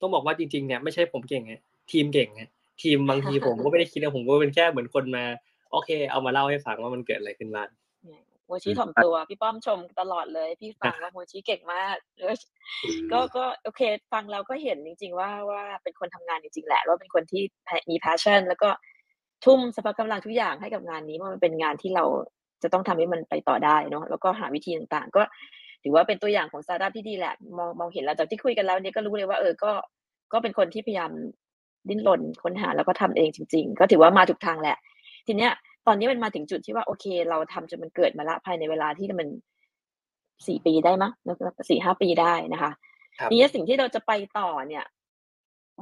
[0.00, 1.54] ต้องบอกว่าจริง ๆ เนี่ยไม่ใช่ผมเก่งไง
[1.92, 2.42] ทีมเก่งไง
[2.82, 5.24] ทีมบางทีผมก็ไม่ได้คิดนะผมก็เป็นแค่เหมือนคนมา
[5.70, 7.68] โอเค เอามาเล่าให้ฟังว่ามันเกิดอะไรขึ้นบ้าง
[8.46, 12.34] โมชิถ่อมตัว พี่ป้อมชมตลอดเลย พี่ฟังว่าโมชิเก่งมากเออ
[13.12, 13.82] ก็ก็โอเค
[14.12, 17.42] ฟังเราก็เห็นจริง ๆ ว่าว่าเป็นคนทำงานจริงๆแหละ ว่าเป็นคนที่
[17.90, 18.68] มี passion แล้วก็
[19.44, 22.04] ทุ่มสรรพกำลังทุกอย่างให้กับงานนี้เพราะมันเป็นงานที่เรา
[22.62, 25.22] จะต้องทำให้มันไปต่อได้เนาะแล้วก็หาวิธีต่างๆ ก็
[25.82, 29.72] ถือว่าเป็นตัวอย่างของสตาร์ทอัพที่ดีแหละ มองมองเห็นแล้วจากที่คุยกันแล้วเนี่ยก็รู้เลยว่าเออก็
[30.32, 31.10] ก็เป็นคนที่พยายาม
[31.88, 34.76] ดิ้นรนค้นหาแล้วก็ทำเองจริง ๆ ก็ถือว่ามาถูกทางแหละ
[35.26, 35.52] ทีเนี้ย
[35.86, 39.28] ตอนนี้มันมาถึงจุดที่ว่าโอเค เราทำจนมันเกิดมาละภายในเวลาที่มัน
[40.46, 41.12] สี่ปีได้มั้ง
[41.70, 42.70] สี่ห้าปีได้นะคะ
[43.18, 44.84] ครับทีนี้สิ่งที่เราจะไปต่อเนี่ย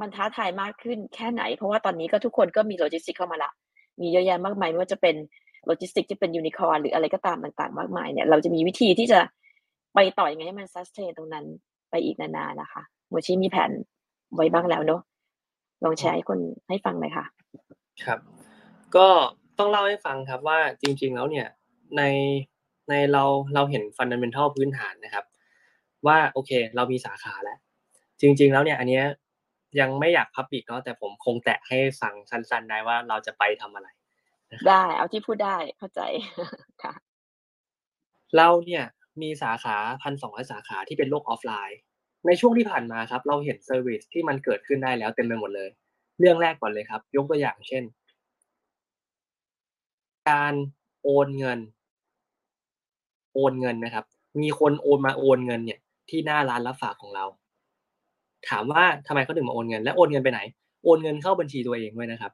[0.00, 3.50] มันท้าทายมากขึ้นแค่ไหน เพราะว่าตอนนี้ก็ทุกคนก็มีโลจิสติกเข้ามาละ
[4.00, 5.16] มีเยอะแยะมากมายไม่ว่าจะเป็น
[5.66, 9.20] โลจิสติกที่เป็นยูนิคอร์หรืออะไรก็ตามต่างๆ มากมายเนี่ย เราจะมีวิธีที่จะ
[9.94, 11.44] ไปต่อยังไงให้มัน sustain ตรงนั้น
[11.90, 13.70] ไปอีกนานๆนะคะโมชิมีแผน
[14.34, 15.00] ไว้บ้างแล้วเนอะ
[15.84, 16.38] ลองแชร์ให้คน
[16.68, 17.24] ให้ฟังหน่อยค่ะ
[18.05, 18.18] ครับ
[18.96, 19.09] ก็
[19.59, 21.46] ต้องเล่าให้ฟังครับว่าจริง ๆ แล้วเนี่ย
[21.96, 22.02] ใน
[22.90, 23.24] ในเรา
[23.55, 25.24] เราเห็นฟันดัมเบลทัลพื้นฐานนะครับ
[26.07, 27.59] ว่าโอเค เรามีสาขาแล้ว
[28.20, 29.05] จริง ๆ แล้วเนี่ย อันเนี้ย
[29.80, 33.88] ยังไม่อยากพับบิกเนาะแต่ผมคงแตะให้ฟังสั้น ๆ ได้ว่าเราจะไปทำอะไร
[34.50, 36.00] นะครับได้เอาที่พูดได้เข้าใจ
[36.82, 36.94] ค่ะ
[38.36, 38.84] เราเนี่ย
[39.22, 41.78] มีสาขาพันสองร้อยสาขาที่เป็นโลกออฟไลน์
[42.26, 45.68] ในช่วงที่ผ่านมาครับ เราเห็น service ที่มันเกิดขึ้นได้แล้วเต็มไปหมดเลย
[46.18, 47.82] เรื่องแรกก่อนเลยครับ ยกตัวอย่างเช่น
[50.31, 50.55] การ
[51.05, 51.59] โอนเงิน
[53.35, 54.05] โอนเงินนะครับ
[54.43, 57.25] มีคนโอนมาโอนเงินเนี่ย ที่หน้าร้านรับฝากของเรา
[58.49, 60.41] ถามว่าทำไมเขาถึงมาโอนเงิน และโอนเงินไปไหน
[60.85, 62.33] โอนเงินเข้าบัญชีตัวเองด้วยนะครับ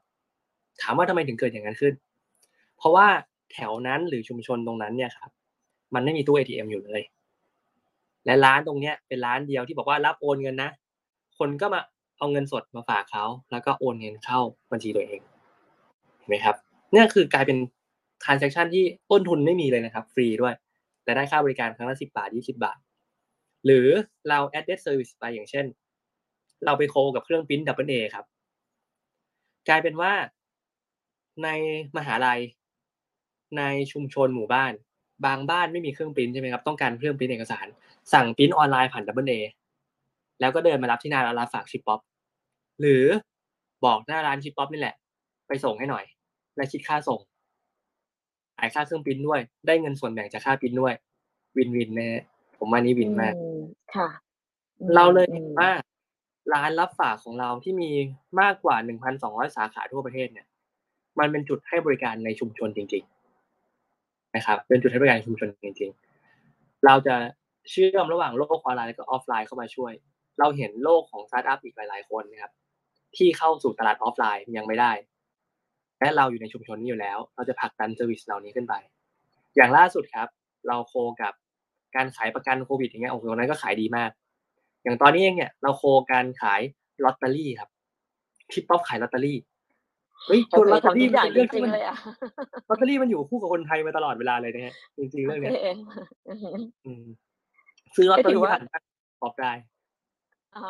[0.81, 1.93] ถามว่าทำไมถึงเกิดอย่างนั้นขึ้น
[2.77, 3.07] เพราะว่า
[3.53, 5.31] แถวนั้นหรือชุมชนตรงนั้นเนี่ยครับ
[5.93, 7.01] มันไม่มีตู้ ATM อยู่เลย
[8.25, 10.69] และร้านตรงเนี้ยเป็นร้านเดียวที่บอกว่ารับโอนเงินนะ
[11.39, 11.81] คนก็มา
[12.17, 14.39] เอาเงินสดมาฝากเขาแล้วก็โอนเงินเข้า
[14.71, 15.19] บัญชีตัวเอง
[16.17, 16.55] เห็นไหมครับ
[16.91, 17.57] เนี่ยคือกลายเป็น
[18.23, 20.53] transaction ที่ต้นทุนไม่มีเลยนะครับ ฟรีด้วย
[21.03, 22.77] แต่ได้ค่าบริการครั้งละสิบาทยี่สิบาท
[23.65, 23.87] หรือ
[24.29, 25.65] เรา added service ไปอย่างเช่น
[26.65, 28.25] เราไปโคกับเครื่องพิมพ์ Double A ครับ
[29.67, 30.13] กลายเป็นว่า
[31.43, 31.49] ใน
[31.97, 32.41] มหาลัย
[33.57, 34.73] ในชุมชนหมู่บ้าน
[35.25, 37.67] บางบ้านไม่มีเครื่องปริ้นใช่ไหมครับ ต้องการเครื่องปริ้นเอกสาร
[38.13, 39.33] สั่งปริ้นออนไลน์ผ่าน Double A
[40.39, 41.99] แล้วก็เดินมารับที่หน้าร้านรับฝาก Shippop
[42.81, 43.03] หรือ
[43.85, 44.95] บอกหน้าร้าน Shippop นี่แหละ
[45.47, 46.05] ไปส่งให้หน่อย
[46.55, 50.93] และคิดค่าส่งค่าเครื่องปริ้นด้วย ได้เงินส่วนแบ่งจากค่าปริ้นด้วย
[51.57, 52.23] win-win นะฮะ
[52.57, 53.61] ผมว่านี้ win มากอืม
[53.95, 54.09] ค่ะ
[54.79, 55.69] อืมเราเลยเห็นอืมว่า
[56.53, 57.89] ร้านรับฝากของเราที่มี
[58.41, 58.75] มากกว่า
[59.15, 60.45] 1,200 สาขาทั่วประเทศเนี่ย
[61.19, 63.03] มันเป็นจุดให้บริการในชุมชนจริง
[63.69, 65.91] ๆ นะครับ เป็นจุดให้บริการในชุมชนจริง
[66.37, 67.15] ๆ เราจะ
[67.71, 69.93] เชื่อมระหว่างโลกออนไลน์และก็ออฟไลน์เข้ามาช่วย
[70.39, 72.51] เราเห็นโลกของสตาร์ทอัพอีกหลาย ๆ คนนะครับ
[73.17, 74.91] ที่เข้าสู่ตลาดออฟไลน์ยังไม่ได้
[76.01, 78.73] และเราอยู่ในชุมชนนี้อยู่แล้ว เราจะผลักดัน service เหล่านี้ขึ้นไป
[79.55, 80.27] อย่างล่าสุดครับ
[80.67, 81.33] เราโคกับ
[81.95, 84.11] การขายประกันโควิดอย่างเงี้ยโอ้โหตรงนั้นก็ขายดีมาก
[84.83, 86.61] อย่างตอนนี้เองเนี่ยเราโคการขาย
[87.03, 87.69] ลอตเตอรี่ครับ
[88.51, 89.37] ชิปป๊อปขายลอตเตอรี่
[90.25, 91.95] เฮ้ยโอตัวเคลอตเตอรี่ทำทุกอย่างมันเป็นจเรื่องที่ริงมันๆเลยอะ
[92.69, 95.53] ลอตเตอรี่มันอยู่คู่กับคนไทยมาตลอดเวลาเลยนะฮะจริงๆโอเรื่องเคเนี้ย
[96.29, 97.05] อือหืออืม
[97.95, 98.63] ซื้อลอตเตอก็ถืรี่อว่าผ่าน
[99.21, 99.51] ปอบได้
[100.55, 100.67] อ๋อ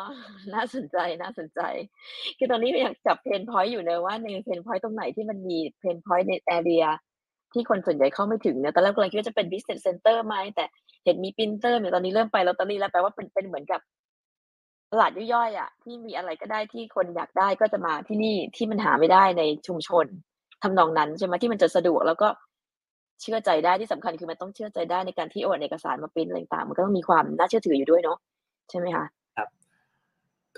[0.54, 1.60] น่าสนใจ น่าสนใจ
[2.38, 6.84] คือตอนนี้อยากจับเพนพอยต์อยู่เลยว่า ในเพนพอยต์ตรงไหนที่มันมีเพนพอยต์ในแอเรีย
[7.52, 10.64] ที่คนส่วนใหญ่เข้าไม่ถึงเนี่ย ตอนแรกกำลังคิดว่าจะเป็น business center ไหม แต่
[11.04, 13.80] เห็นมีปรินเตอร์เนี่ย ตอนนี้เริ่มไปลอตเตอรี่แล้ว แปลว่าเป็น เป็นเหมือนกับ
[14.92, 20.06] ตลาดย่อยๆอะที่มีอะไรก็ได้ที่คนอยากได้ก็จะมาที่นี่ ที่มันหาไม่ได้ในชุมชน
[20.62, 22.28] ทำนองนั้นใช่ไหม ที่มันจะสะดวกแล้วก็
[23.20, 28.18] เชื่อใจได้ ที่สำคัญคือมันต้องเชื่อใจได้ในการที่โอนเอกสารมาปริ้นอะไรต่างๆ มันก็ต้องมีความน่าเชื่อถืออยู่ด้วยเนาะ
[28.70, 29.06] ใช่ไหมคะ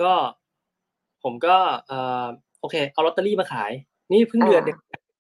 [0.01, 0.13] ก็
[1.25, 1.57] ผมก็
[1.89, 2.27] เอ่อ
[2.61, 3.73] โอเค เอาลอตเตอรี่มาขาย
[4.13, 4.79] นี่เพิ่งเดือนเดียว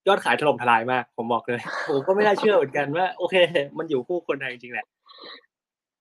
[0.09, 3.37] ยอดขายถล่มทลายมาก ผมบอกเลยผมก็ไม่น่าเชื่อเหมือนกันว่า โอเค
[3.79, 4.87] มันอยู่คู่คนไทยจริงๆแหละ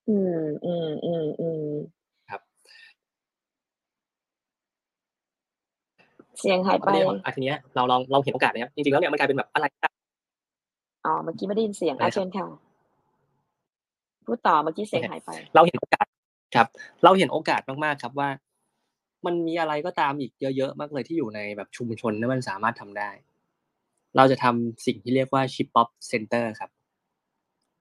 [0.10, 1.64] อืมอืมอืมอืม
[2.30, 2.42] ครับ
[6.40, 9.90] เสียงหายไปประเด็นของอาทีเนี้ยเราลองเราเห็นโอกาสนะครับจริงๆแล้วเนี่ยมันกลายเป็นแบบอะไรก็ได้
[11.06, 12.48] อ๋อเมื่อกี้ไม่ได้ยินเสียงอะไรครัอาบเชิญค่ะ
[14.26, 16.06] พูดต่อเมื่อกี้เสียงหายไป เราเห็นโอกาส
[16.56, 16.68] ครับ
[17.04, 18.30] เราเห็นโอกาสมากๆครับว่า
[19.26, 23.10] มันมีอะไรก็ตามอีกเยอะๆมากเลยที่อยู่ในแบบชุมชนที่มันสามารถทำได้
[24.18, 26.70] เราจะทำสิ่งที่เรียกว่าชิปป๊อป center ครับ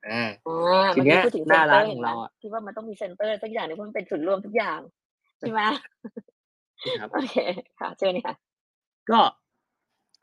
[0.09, 4.81] อ่าอ่าทีเนี้ยมื่อกี้พูดถึงหน้าร้านเซ็ของตเราห็นไหมอะที่ว่ามันต้องมี center สักอย่างหนึ่งเพราะมันเป็นจุดรวมทุกอย่าง
[5.39, 5.63] ใช่ไหม
[7.01, 7.37] ครับโอเค
[7.81, 8.35] ค่ะเชิญค่ะ
[9.11, 9.21] ก็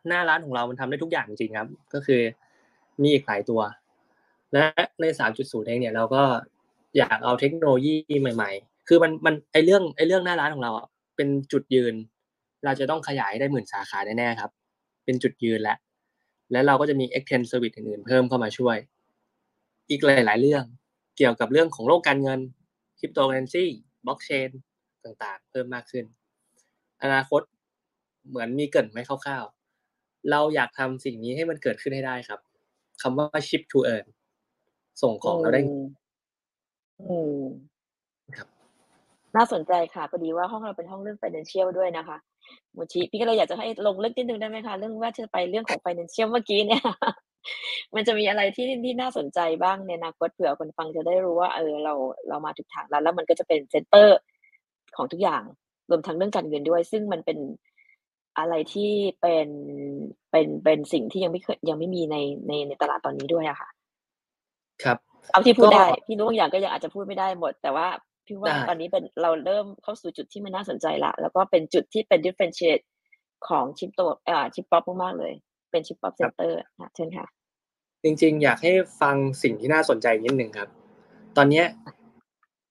[0.07, 2.22] หน้าร้านของเรามันทำได้ทุกอย่างจริงๆครับ ก็คือ
[3.01, 3.61] มีอีกหลายตัว
[4.53, 4.63] และ
[5.01, 5.05] ใน
[5.38, 6.24] 3.0 เองเนี่ยเราก็
[6.97, 10.88] อยากเอาเทคโนโลยีใหม่ ๆ คือมันมันไอเรื่องไอเรื่องหน้าร้านของเราอะ
[11.20, 11.95] เป็นจุดยืน
[12.65, 14.51] เราจะต้องขยายได้หมื่นสาขาแน่ๆครับ
[15.05, 15.78] เป็นจุดยืนแล้ว
[16.51, 18.78] และเราก็จะมี extend service อื่นๆเพิ่มเข้ามาช่วย
[19.89, 20.63] อีกหลาย ๆ เรื่อง
[21.17, 22.39] เกี่ยวกับเรื่องของโลกการเงิน
[22.99, 23.65] คริปโตเคอเรนซี
[24.05, 24.49] บล็อกเชน
[25.03, 26.05] ต่างๆ เพิ่มมากขึ้น
[27.03, 27.41] อนาคต
[28.30, 32.39] เหมือนมีเกรินไว้คร่าวๆ เราอยากทำสิ่งนี้ให้มันเกิดขึ้นให้ได้ครับ
[33.01, 34.05] คำว่า ship to earn
[35.01, 35.86] ส่งของเราได้อืม
[37.07, 37.43] อืม
[38.38, 38.59] ครับ
[39.36, 42.17] น่าสนใจค่ะพอดีว่าห้องเราเป็นห้องเรื่อง financial ด้วยนะคะ
[42.75, 46.84] มูชิพี่ก็เลยอยากจะให้ลงลึกนิดนึงได้ไหมคะ เรื่องว่าจะไปเรื่องของ financial เมื่อกี้เนี่ย
[47.95, 51.93] มันจะมีอะไรที่ที่น่าสนใจบ้างในอนาคตเผื่อคนฟังจะได้รู้ว่า เออเรา
[52.30, 54.17] เรามาถูกทางแล้วแล้วมันก็จะเป็นเซ็นเตอร์
[54.95, 55.43] ของทุกอย่าง
[55.89, 57.38] รวมทั้งเรื่องการเงินด้วย ซึ่งมันเป็น
[58.38, 59.47] อะไรที่เป็น
[60.32, 62.17] เป็นเป็นสิ่งที่ยังไม่เคยยังไม่มีใน
[62.47, 63.69] ในในตลาดตอนนี้ด้วยอะค่ะ
[64.84, 64.97] ครับ
[65.32, 67.88] เอาที่พูดก็ได้ พี่รู้บางอย่างก็ยังอาจจะพูดไม่ได้หมด แต่ว่า
[68.30, 72.84] พี่ว่าได้ตอนนี้เป็นเราเริ่มเข้าสู่จุดที่มันน่าสนใจละ แล้วก็เป็นจุดที่เป็น differentiate
[73.47, 75.34] ของชิปตัวอ่าชิปป๊อปมากๆเลย
[75.71, 76.57] เป็นชิปป๊อป center
[76.95, 77.25] เชิญค่ะ
[78.03, 78.71] จริง ๆ อยากให้
[79.01, 80.69] ฟังสิ่งที่น่าสนใจนิดนึงครับ
[81.38, 81.65] ตอนเนี้ย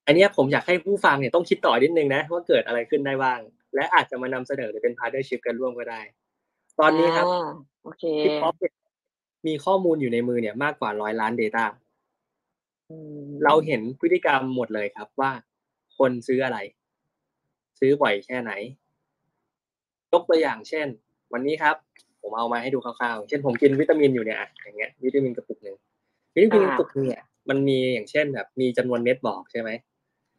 [0.06, 3.40] อันเนี้ยผมอยากให้ผู้ฟังเนี่ยต้องคิดต่อนิดนึงนะว่าเกิดอะไรขึ้นได้บ้าง
[3.74, 6.00] และอาจจะมานำเสนอหรือเป็น partnership กันร่วมก็ได้
[6.80, 7.48] ตอนนี้ครับอ่า
[7.82, 8.74] โอเคชิปป๊อปเนี่ย
[9.46, 11.64] มีข้อมูลอยู่ในมือเนี่ยมากกว่าร้อยล้าน Data
[12.90, 15.30] อืมเราเห็นพฤติกรรมหมดเลยครับว่า
[15.98, 16.58] คนซื้ออะไร
[17.80, 18.52] ซื้อบ่อยแค่ไหน
[20.12, 20.86] ยกตัวอย่างเช่น
[21.32, 21.76] วันนี้ครับ
[22.22, 25.76] ผมเอามาให้ดูคร่าวๆเช่นผมกินวิตามินอยู่เนี่ยอะอย่างเงี้ย วิตามินกระปุกหนึ่ง
[26.34, 29.70] วิตามินกระปุกหนึ่งเนี่ย มันมีอย่างเช่นแบบ มีจำนวนเม็ดบอกใช่ไหม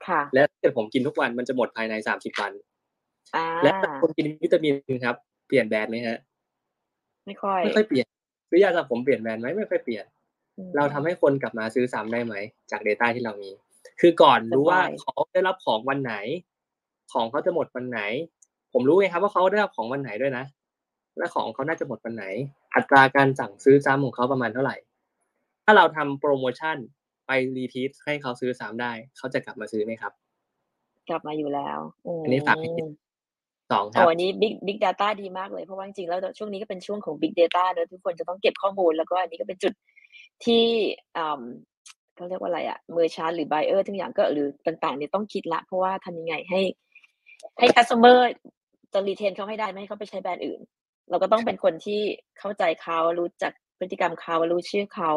[0.08, 2.52] ค่ะ และถ้าเกิดผมกินทุกวันมันจะหมดภายในสามสิบวัน
[3.36, 5.16] อ่าและถ้าคนกินวิตามินครับ
[5.48, 6.18] เปลี่ยนแบรนด์ไหมฮะ
[7.26, 8.06] ไม่ค่อยไม่ค่อยเปลี่ยน
[8.50, 10.06] ซื้อยาสระผมเปลี่ยนแบรนด์ไหมไม่ค่อยเปลี่ยน
[10.58, 12.36] อืมเราทำให้คนกลับมาซื้อซ้ำได้ไหม
[12.72, 13.50] จาก Data ที่เรามี
[14.02, 16.16] คือก่อนรู้ว่าสบายเขาได้รับของวันไหน
[17.14, 18.02] ของเขาจะหมดวันไหน
[18.74, 20.46] ผมรู้ไงครับว่าเขาได้รับของวันไหนด้วยนะ
[21.18, 22.26] และของเขาน่าจะหมดวันไหน
[22.76, 24.76] อัตราการสั่งซื้อซ้ำของเขาประมาณเท่าไหร่
[25.66, 26.78] ถ้าเราทำโปรโมชั่น
[27.28, 30.14] ไปรีพีทให้เขาซื้อซ้ำได้ เขาจะกลับมาซื้อไหมครับ
[31.10, 31.80] กลับมาอยู่แล้ว
[32.24, 32.90] อันนี้ฝากให้คิดม
[33.72, 39.74] สองคโอ้รับอันนี้ big big data ดีมากเลย เพราะว่าจริงๆแล้วช่วงนี้ก็เป็นช่วงของ big data เนอะทุกคนจะต้องเก็บข้อมูล แล้วก็อันนี้ก็เป็นจุด
[40.46, 40.66] ที่
[41.18, 41.42] อ่า
[42.20, 46.62] เขาเรียกว่าอะไรอะเมอร์ชานหรือ buyer ทุกอย่างก็หรือต่างๆเนี่ยต้องคิดละ เพราะว่าทำยังไงให้
[47.60, 48.18] ให้ customer
[48.94, 50.60] จะ retain เขาให้ได้ไม่ให้เขาไปใช้แบรนด์อื่น
[51.10, 52.02] เราก็ต้องเป็นคนที่
[52.40, 55.12] เข้าใจเขารู้จักพฤติกรรมเขารู้ชื่อเขา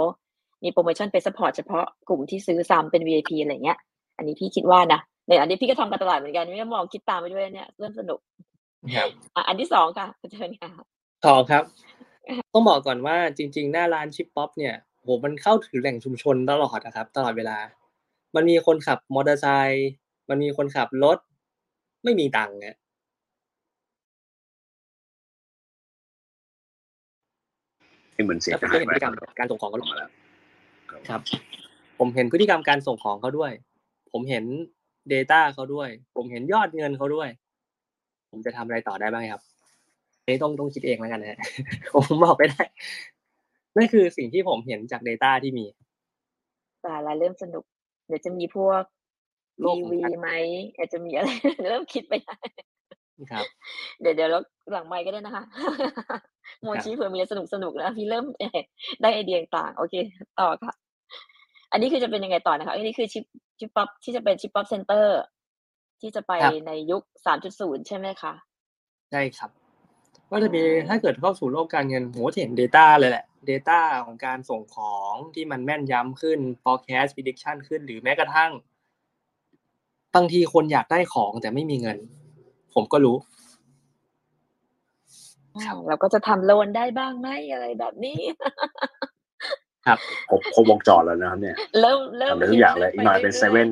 [0.64, 3.78] มีโปรโมชั่นไป support เฉพาะกลุ่มที่ซื้อซ้ำเป็น VIP อะไรเงี้ย
[4.16, 8.18] อันนี้พี่คิดว่านะในอันนี้พี่ก็ทำการตลาดเหมือนกันไม่ได้มองคิดตามไปด้วยเนี่ยเริ่มสนุก
[8.94, 10.70] ครับอะอันที่สองค่ะเชิญค่ะ
[11.26, 11.64] สองครับ
[12.52, 17.58] ต้องบอกก่อนว่าจริง ๆ หน้าร้านชิปป๊อปเนี่ย โหมันเข้าถึงแหล่งชุมชนตลอดนะครับ ตลอดเวลา
[18.34, 19.88] มันมีคนขับมอเตอร์ไซค์
[20.28, 21.18] มันมีคนขับรถ
[22.04, 22.76] ไม่มีตังค์เนี่ย
[28.12, 30.10] ให้เหมือนเสียแล้วงผมหาก็ยเห็นไปพฤติกรรมการส่งของเขาออกมาแล้ว
[31.08, 31.20] ครับ
[31.98, 33.52] ผมเห็นพฤติกรรมการส่งของเขาด้วย
[34.12, 34.44] ผมเห็น
[35.12, 37.28] Data เขาด้วย ผมเห็นยอดเงินเขาด้วย
[38.30, 39.42] ผมจะทำอะไรต่อได้บ้างครับ
[40.22, 41.38] อันนี้ต้องต้องคิดเองแล้วกันนะฮะ
[41.94, 42.62] ผมบอกไม่ได้
[43.76, 45.66] นั่นคือสิ่งที่ผมเห็นจาก Data ที่มี
[46.84, 47.64] สาระเริ่มสนุก
[48.08, 48.82] เดี๋ยวจะมีพวก
[49.60, 50.30] โลกของ EV การไหม
[50.76, 51.28] อาจจะมีอะไร
[51.70, 52.36] เริ่มคิดไปได้
[53.32, 53.44] ครับ
[54.00, 54.40] เดี๋ยวเดี๋ยวเรา
[54.72, 55.44] หลังไมค์ก็ได้นะคะ
[56.62, 58.24] โมชิเผื่อมีอะไรสนุกสนุกๆนะพี่เริ่ม
[59.02, 59.94] ได้ไอเดียต่างๆโอเค
[60.38, 60.74] ต่อค่ะ
[61.72, 63.24] อันนี้คือจะเป็นยังไงต่อนะคะ อันนี้คือชิป
[63.58, 65.20] ชิปป๊อปที่จะเป็นชิปป๊อป center
[66.00, 67.02] ที่จะไปครับในยุค
[67.44, 68.32] 3.0ใช่ไหมคะ
[69.10, 69.50] ใช่ครับ
[70.32, 78.50] ก็จะมีถ้าเกิดเข้าสู่โลกการเงินผมก็จะเห็น Data เลยแหละ Data ของการส่งของที่มันแม่นยำขึ้น forecast prediction ขึ้น หรือแม้กระทั่ง
[80.14, 81.98] บางทีคนอยากได้ของแต่ไม่มีเงิน
[82.74, 83.16] ผมก็รู้
[85.66, 88.18] ครับเราก็จะทำโลนได้บ้างไหมอะไรแบบนี้
[89.86, 89.98] ครับ
[90.30, 93.70] ครบครบวงจรแล้วนะครับเนี่ย เริ่มเริ่มทำได้ทุกอย่างเลยอีกหน่อยเป็นเซเว่น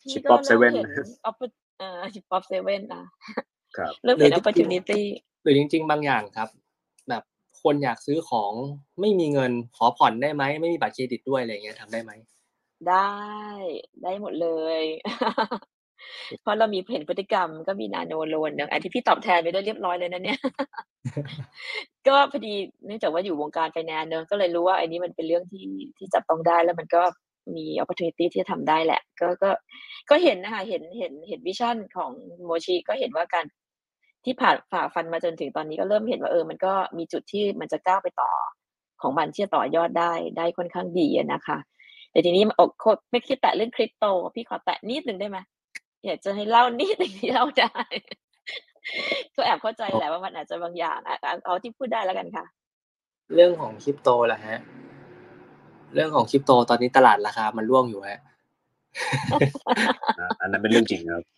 [0.00, 3.02] พี่ชิปก็ป๊อปเซเริ่มเว่นเห็น oppor- เอ่อชิปป๊อปเซเว่นอะ
[3.76, 5.00] ครับเริ่มเห็นหรือจริงๆ opportunity
[5.37, 6.48] ห รือจริง ๆ บางอย่างครับ
[7.08, 7.22] แบบ
[7.62, 8.52] คนอยากซื้อของ
[9.00, 12.12] ไม่มีเงินขอผ่อนได้ไหมไม่มีบัตรเครดิตด้วยอะไรเงี้ยทำได้ไหม
[12.88, 13.16] ได้
[14.02, 14.48] ได้หมดเล
[14.80, 14.82] ย
[16.42, 20.38] เพราะเรามีเห็นพฤติกรรมก็มีนาโนโลนนะอันที่พี่ตอบแทนไปได้เรียบร้อยเลยนะเนี่ย
[22.06, 22.54] ก็พอดี
[22.86, 25.66] เนื่องจากว่าอยู่วงการไฟแนนซ์เนอะก็เลยรู้ว่าอันนี้มันเป็นเรื่องที่
[25.98, 27.02] ที่จับต้องได้แล้วมันก็
[27.56, 29.50] มี opportunity ที่จะทำได้แหละ ก็ก็
[30.10, 32.12] ก็เห็นนะคะเห็นเห็นเห็นวิชั่นของ
[32.44, 33.44] โมชิก็เห็นว่าการ
[34.28, 38.30] ที่ผ่านฝ่าฟันมาจนถึงตอนนี้ก็เริ่มเห็นว่าเออมันก็มีจุดที่มันจะก้าวไปต่อ
[39.02, 41.58] ของมันที่จะต่อยอดได้ได้ค่อนข้างดีอะนะคะ
[42.10, 44.04] แต่ทีนี้อกโคไม่คิดแตะเรื่องคริปโต
[44.34, 45.38] พี่ขอแตะนิดหนึ่งได้ไหม
[46.06, 47.78] อยากจะให้เล่านิดหนึ่งที่เล่าได้
[49.34, 52.44] ก็แอบเข้าใจแหละว่ามันอาจจะบางอย่างอะเอาเอาที่พูดได้แล้วกันค่ะ
[53.34, 54.58] เรื่องของคริปโตล่ะฮะ
[55.94, 58.20] เรื่องของคริปโตตอนนี้ตลาดราคามันร่วงอยู่ฮะ
[60.20, 61.37] นะอันนั้นเป็นเรื่องจริงครับแ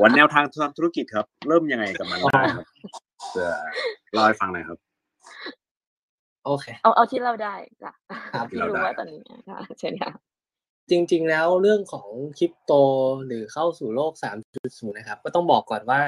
[0.00, 2.66] ว่าแนวทางทางธุรกิจครับ เริ่มยังไงกับมันได้ครับ
[3.30, 3.50] เพื่อ
[4.12, 4.78] เล่าให้ฟังหน่อยครับ
[6.44, 7.92] โอเค เอาเอาที่เล่าได้จ้ะ
[8.32, 10.10] ครับพี่เล่ารู้ได้ว่าตอนนี้ค่ะเชิญค่ะ
[10.90, 12.72] จริง ๆ แล้วเรื่องของคริปโต
[13.26, 14.12] หรือเข้าสู่โลก
[14.54, 16.00] 3.0 นะครับ ก็ต้องบอกก่อนว่า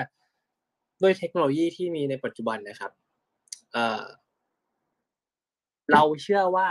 [1.03, 2.93] ด้วยเทคโนโลยีที่มีในปัจจุบันนะครับ
[3.72, 4.05] เอ่อ
[5.93, 6.68] เราเชื่อว่า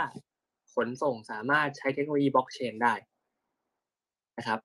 [0.74, 2.94] ขนส่งสามารถใช้เทคโนโลยีบล็อกเชนได้
[4.38, 4.58] นะครับ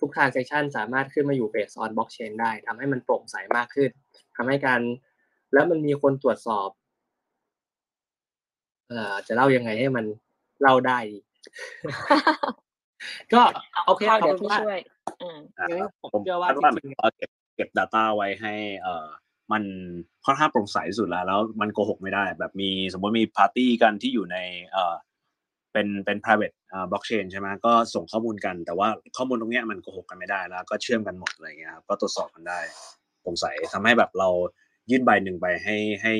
[0.00, 3.90] ทุก transaction สามารถขึ้นมาอยู่ based on blockchain ได้ทำให้มันโปร่งใสมากขึ้น
[4.36, 4.80] ทำให้การ
[5.52, 6.68] แล้วมันมีคนตรวจสอบ
[8.88, 10.04] เอ่อจะเล่ายังไงให้มัน
[10.60, 11.18] เล่าได้ดี
[13.32, 13.40] ก็
[13.86, 14.78] โอเคข้าวเอาเดี๋ยวเป็นพี่ว่าช่วย
[15.22, 19.06] อืมอ่างั้นครับผมผมเชื่อว่าคาดว่าจริงๆเอ่อเก็บเก็บ Data ไว้ให้ เอ่อ
[19.52, 19.62] มัน
[20.24, 24.36] ค่อนข้างโปร่งใสที่สุดแล้ว แล้วมันโกหกไม่ได้ แบบมีสมมติมีปาร์ตี้กันที่อยู่ใน
[24.72, 24.94] เอ่อ
[25.78, 32.60] เป็นเป็น private เอ่อ blockchain ใช่ไหมก็ส่งข้อมูลกัน แต่ว่าข้อมูลตรงเนี้ยมันโกหกกันไม่ได้แล้ว ก็เชื่อมกันหมดอะไรเงี้ยครับก็ตรวจสอบกันได้
[33.22, 34.28] โปร่งใสทำให้แบบเรา
[34.90, 36.14] ยื่นใบหนึ่งไปให้ให้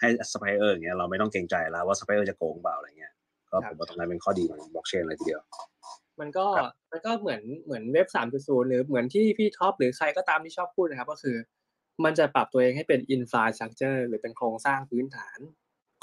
[0.00, 3.12] ให้ supplier อย่างเงี้ยเราไม่ต้องเกรงใจแล้วว่า supplier จะโกงเปล่าอะไรเงี้ย
[3.50, 5.42] ก็ผมว่าตรงนั้นเป็นข้อดีของ blockchain เลยทีเดียว
[6.20, 11.36] มันก็ครับมันก็เหมือนเหมือนเว็บสามจุดศูนย์หรือเหมือนที่พี่ท็อปหรือใครก็ตามที่ชอบพูดนะครับ ก็คือ
[12.04, 15.38] มันจะปรับตัวเองให้เป็นอินฟราสตรักเจอร์หรือเป็นโครงสร้างพื้นฐาน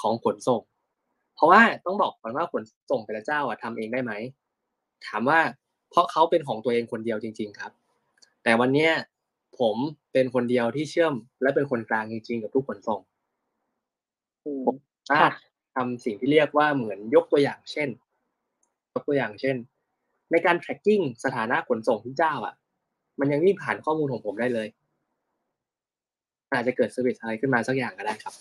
[0.01, 0.61] ของขนส่ง
[1.37, 4.13] เพราะว่าต้องบอกก่อนว่าขนส่งแต่ละเจ้าอะทำเองได้ไหม
[5.07, 5.39] ถามว่า
[5.89, 7.71] เพราะเขาเป็นของตัวเองคนเดียวจริง ๆครับ
[8.43, 8.91] แต่วันเนี้ย
[9.59, 9.75] ผม
[10.13, 12.99] เป็นคนเดียวที่เชื่อม และเป็นคนกลางจริงๆกับทุกขนส่ง
[14.45, 14.65] อืม
[15.09, 15.31] ถ้าค่ะ
[15.75, 17.89] ทำสิ่งที่เรียกว่าเหมือนยกตัวอย่างเช่น
[18.93, 19.55] ยกตัวอย่างเช่น
[20.31, 22.55] ในการ tracking สถานะขนส่งทุกเจ้า อะ
[23.19, 24.67] มันยังวิ่งผ่านข้อมูลของผมได้เลย
[26.51, 28.33] อาจจะเกิด service อะไรขึ้นมาสักอย่างก็ได้ครับ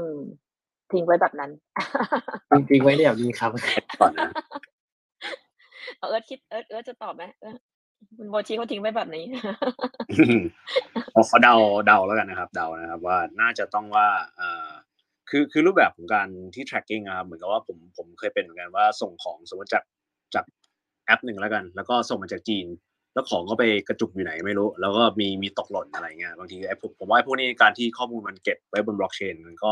[0.00, 0.18] อืม
[0.92, 1.50] ทิ้งไว้แบบนั้น
[2.56, 3.50] จริงๆไว้เดี๋ยวนี้ครับ
[4.00, 4.30] ก่อนนะ
[5.98, 7.56] เอาเอิร์ธคิดเอิร์ธเอิร์ธจะตอบไหมเออ
[8.16, 9.24] คุณโบชีเขาทิ้งไว้แบบนี้
[11.12, 11.54] เอาเขาเดา
[11.86, 14.68] เดาแล้วกันนะครับ เดานะครับ ว่าน่าจะต้องว่าเอ่อ
[15.30, 19.84] คือคือรูปแบบของการที่ tracking นะครับเหมือนกับว่าผมผมเคยเป็นเหมือนกันว่าส่งของสมมติจาก
[20.34, 20.44] จาก
[21.06, 22.66] แอปหนึ่งแล้วกัน แล้วก็ส่งมาจากจีน
[23.14, 29.70] แล้วของก็ไปกระจุกอยู่ไหนไม่รู้ แล้วก็มีมีตกหล่นอะไรเงี้ยบางทีไอ้ผมผมว่าไอ้พวกนี้การที่ข้อมูลมันเก็บไว้บนบล็อกเชนมันก็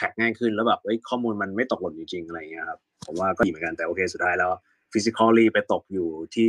[0.00, 4.50] track ง่ายขึ้นแล้วแบบเอ้ยข้อมูลมันไม่ตกหล่นจริงๆอะไรเงี้ยครับผมว่าก็ดีเหมือนกันแต่โอเคสุดท้ายแล้ว
[4.92, 6.48] physically ไปตกอยู่ที่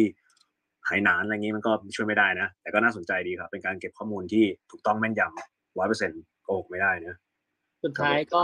[0.86, 7.16] ไหหนานอะไรเงี้ยมันก็ช่วยไม่ได้นะ แต่ก็น่าสนใจดีครับ เป็นการเก็บข้อมูลที่ถูกต้องแม่นยำร้อยเปอร์เซ็นต์โกหกไม่ได้นะ
[7.84, 8.44] สุดท้ายก็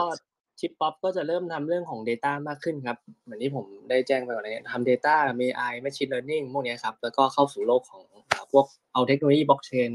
[0.59, 8.03] ชิปป๊อปก็จะเริ่มทำเรื่องของ Data มากขึ้นครับ เหมือนที่ผมได้แจ้งไปก่อนเลยทำ Data AI Machine Learning พวกเนี้ยครับ แล้วก็เข้าสู่โลกของ
[8.51, 9.91] พวกเอาเทคโนโลยีบล็อกเชน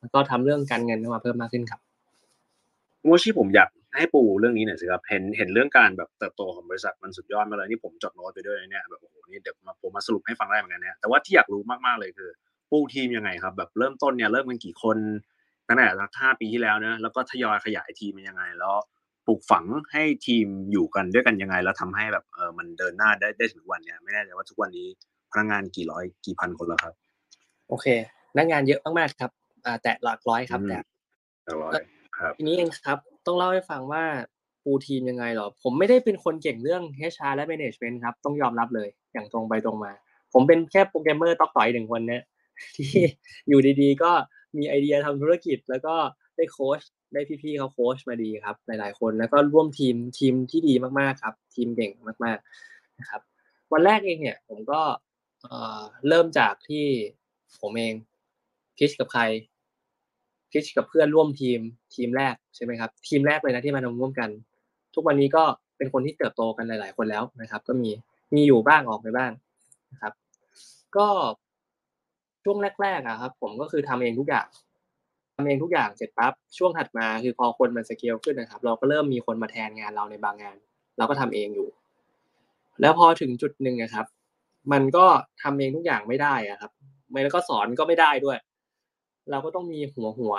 [0.00, 1.80] แล้วก็ทำเรื่องการเงินมาเพิ่มมากขึ้นครับ
[3.06, 12.30] โมชิผมอยากให้ปูเรื่องนี้หน่อยสิครับเห็นเห็นเรื่องการแบบเติบโตของบริษัทมันสุดยอดมากเลยนี่ผมจดโน้ตไปด้วยนะเนี่ยแบบโอ้โหนี่เดี๋ยวมาผมมาสรุปให้ฟังได้เหมือนกันเนี่ยแต่ว่าที่อยากรู้มากๆเลยคือ
[12.70, 14.96] ปูทีมยังไงครับ แบบเริ่มต้นเนี่ยเริ่มกันกี่คน
[15.68, 18.74] ตั้งแต่สักห้าปีที่แล้วเนอะแล้วก็ทยอยขยายทีมมันยังไง แล้ว
[19.26, 24.86] ปลูกฝังให้ทีมอยู่กันด้วยกันยังไง แล้วทำให้แบบเออมันเดินหน้าได้ได้ถึงวันเนี่ยไม่แน่ใจว่าทุกวันนี้
[25.30, 26.94] พนักงานกี่ร้อยกี่พันคนแล้วครับ
[27.68, 27.86] โอเค
[28.32, 29.30] พนักงานเยอะมากๆครับ
[29.66, 30.68] อ่าแตะหลักร้อยครับอืม
[31.44, 31.72] แต่ร้อย
[32.18, 34.04] ครับทีนี้เองครับต้องเล่าให้ฟังว่า
[34.64, 39.92] ปูทีมยังไงหรอ ผมไม่ได้เป็นคนเก่งเรื่อง HR และ Management ครับ ต้องยอมรับเลย อย่างตรงไปตรงมา
[40.32, 42.22] ผมเป็นแค่โปรแกรมเมอร์ตอกต่อยหนึ่งคนเนี่ย
[42.76, 42.90] ที่
[43.48, 44.10] อยู่ดีๆ ก็
[44.56, 45.94] มีไอเดียทำธุรกิจ แล้วก็
[46.36, 46.80] ได้โค้ช
[47.12, 51.92] ได้พี่ๆเขาโค้ชมาดีครับ หลายๆคนแล้วก็ร่วมทีมทีมที่ดีมากๆครับ ทีมเก่ง
[52.24, 53.20] มากๆนะครับ
[53.72, 54.80] วันแรกเองเนี่ย ผมก็
[55.42, 56.84] เอ่อเริ่มจากที่
[57.60, 57.94] ผมเอง
[58.76, 61.60] พิชกับใคริชกับเพื่อนร่วมทีม
[61.94, 64.28] ทีมแรกใช่ไหมครับทีมแรกเลยนะที่มาทำร่วมกัน
[64.94, 65.44] ทุกวันนี้ก็
[65.76, 67.90] เป็นคนที่เติบโตกันหลาย ๆ คนแล้วนะครับ ก็มี
[68.34, 69.32] มีอยู่บ้างออกไปบ้าง
[69.92, 70.12] นะครับ
[70.96, 71.06] ก็
[72.44, 74.46] ช่วงแรกๆอะครับ ผมก็คือทำเองทุกอย่าง
[75.36, 80.56] ทำเองทุกอย่างเสร็จปั๊บช่วงถัดมาคือพอคนมันสเกลขึ้นนะครับ เราก็เริ่มมีคนมาแทนงานเราในบางงาน
[80.98, 81.68] เราก็ทำเองอยู่
[82.80, 84.06] แล้วพอถึงจุดหนึ่งอะครับ
[84.72, 85.06] มันก็
[85.42, 86.70] ทำเองทุกอย่างไม่ได้อะครับ
[87.10, 88.38] ไม่แล้วก็สอนก็ไม่ได้ด้วย
[89.30, 90.34] เราก็ต้องมีหัวหัว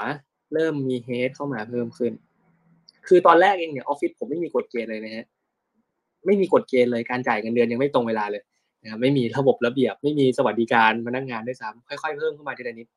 [0.53, 2.13] เริ่มมีเฮดเข้ามาเพิ่มขึ้น
[3.07, 5.25] คือตอนแรกเองเนี่ยออฟฟิศผมไม่มีกฎเกณฑ์เลยนะฮะ
[6.25, 8.43] ไม่มีกฎเกณฑ์เลยการจ่ายเงินเดือนยังไม่ตรงเวลาเลย
[8.83, 12.87] นะครับไม่มีระบบระเบียบ ไม่มีสวัสดิการพนักงานด้วยซ้ำค่อยๆเพิ่มเข้ามาทีละนิด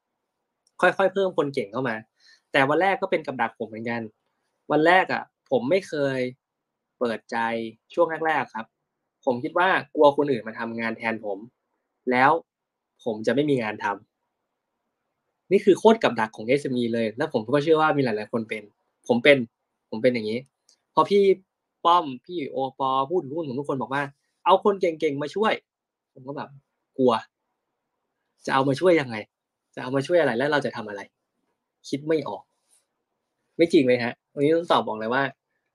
[0.81, 1.97] ค่อยๆเพิ่มคนเก่งเข้ามา
[2.53, 4.01] แต่วันแรกก็เป็นกับดักผมเหมือนกัน
[4.71, 6.21] วันแรกอะ ผมไม่เคย
[6.99, 7.37] เปิดใจ
[7.95, 8.67] ช่วงแรกๆครับ
[9.25, 11.39] ผมคิดว่ากลัวคนอื่นมาทำงานแทนผม
[12.11, 12.31] แล้ว
[13.05, 14.10] ผมจะไม่มีงานทำ
[15.53, 18.63] นี่คือโคตรกับดักของ SME เลย แล้วผมก็เชื่อว่ามีหลาย ๆ คนเป็น
[19.09, 19.39] ผมเป็น
[19.91, 20.39] ผมเป็นอย่างนี้
[20.95, 21.23] พอพี่
[21.85, 24.03] ป้อม พี่โอปอพูดถึงหุ้นของทุกคนบอกว่า
[24.45, 25.53] เอาคนเก่ง ๆ มาช่วย
[26.15, 26.49] ผมก็แบบ
[26.99, 27.13] กลัว
[28.47, 29.17] จะเอามาช่วยยังไง
[29.75, 31.01] จะเอามาช่วยอะไร แล้วเราจะทำอะไร
[31.89, 32.43] คิดไม่ออก
[33.57, 35.23] ไม่จริงเลยฮะ วันนี้ต้องตอบบอกเลยว่า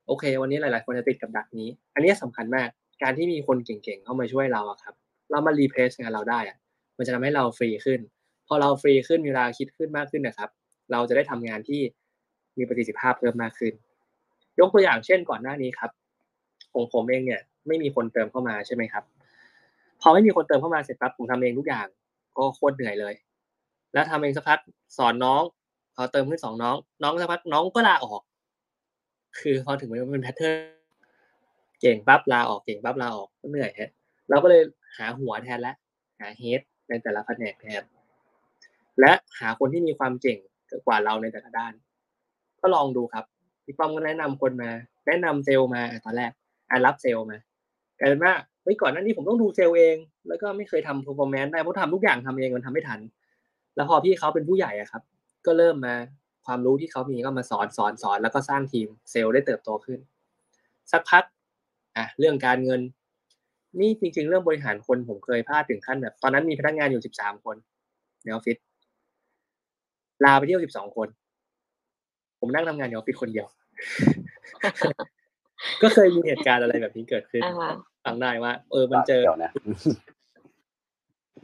[0.07, 2.67] โอเค วันนี้หลาย ๆ คนจะติดกับดักนี้ อันนี้สำคัญมาก
[3.03, 4.93] การที่มีคนเก่ง ๆ เข้ามาช่วยเราอะครับ
[5.31, 6.57] เรามารีเพลซงานเราได้อะ
[6.97, 7.99] มันจะทำให้เราฟรีขึ้น
[8.47, 10.49] พอเราฟรีขึ้นมีเวลาคิดขึ้นมากขึ้นนะครับ
[10.91, 11.81] เราจะได้ทำงานที่
[12.57, 13.73] มีประสิทธิภาพเพิ่มมากขึ้น
[14.59, 15.91] ยกตัวอย่างเช่นก่อนหน้านี้ครับ
[16.73, 19.03] ของผมเองเนี่ย ไม่มีคนเติมเข้ามาใช่ไหมครับ
[20.01, 21.87] พอไม่มีคนเติมเข้ามาเสร็จปั๊บผมทำเองทุกอย่าง
[22.37, 23.13] ก็โคตรเหนื่อยเลย
[23.93, 24.59] แล้วทำเองสักพัก
[24.97, 25.41] สอนน้อง
[25.95, 28.21] พอเติมขึ้นสองน้อง น้องสักพักน้องก็ลาออก
[29.39, 30.57] คือพอถึงมันเป็นแพทเทิร์น
[31.81, 33.91] เก่งปั๊บลาออกเก่งปั๊บลาออกก็เหนื่อยฮะ
[34.29, 34.61] เราก็เลย
[34.97, 35.73] หาหัวแทนละ
[36.19, 37.81] หาเฮดในแต่ละแผนกแทน
[38.99, 40.37] และหาคนที่มีความเก่ง
[40.87, 41.73] กว่าเราในแต่ละด้าน
[42.61, 43.25] ก็ลองดูครับ
[43.65, 44.71] พี่ป้อมก็แนะนำคนมา
[45.07, 46.31] แนะนำเซลล์มาตอนแรก
[46.69, 47.37] อ่รับเซลล์มา
[47.99, 48.33] กลายเป็นว่า
[48.63, 49.95] เฮ้ยก่อนหน้านี้ผมต้องดูเซลล์เอง
[50.27, 52.99] แล้วก็ไม่เคยทำ performance ได้เพราะทำทุกอย่างทำเองมันทำไม่ทัน
[53.75, 55.03] แล้วพอพี่เขาเป็นผู้ใหญ่อะครับ
[55.45, 55.95] ก็เริ่มมา
[56.45, 59.99] ความรู้ที่เขามีก็มาสอนสอนสอนแล้วก็สร้างทีมเซลล์ได้เติบโตขึ้น
[60.91, 61.23] สักพัก
[61.97, 62.81] อะเรื่องการเงิน
[63.79, 67.55] นี่จริง ๆ เรื่องบริหารคนผมเคยพลาดถึงขั้นแบบ ตอนนั้นมีพนักงานอยู่สิบสามคน
[68.23, 68.57] ในออฟฟิศ
[70.23, 71.07] ลาไปเที่ยวสิบสองคน
[72.39, 73.47] ผมนั่งทำงานในออฟฟิศคนเดียว
[75.81, 77.41] ก็เคยมีเหตุการณ์อะไรแบบนี้เกิดขึ้น
[78.05, 79.45] ฟังได้ว่า เออมันเจอน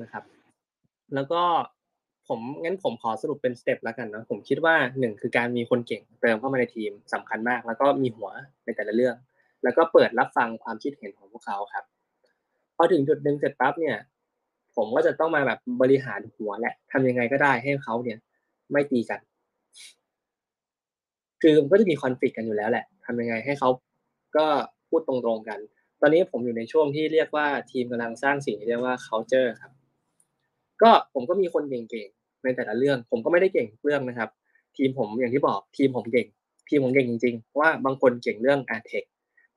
[0.06, 0.24] ะครับ
[1.16, 1.42] แล้วก็
[2.28, 8.30] ผมงั้นผมขอสรุปเป็นสเต็ปแล้วกันนะผมคิดว่าหนึ่งคือการมีคนเก่งเติมเข้ามาในทีมสำคัญมาก แล้วก็มีหัว
[8.66, 9.16] ในแต่ละเรื่อง
[9.64, 11.84] แล้วก็เปิดรับฟังความคิดเห็นของพวกเขาครับ
[12.76, 13.98] พอถึงจุดหนึ่งเสร็จปั๊บเนี่ย
[14.76, 18.18] ผมก็จะต้องมาแบบบริหารหัวแหละทำยังไงก็ได้ให้เขาเนี่ย
[18.72, 19.20] ไม่ตีกัน
[21.42, 23.70] คือมันก็จะมีคอนฟ lict กันอยู่แล้วแหละทำยังไงให้เขา
[24.38, 24.46] ก็
[24.90, 25.60] พูดตรงๆกัน
[26.02, 29.72] ตอนนี้ผมอยู่ในช่วงที่เรียกว่าทีมกำลังสร้างสิ่งที่เรียกว่า culture ครับ
[30.82, 34.30] ก็ผมก็มีคนเก่งๆในแต่ละเรื่อง ผมก็ไม่ได้เก่งเรื่องนะครับ
[34.78, 36.28] ทีมผมอย่างที่บอกทีมผมเก่ง
[36.70, 39.04] ทีมผมเก่งจริงๆว่าบางคนเก่งเรื่องอาร์เทค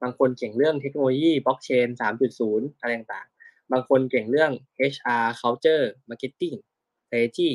[0.03, 1.89] บางคนเก่งเรื่องเทคโนโลยีบล็อกเชน
[2.35, 4.51] 3.0 อะไรต่างๆ บางคนเก่งเรื่อง
[4.93, 6.57] HR culture marketing
[7.07, 7.51] strategy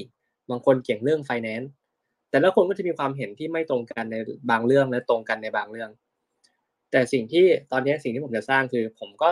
[0.49, 1.67] บางคนเก่งเรื่อง finance
[2.31, 4.15] แต่ละคนก็จะมีความเห็นที่ไม่ตรงกันใน
[4.49, 5.89] บางเรื่องและตรงกันในบางเรื่อง
[6.91, 9.31] แต่สิ่งที่ตอนนี้สิ่งที่ผมจะสร้างคือ ผมก็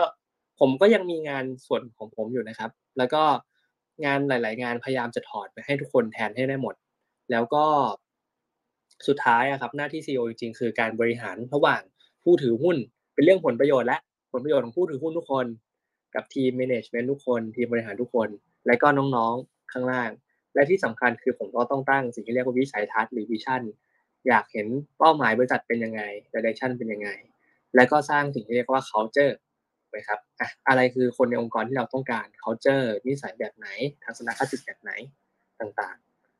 [0.60, 3.22] ผมก็ยังมีงานส่วนของผมอยู่นะครับ แล้วก็
[4.04, 6.74] งานหลาย ๆ งานพยายามจะถอดไปให้ทุกคนแทนให้ได้หมด
[7.30, 7.64] แล้วก็
[9.06, 11.82] สุดท้ายอะครับ หน้าที่ CEO จริงๆคือการบริหารระหว่าง
[12.22, 12.76] ผู้ถือหุ้น
[13.14, 13.98] เป็นเรื่องผลประโยชน์และ
[14.32, 15.46] ผลประโยชน์ของผู้ถือหุ้นทุกคน
[16.14, 18.28] กับทีม management ทุกคน ทีมบริหารทุกคน
[18.66, 20.10] และก็น้องๆข้างล่าง
[20.54, 23.62] และที่สำคัญคือผมก็ต้องตั้งสิ่งที่เรียกว่าวิสัยทัศน์หรือวิชั่น
[24.28, 24.66] อยากเห็น
[24.98, 26.02] เป้าหมายบริษัทเป็นยังไง
[26.34, 27.10] direction เป็นยังไง
[27.76, 29.34] แล้วก็สร้างสิ่งที่เรียกว่า culture
[29.94, 33.68] นะครับอะอะไรคือคนในองค์กรที่เราต้องการ culture นิสัยแบบไหน
[34.04, 34.92] ทัศนคติแบบไหน
[35.60, 35.96] ต่าง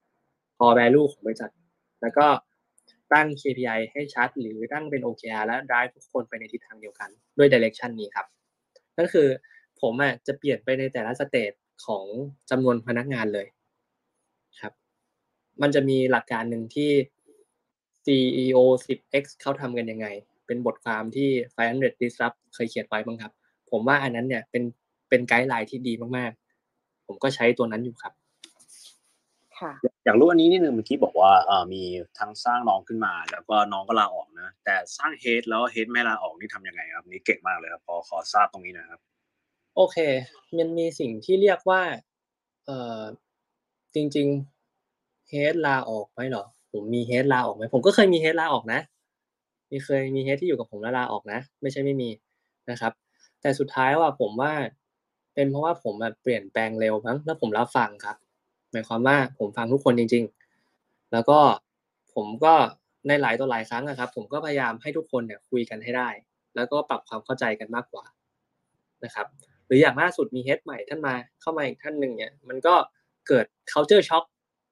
[0.09, 1.51] ๆ พอ value ของบริษัท
[2.03, 2.27] แล้วก็
[3.13, 8.27] ตั้ง KPI ให้ชัด หรือตั้งเป็น OKR และ drive ทุกคนไปในทิศทางเดียวกันด้วย direction นี้ครับ
[8.97, 9.29] นั่นคือ
[9.81, 11.53] ผมอะจะเปลี่ยนไปในแต่ละ stage
[11.87, 12.05] ของ
[12.51, 13.47] จำนวนพนักงานเลย
[14.61, 14.73] ครับ
[15.63, 16.91] มันจะมีหลักการหนึ่งที่
[18.05, 20.07] CEO 10x เขาทำกันยังไง
[20.47, 21.29] เป็นบทความที่
[21.71, 23.33] 500 Disrupt เคยเขียนไว้บ้างครับ
[23.71, 24.63] ผมว่าอันนั้นเนี่ยเป็น
[25.09, 28.13] เป็น guideline ที่ดีมากๆ ผมก็ใช้ตัวนั้นอยู่ครับ
[29.59, 29.73] ค่ะ
[30.05, 31.83] อยากรู้อันนี้นิดนึงเมื่อกี้บอกว่าเออมี
[32.19, 39.01] ทั้งสร้างน้องขึ้นมา แล้วก็น้องก็ลาออกนะ แต่สร้างเฮดแล้วเฮดไม่ลาออกนี่ทำยังไงครับนี่เก่งมากเลยครับพอขอทราบตรงนี้นะครับ
[39.77, 39.97] โอเค
[40.59, 41.83] มันมีสิ่งที่เรียกว่า
[42.67, 43.01] เอ่อ
[43.99, 44.29] จริง
[44.79, 48.81] ๆ เฮดลาออกไหมหรอ ผมมีเฮดลาออกไหมผมก็เคยมีเฮดลาออกนะ
[49.71, 52.11] มีเคยมีเฮดที่อยู่กับผมแล้วลาออกนะ ไม่ใช่ไม่มี
[52.71, 52.93] นะครับ
[53.41, 54.53] แต่สุดท้ายว่าผมว่า
[55.35, 58.17] เป็นเพราะว่าผมแบบเปลี่ยนแปลงเร็วมั้งแล้วผมรับฟังครับ
[58.73, 60.25] หมายความว่าผมฟังทุกคนจริง
[60.69, 61.39] ๆ แล้วก็
[62.15, 62.55] ผมก็
[63.09, 66.09] ในหลายตัวหลายครั้งนะครับ ผมก็พยายามให้ทุกคนเนี่ยคุยกันให้ได้
[66.57, 68.05] แล้วก็ปรับความเข้าใจกันมากกว่า
[69.05, 69.27] นะครับ
[69.67, 72.75] หรืออย่างล่าสุดมี head ใหม่ท่านมาเข้ามาอีกท่านหนึ่งเนี่ยมันก็
[73.29, 74.25] เกิด culture shock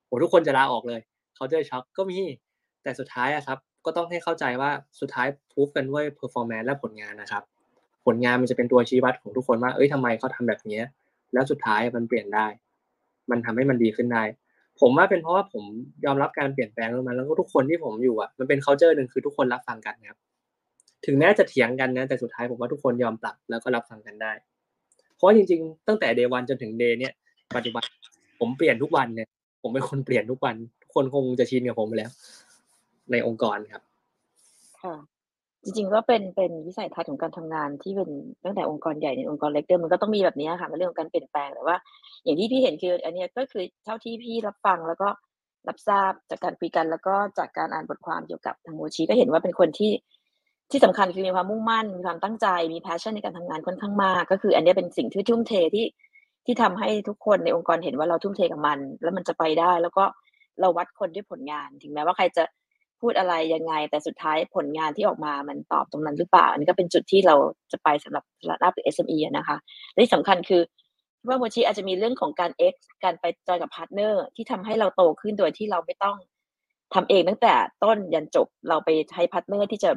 [0.07, 1.01] โหทุกคนจะลาออกเลย
[1.37, 2.19] culture shock ก็มี
[2.83, 7.43] แต่สุดท้ายอะครับก็ต้องให้เข้าใจว่าสุดท้าย prove กันด้วย performance และผลงานนะครับ
[8.07, 10.81] ผลงานมันจะเป็นตัวชี้วัดของทุกคนว่าเอ้ยทำไมเขาทาแบบนี้
[11.33, 12.47] แล้วสุดท้ายมันเปลี่ยนได้
[13.31, 14.23] มันทำให้มันดีขึ้นได้
[14.81, 15.65] ผมว่าเป็นเพราะว่าผม
[16.05, 20.19] ยอมรับการเปลี่ยนแปลงลงมาแล้วก็ทุกคนที่ผมอยู่อะมันเป็น c u เจอร์หนึ่งคือทุกคนรับฟังกันครับ
[21.07, 24.33] ถึงแม้จะเถียงกันนะแต่สุดท้ายผมว่าทุกคนยอมปรับแล้วก็รับฟังกันได้
[25.17, 27.13] เพราะจริง ๆ ตั้งแต่เดวันจนถึงเดเนี่ย
[27.57, 27.85] ปัจจุบัน
[28.41, 29.29] ผมเปลี่ยนทุกวันเนี่ย
[29.63, 32.11] ผมเป็นคนเปลี่ยนทุกวันทุกคนคงจะชินกับผมไปแล้ว
[33.13, 33.83] ในองค์กรครับ
[34.83, 34.97] ค่ะ
[35.63, 38.11] จริงๆก็เป็นเป็นวิสัยทัศน์ของการทำงานที่เป็น
[38.45, 41.77] ตั้งแต่องค์กรใหญ่ในองค์กรเล็กเดิมมันก็ต้องมีแบบนี้ค่ะในเรื่องของการเปลี่ยนแปลงแต่ว่า
[42.25, 45.09] อย่างที่พี่เห็นคือ อันนี้ก็คือเท่าที่พี่รับฟังแล้วก็
[45.69, 49.93] รับทราบจากการคุยกันแล้วก็จากการอ่านบทความเกี่ยวกับทางโมชีก็เห็นว่าเป็นคนที่
[50.71, 55.85] ที่สำคัญคือมีความมุ่งมั่นมีความตั้งใจมีแพชชั่นในการทำงานค่อนข้างมาก ก็คือ อันนี้เป็นสิ่งที่ทุ่มเทที่
[56.47, 60.05] ที่ทำให้ทุกคนในองค์กรเห็นว่าเราทุ่มเทกับมัน แล้วมันจะไปได้ แล้วก็
[60.61, 62.45] เราวัดคนด้วยผลงาน ถึงแม้ว่าใครจะ
[63.01, 67.37] พูดอะไรยังไง แต่สุดท้ายผลงานที่ออกมามันตอบตรงนั้นหรือเปล่า อันนี้ก็เป็นจุดที่เรา
[67.73, 69.57] จะไปสำหรับระดับ SME นะคะ
[69.93, 70.63] และที่สำคัญคือ
[71.29, 72.75] ว่าโมชิอาจจะมีเรื่องของการ X
[73.05, 76.17] การไป join กับ partner ที่ทำให้เราโตขึ้นโดยที่เราไม่ต้อง
[76.95, 79.91] ทำเองตั้งแต่ต้นยันจบเราไปใช้ partner ที่จะ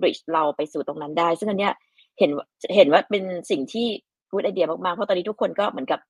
[0.00, 1.74] bridge เราไปสู่ตรงนั้นได้ ซึ่งอันเนี้ย
[2.18, 2.30] เห็น
[2.76, 3.88] เห็นว่าเป็นสิ่งที่
[4.30, 6.00] good idea มากๆ เพราะตอนนี้ทุกคนก็เหมือนกับ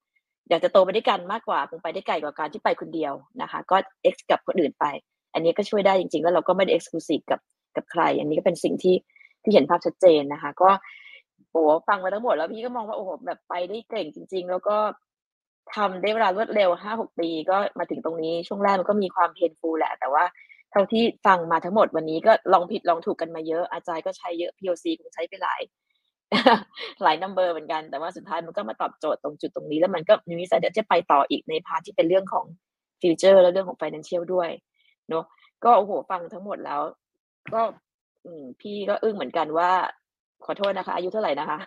[0.49, 3.13] อยากจะโตไปด้วยกันมากกว่าคงไปได้ไกลกว่าการที่ไปคนเดียว
[3.43, 3.77] นะคะ ก็
[4.15, 4.85] X กับคนอื่นไป
[5.35, 7.41] อันนี้ก็ช่วยได้จริงๆ แล้วเราก็ไม่ได้ exclusive กับ
[7.77, 8.97] กับใคร อันนี้ก็เป็นสิ่งที่
[9.43, 10.71] ที่เห็นภาพชัดเจนนะคะ ก็
[11.51, 14.77] โอ้ฟังมาทั้งหมดแล้วพี่ก็มองว่าโอ้โหแบบไปได้เก่งจริง ๆ แล้วก็
[15.75, 20.25] ทำได้เวลารวดเร็วห้าหกปีก็มาถึงตรงนี้ช่วงแรกมันก็มีความเพนฟูแหละ แต่ว่า
[20.71, 25.61] เท่าที่ฟังมาทั้งหมดวันนี้ก็ลองผิดลองถูกกันมาเยอะอาจารย์ก็ใช้เยอะ POC คงใช้ไปหลาย
[27.03, 32.45] หลาย number เหมือนกัน แต่ว่าสุดท้ายมันก็มาตอบโจทย์ตรงจุดตรงนี้ แล้วมันก็มีวิสัยเดี๋ยวจะไปต่ออีกใน part ที่เป็นเรื่องของ
[33.01, 34.51] future และเรื่องของ financial ด้วย
[35.09, 35.25] เนาะ
[35.65, 36.81] ก็โอ้โหฟังทั้งหมดแล้ว
[37.55, 37.63] ก็
[38.25, 39.71] อืมพี่ก็อึ้งเหมือนกันว่า
[40.45, 41.59] ขอโทษนะคะ อายุเท่าไหร่นะคะ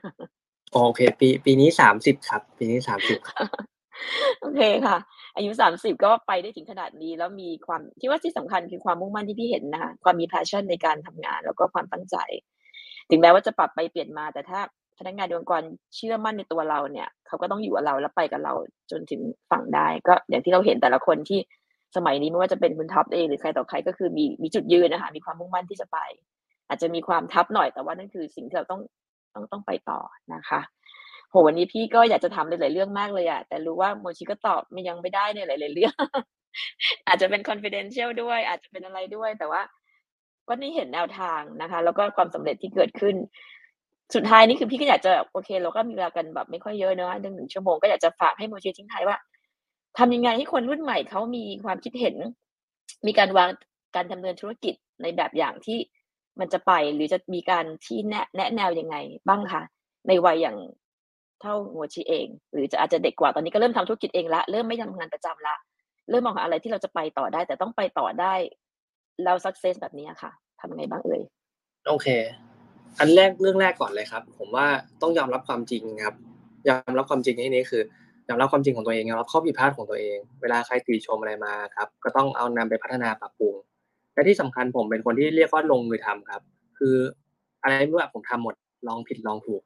[0.74, 3.20] โอเค ปีปีนี้สามสิบครับ ปีนี้สามสิบ
[4.42, 4.98] โอเคค่ะ
[5.36, 12.18] อายุสามสิบก็ไปได้ถึงขนาดนี้ แล้วมีความที่ว่าที่สำคัญคือความมุ่งมั่นที่พี่เห็นนะคะความมี passion ในการทำงาน แล้วก็ความตั้งใจ
[13.14, 14.60] ถึงแม้ว่าจะปรับไปเปลี่ยนมาแต่ถ้า
[15.00, 15.62] พนักงานองค์กร
[15.96, 18.54] เชื่อมั่นในตัวเราเนี่ย เขาก็ต้องอยู่กับเราแล้วไปกับเรา
[18.92, 21.40] จนถึงฝั่งได้ ก็อย่างที่เราเห็นแต่ละคนที่
[21.96, 25.98] สมัยนี้ไม่ว่าจะเป็นคุณท็อปเองหรือใครต่อใครก็คือมีมีจุดยืนนะคะมีความมุ่งมั่นที่จะไป
[26.68, 28.82] อาจจะมีความทับหน่อยแต่ว่านั่นคือสิ่งที่เราต้อง
[29.34, 30.00] ต้องต้องไปต่อ
[30.34, 30.60] นะคะ
[31.30, 35.96] โหวันนี้พี่ก็อยากจะทำหลายๆเรื่องมากเลยอะแต่รู้ว่าโมชิก็ตอบมันยังไม่ได้ในหลายๆเรื่อง
[37.08, 39.62] อาจจะเป็น confidential ด้วย อาจจะเป็นอะไรด้วย แต่ว่า
[40.48, 43.16] ก็นี่เห็นแนวทางนะคะ แล้วก็ความสำเร็จที่เกิดขึ้น
[44.16, 49.18] สุดท้ายนี่คือพี่ก็อยากจะโอเค เราก็มีเวลากันแบบไม่ค่อยเยอะเนอะหนึ่งหนึ่งชั่วโมงก็อยากจะฝากให้โมชิทิ้งท้ายว่า
[49.98, 52.16] ทำยังไงให้คนรุ่นใหม่เขามีความคิดเห็น
[53.08, 53.50] มีการวาง
[53.96, 55.78] การดำเนินธุรกิจในแบบอย่างที่
[56.40, 58.96] มันจะไปหรือจะมีการที่แนะแนะแนวยังไง
[59.28, 59.62] บ้างคะ
[60.08, 60.58] ในวัยอย่าง
[61.42, 65.56] เท่าโมชิเอง หรือจะอาจจะเด็กกว่าตอนนี้ก็เริ่มทำธุรกิจเองละเริ่มไม่ทำงานประจำละ
[66.10, 68.34] เริ่มมองหาอะไรที่เราจะไปต่อได้ แต่ต้องไปต่อได้
[69.24, 71.22] แล้วสักเซสแบบนี้ค่ะทำยังไงบ้างเอ่ย
[71.88, 72.08] โอเค
[73.00, 74.68] อันแรกเรื่องแรกก่อนเลยครับ ผมว่า
[75.02, 76.16] ต้องยอมรับความจริงครับ
[76.68, 77.82] ยอมรับความจริงในที่นี้คือ
[78.30, 83.56] ยอมรับความจริงของตัวเองยอมรับข้อผิดพลาดของตัวเอง เวลาใครติชมอะไรมาครับ ก็ต้องเอานำไปพัฒนาปรับปรุง
[84.14, 86.42] และที่สำคัญผมเป็นคนที่เรียกว่าลงมือทำครับ
[86.78, 86.96] คือ
[87.64, 88.56] อะไรไม่รู้อผมทำหมด
[88.88, 89.64] ลองผิดลองถูก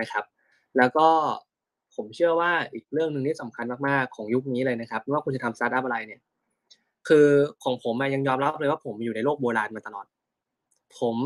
[0.00, 0.24] นะครับ
[0.76, 1.08] แล้วก็
[1.94, 6.20] ผมเชื่อว่าอีกเรื่องหนึ่งที่สำคัญมากๆของยุคนี้เลยนะครับไม่ว่าคุณจะทำสตาร์ทอัพอะไรเนี่ย
[7.08, 7.26] คือ
[7.64, 10.06] ของผมอะยังยอมรับเลยว่าผมอยู่ในโลกโบราณมาตลอด
[10.98, 11.16] ผม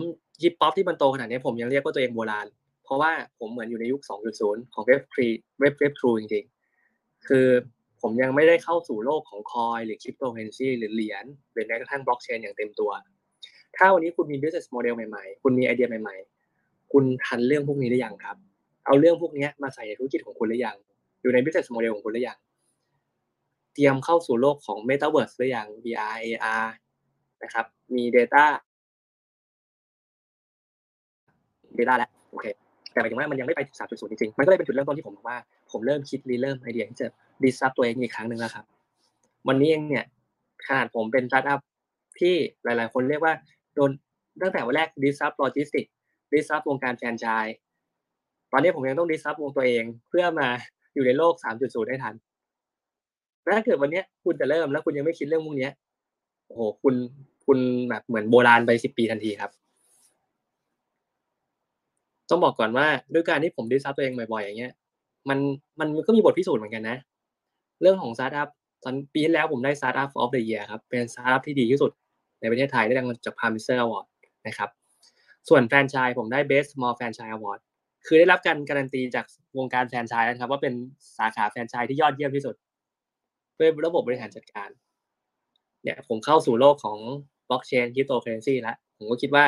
[0.43, 2.47] ชิปป๊อปที่มันโตขนาดนี้ผมยังเรียกว่าตัวเองโบราณ
[2.85, 4.01] เพราะว่าผมเหมือนอยู่ในยุค
[4.37, 7.47] 2.0 ของ web three web web two จริงๆ คือ
[8.03, 12.91] ผมยังไม่ได้เข้าสู่โลกของ coin หรือคริปโตเคอเรนซีหรือเหรียญหรือแม้กระทั่งบล็อกเชนอย่างเต็มตัว
[13.77, 18.37] ถ้าวันนี้คุณมี business model ใหม่ๆ คุณมีไอเดียใหม่ๆ คุณทันเรื่องพวกนี้หรือยังครับ
[18.87, 20.77] เอาเรื่องพวกนี้มาใส่ในธุรกิจของคุณหรือยัง
[21.23, 22.39] อยู่ใน business model ของคุณหรือยัง
[23.77, 26.67] เตรียมเข้าสู่โลกของ Metaverse หรือยัง VR AR
[27.43, 27.67] นะครับ
[27.97, 28.45] มี Data
[31.79, 32.47] Data แล้วโอเค
[32.93, 35.39] แต่หมายถึงว่ามันยังไม่ไปถึง3.0จริงๆ มันก็เลยเป็นจุดเริ่มต้นที่ผมบอกว่า
[35.71, 37.09] ผมเริ่มคิดรีเริ่มไอเดียที่จะ
[37.43, 38.65] disrupt ตัวเองอีกครั้งหนึ่งแล้วครับ
[39.49, 40.05] วันนี้เองเนี่ย
[40.67, 41.61] ขนาดผมเป็นสตาร์ทอัพ
[42.21, 43.35] ที่หลาย ๆ คนเรียกว่า
[43.75, 43.91] โดน
[44.43, 45.91] ตั้งแต่วันแรก disrupt logistics
[46.33, 47.57] disrupt วงการแฟรนไชส์
[48.53, 50.49] ตอนนี้ผมยังต้อง disrupt วงตัวเองเพื่อมา
[50.95, 52.15] อยู่ในโลก 3.0ให้ทัน
[53.55, 55.69] ถ้าเกิดวันนี้คุณจะเริ่มแล้วคุณยังไม่คิดเรื่องพวกนี้
[56.47, 56.95] โอ้โหคุณ
[57.47, 59.51] คุณแบบเหมือนโบราณไปสิบปีทันทีครับ
[62.31, 64.73] ต้องบอกก่อนว่าด้วยการที่ผมดิสซับตัวเองบ่อยๆอย่างเงี้ย
[65.29, 65.39] มัน
[65.81, 66.97] มันก็มีบทพิสูจน์เหมือนกันนะ
[67.81, 68.49] เรื่องของสตาร์ทอัพ
[68.85, 71.91] ตอนปีที่แล้วผมได้ Startup of the Year ครับ เป็นสตาร์ทอัพที่ดีที่สุด
[72.41, 74.07] ในประเทศไทยได้รางวัลจาก Prime Minister Award
[74.47, 74.71] นะครับ
[75.49, 77.61] ส่วนแฟรนไชส์ผมได้ Best Small Franchise Award
[78.07, 79.25] คือได้รับการการันตีจาก
[79.59, 80.75] วงการแฟรนไชส์นะครับ ว่าเป็น
[81.19, 82.55] สาขาแฟรนไชส์ที่ยอดเยี่ยมที่สุด
[83.59, 84.69] ด้วยระบบบริหารจัดการ
[85.83, 86.99] เนี่ยผมเข้าสู่โลกของ
[87.49, 89.45] บล็อกเชนคริปโตเคอเรนซีแล้วผมก็คิดว่า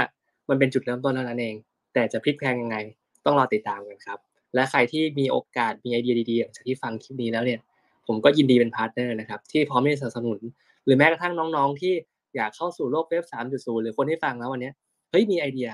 [0.49, 1.55] มันเป็นจุดเริ่มต้นเท่านั้นเอง
[1.95, 2.77] แต่จะพลิกแพลงยังไง
[3.25, 4.19] ต้องรอติดตามกันครับ
[4.55, 7.61] และใครที่มีโอกาสมีไอเดียดีๆอย่างที่ฟังคลิปนี้แล้วเนี่ย
[8.07, 10.39] ผมก็ยินดีเป็นพาร์ทเนอร์นะครับที่พร้อมที่จะสนับสนุน
[10.85, 11.95] หรือแม้กระทั่งน้องๆ ที่
[12.37, 14.71] อยากเข้าสู่โลกเว็บ 3.0 หรือคนที่ฟังแล้ววันนี้
[15.11, 15.71] เฮ้ยมีไอเดีย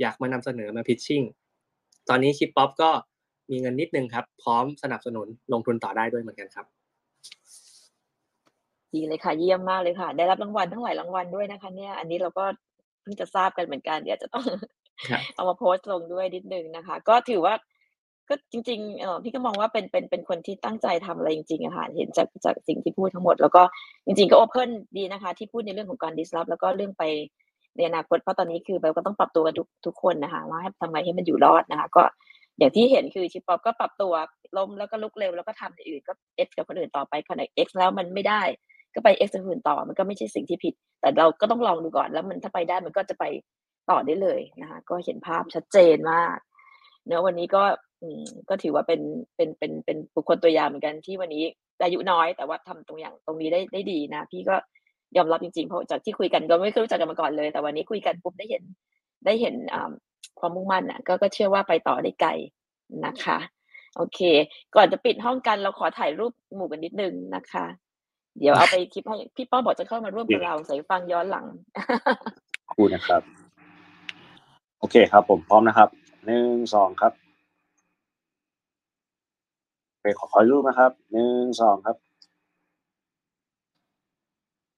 [0.00, 1.22] อยากมานำเสนอมา pitching
[2.08, 2.90] ตอนนี้ชิปป๊อปก็
[3.50, 6.66] มีเงินนิดนึงครับ พร้อมสนับสนุนลงทุนต่อได้ด้วยเหมือนกันครับ
[8.94, 12.44] ดีเลยค่ะ เยี่ยมมากเลยค่ะ ได้รับรางวัลทั้งหลายรางวัลด้วยนะคะ เนี่ย อันนี้เราก็
[13.02, 14.44] เพิ่งจะทราบกันเหมือนกัน เดี๋ยวจะต้อง
[15.08, 17.54] ครับ เอามาโพสต์ลงด้วยนิดนึงนะคะ ก็ถือว่า
[18.28, 23.62] ก็จริงๆเออพี่ก็มองว่าเป็นเป็นเป็นคนที่ตั้งใจทำอะไรจริงๆอะค่ะ เห็นจากจากสิ่งที่พูดทั้งหมด แล้วก็
[24.06, 27.04] จริงๆก็โอเพนดีนะคะ ที่พูดในเรื่องของการ disrupt แล้วก็เรื่องไป
[27.76, 32.02] ในอนาคตเพราะตอนนี้คือเราก็ต้องปรับตัวกันทุกทุกคนนะคะ ว่าให้ทำไงให้มันอยู่รอดนะคะ ก็
[32.58, 34.12] อย่างที่เห็นคือชิปป๊อปก็ปรับตัว
[34.56, 36.12] ล้มแล้วก็ลุกเร็วแล้วก็ทำอย่างอื่นก็
[36.46, 38.42] X กับคนอื่นต่อไปขณะ X แล้วมันไม่ได้
[38.94, 43.24] ก็ไป X กับคนอื่นต่อมันก็ไม่ใช่สิ่งที่ผิด แต่เราก็ต้องลองดูก่อนแล้วมันถ้าไปได้มันก็จะไป
[43.90, 46.36] ต่อได้เลยนะคะก็เห็นภาพชัดเจนมาก
[47.06, 47.62] เนอะวันนี้ก็
[48.48, 49.00] ก็ถือว่าเป็น
[49.36, 51.44] เป็นเป็นเป็นบุคคลตัวอย่างเหมือนกันที่วันนี้
[51.84, 54.56] อายุน้อยแต่ว่าทำตรงอย่างตรงนี้ได้ได้ดีนะ พี่ก็
[55.16, 58.62] ยอมรับจริงๆเพราะจากที่คุยกันก็ไม่เคยรู้จักกันมาก่อนเลย แต่วันนี้คุยกันปุ๊บได้เห็น
[59.26, 59.54] ได้เห็น
[60.40, 62.30] ความมุ่งมั่นอะก็ก็เชื่อว่าไปต่อได้ไกล
[63.06, 63.38] นะคะ
[63.96, 64.20] โอเค
[64.74, 67.64] ก่อนจะปิดห้องกันเราขอถ่ายรูปหมู่กันนิดนึงนะคะ
[68.38, 71.46] เดี๋ยวเอาไปคลิปให้พี่ป้อมบอกจะเข้ามาร่วมกับเราใส่ฟังย้อนหลัง
[72.72, 73.22] ครู่นะครับ
[74.78, 75.88] โอเคครับ ผมพร้อมนะครับ
[76.26, 77.12] หนึ่งสองครับ
[79.90, 81.96] โอเคขอขอรูปนะครับหนึ่งสองครับ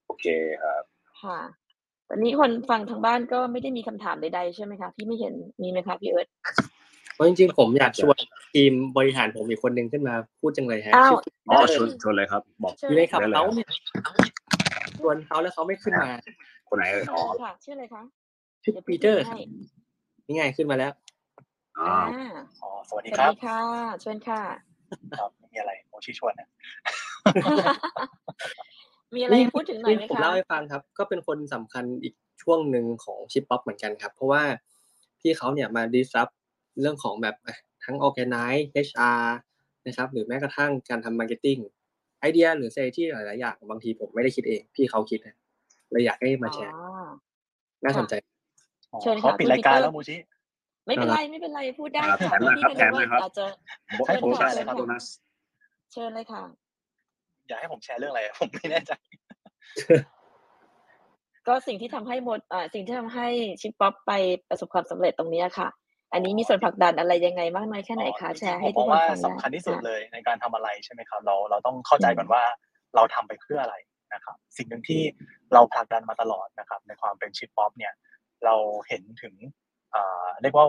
[0.07, 0.27] โอเค
[0.63, 0.83] ครับ
[1.23, 1.39] ค่ะ
[2.09, 6.29] ตอนนี้คนฟังทางบ้านก็ไม่ได้มีคำถามใดๆใช่ไหมคะพี่ไม่เห็นมีไหมคะพี่เอิร์ธ
[7.15, 8.17] เพราะจริงๆ ผมอยากชวน
[8.55, 11.13] ทีมบริหารผมอีกคนหนึ่งขึ้นมาพูดจังเลยฮะอ้าว
[11.49, 13.67] อ๋อได้ชวนชวนเลยครับ บอกเชิญอยู่ในขับได้เลยเขาเนี่ย
[14.99, 16.11] ชวนเขาแล้วเขาไม่ขึ้นมา
[16.69, 18.03] คนไหนเอ่ยอ๋อเชิญค่ะชื่ออะไรคะ
[18.63, 19.39] ชื่อดี๋ยวปีพี่เตอร์ให้
[20.27, 20.93] นี่ไงขึ้นมาแล้ว
[21.79, 22.27] อ่าอ่า
[22.63, 23.61] อ๋อสวัสสดีวัสครับดีค่ะ
[24.01, 24.41] เชิญค่ะ
[25.21, 26.49] ครับไม่มีอะไรโมชิชวนนะ
[29.15, 34.43] มีอะไรพูดถึงหน่อยไหมผมคะ เล่าให้ฟังครับ ก็เป็นคนสำคัญอีกช่วงหนึ่งของชิปป๊อปเหมือนกันครับ เพราะว่า
[35.21, 36.29] พี่เขาเนี่ยมาดิสรับ
[36.81, 39.23] เรื่องของแบบอะทั้ง organize HR
[39.87, 41.61] นะครับหรือแม้กระทั่งการทำ marketing
[42.21, 45.37] ไอเดียหรือ strategy หลาย ๆ อย่างบางทีผมไม่ได้คิดเองพี่เขาคิดนะ
[45.91, 46.87] เลยอยากให้มาแชร์อ๋อ
[47.85, 48.15] น่าสนใจ
[48.93, 50.17] อ๋อเชิญค่ะเขาปิดคุณรายการปีเตอร์แล้วโมชิ
[50.87, 53.45] ไม่เป็นไรไม่เป็นไรพูดได้ครับค่ะแถมหน่อยครับพี่แถมหน่อยครับอาจจะ
[53.99, 55.05] บอกเชิญผมค่ะได้เชิญครับค่ะโดนัส
[55.93, 56.43] เชิญเลยค่ะ
[57.49, 58.93] อยากให้ผมแชร์เรื่องอะไรผมไม่แน่ใจ
[61.47, 63.29] ก็สิ่งที่ทำให้หมดอ่าสิ่งที่ทำให้
[63.61, 64.13] ชิปป๊อปไป
[64.49, 65.69] ประสบความสำเร็จตรงเนี้ยค่ะ
[66.15, 72.43] อันนี้มีส่วนผลักดันอะไรยังไงมากน้อยแค่ไหนคะอ๋อแชร์ให้จริงๆทุกมองคนว่าสำคัญที่สุดค่ะเลยในการทำอะไรใช่ไหมครับเราเราต้องเข้าใจก่อนว่า
[72.97, 73.77] เราทำไปเพื่ออะไร
[74.15, 75.03] นะครับ สิ่งหนึ่งที่
[75.55, 77.93] เราผลักดันมาตลอดนะครับ ในความเป็นชิปป๊อปเนี่ย
[78.45, 78.55] เรา
[78.89, 79.35] เห็นถึง
[79.95, 80.67] อ่าเรียกว่า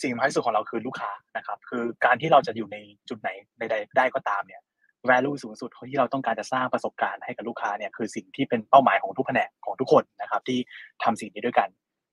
[0.00, 2.76] สิ่งสำคัญที่สุดของเราคือลูกค้านะครับ คือการที่เราจะอยู่ใน
[3.08, 4.62] จุดไหนใดๆได้ก็ตามเนี่ย
[5.08, 10.58] value สูงสุดของที่เราต้องการจะสร้างประสบการณ์ให้กับลูกค้าเนี่ยคือสิ่งที่เป็นเป้าหมายของทุกแผนกของทุกคนนะครับ ที่
[11.02, 11.68] ทำสิ่งนี้ด้วยกัน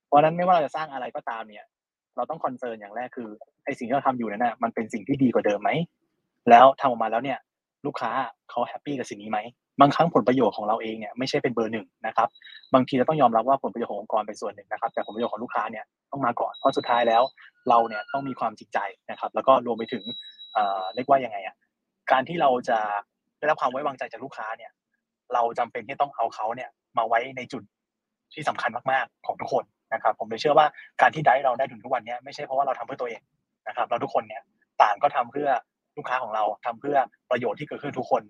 [0.07, 1.65] เพราะฉะนั้นไม่ว่าเราจะสร้างอะไรก็ตามเนี่ย
[2.15, 3.29] เราต้อง concern อย่างแรกคือ
[3.65, 5.71] ไอสิ่งที่เราทำอยู่นั้นน่ะมันเป็นสิ่งที่ดีกว่าเดิมไหม
[6.49, 7.39] แล้วทำออกมาแล้วเนี่ย
[7.85, 8.11] ลูกค้า
[8.49, 9.39] เขา happy กับสิ่งนี้ไหม
[9.81, 12.27] บางครั้งผลประโยชน์ของเราเองเนี่ยไม่ใช่เป็นเบอร์หนึ่งนะครับ
[12.73, 17.23] บางทีเราต้องยอมรับว่าผลประโยชน์ขององค์กรเป็นส่วนหนึ่งนะครับ แต่ผลประโยชน์ของลูกค้าเนี่ยต้องมาก่อนเพราะสุดท้ายแล้ว
[17.69, 18.79] เราเนี่ยต้องมีความจริงใจ
[19.11, 20.03] นะครับ แล้วก็รวมไปถึง
[20.53, 21.55] เอ่อเรียกว่ายังไงอะ
[22.11, 22.79] การที่เราจะ
[23.37, 24.71] ได้รับความไว้วางใจจากลูกค้าเนี่ย
[25.33, 27.63] เราจำเป็นที่ต้องเอาเขาเนี่ยมาไว้ในจุด
[28.33, 29.63] ที่สำคัญมากๆของทุกคน
[29.95, 30.67] นะครับผมเลยเชื่อว่า
[31.01, 33.21] การที่ได้เราได้ถึงทุกวันเนี้ยไม่ใช่เพราะว่าเราทำเพื่อตัวเอง
[33.67, 34.41] นะครับเราทุกคนเนี่ย
[34.81, 35.49] ต่างก็ทำเพื่อ
[35.97, 36.97] ลูกค้าของเราทำเพื่อ
[37.31, 38.23] ประโยชน์ที่เกิดขึ้นทุกคน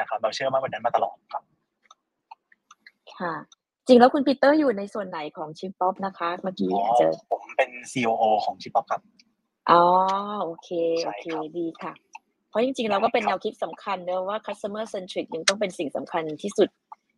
[0.00, 1.42] นะครับ เราเชื่อมั่นแบบนั้นมาตลอดครับ
[3.20, 3.34] ค่ะ
[3.86, 9.02] จริงแล้วคุณปีเตอร์อยู่ในส่วนไหนของชิปป๊อปนะคะเมื่อกี้อ๋อเจอผมเป็น COO ของชิปป๊อปครับ
[9.70, 9.82] อ๋อ
[10.44, 11.92] โอเคใช่โอเคครับดีค่ะ
[12.48, 16.68] เพราะจริงๆเราก็เป็นได้แนครับวคิดสำคัญเนอะว่า customer centric ยังต้องเป็นสิ่งสำคัญที่สุด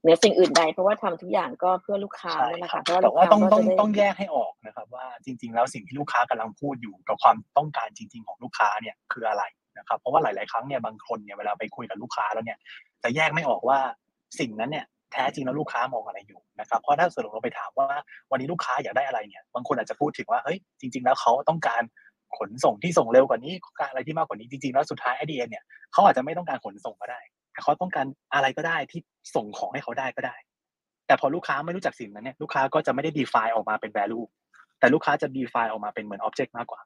[0.02, 9.44] เหนือสิ่งอื่นใดเพราะว่าทำทุกอย่างก็เพื่อลูกค้าใช่นั่นแหละครัค่ะบเพราะว่าแต่ลูกว่าค้าต้องก็ต้องจะได้ต้องแยกให้ออกนะครับ ว่าจริง ๆ แล้วสิ่งที่ลูกค้ากำลังพูดอยู่กับความต้องการจริง ๆ ของลูกค้าเนี่ยคืออะไร
[9.78, 12.58] นะครับเพราะว่าหลาย ๆ ครั้งเนี่ยบางคนเนี่ยเวลาไปคุยกับลูกค้าแล้วเนี่ย
[13.02, 13.78] จะแยกไม่ออกว่า
[14.40, 17.88] สิ่งนั้นเนี่ยแท้จริงแล้วลูกค้ามองอะไรอยู่นะครับเพราะถ้าสมมติเราไปถามว่า
[18.30, 21.82] วันนี้ลูกค้าอยากได้อะไรเนี่ยบางคนอาจจะพูดถึงว่าเฮ้ยจริง ๆ แล้วเขาต้องการ
[22.38, 27.20] ขนส่งที่ส่งเร็วกว่านี้การอะไรที่มากกว่านี้จริงๆแล้วสุดท้ายไอเดียเนี่ยเขาอาจจะไม่ต้องการขนส่งก็ได้
[27.58, 29.00] แต่เขาต้องการอะไรก็ได้ที่
[29.34, 30.36] ส่งของให้เขาได้ก็ได้
[31.06, 34.24] แต่พอลูกค้าไม่รู้จักสิ่งนั้นเนี่ยลูกค้าก็จะไม่ได้ define ออกมาเป็น value
[34.78, 36.80] แต่ลูกค้าจะ define ออกมาเป็นเหมือน object มากกว่า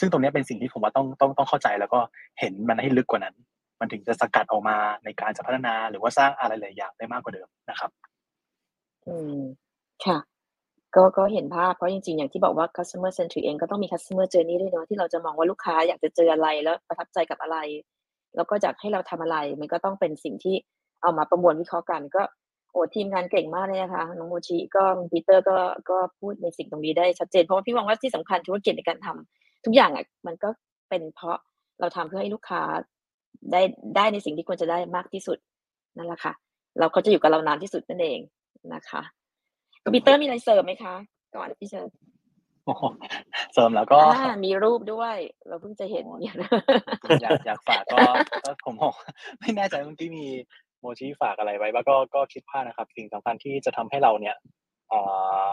[0.00, 2.00] ซึ่งตรงนี้เป็นสิ่งที่ผมว่าต้องต้องต้องเข้าใจแล้วก็
[2.40, 3.34] เห็นมันให้ลึกกว่านั้น
[3.80, 7.90] มันถึงจะสกัดออกมาในการจะพัฒนาหรือว่าสร้างอะไรหลายอย่างได้มากกว่าเดิมนะครับ
[9.06, 9.38] อืม
[10.04, 10.18] ค่ะ
[10.94, 17.56] ก็ก็เห็นภาพเพราะจริงๆ อย่างที่บอกว่า customer centric เองก็ต้องมี customer journey ด้วยเนาะที่เราจะมองว่าลูกค้าอยากจะเจออะไรแล้วประทับใจกับอะไร
[18.36, 20.56] แล้วก็อยากให้เราทำอะไร มันก็ต้องเป็นสิ่งที่
[21.02, 22.22] เอามาประมวลวิเคราะห์กัน ก็
[22.72, 25.56] โอ้ทีมงานเก่งมากเลยนะคะน้องโมชิก็คุณปีเตอร์ก็
[25.90, 30.48] ก็พูดในสิ่งตรงนี้ได้ชัดเจนเพราะว่าพี่มองว่าที่สำคัญธุรกิจในการทำทุกอย่างอะมันก็
[30.88, 31.38] เป็นเพราะ
[31.80, 32.62] เราทำเพื่อให้ลูกค้า
[33.52, 33.62] ได้
[33.96, 35.38] ได้ในสิ่งที่ควรจะได้มากที่สุด
[35.96, 36.32] นั่นแหละค่ะ
[36.78, 38.20] เราเขาจะอยู่กับเรานานที่สุดนั่นเอง
[38.74, 39.02] นะคะ
[39.82, 40.94] คุณปีเตอร์มีอะไรเสริมไหมคะ
[41.34, 42.13] ก่อนพี่เชิญโอ้โห
[43.52, 45.16] เสริมแล้วก็อ่ามีรูปด้วย
[45.48, 46.50] เราเพิ่งจะเห็นเนี่ยนะ
[47.22, 48.00] อยากอยากฝากก็
[48.44, 48.94] ก็ผมบอก
[49.40, 50.26] ไม่แน่ใจเมื่อกี้มี
[50.80, 54.36] โมชิฝากอะไรไว้บ้างก็ก็คิดว่านะครับ สิ่งสำคัญที่จะทำให้เราเนี่ย
[54.88, 55.00] เอ่
[55.46, 55.48] อ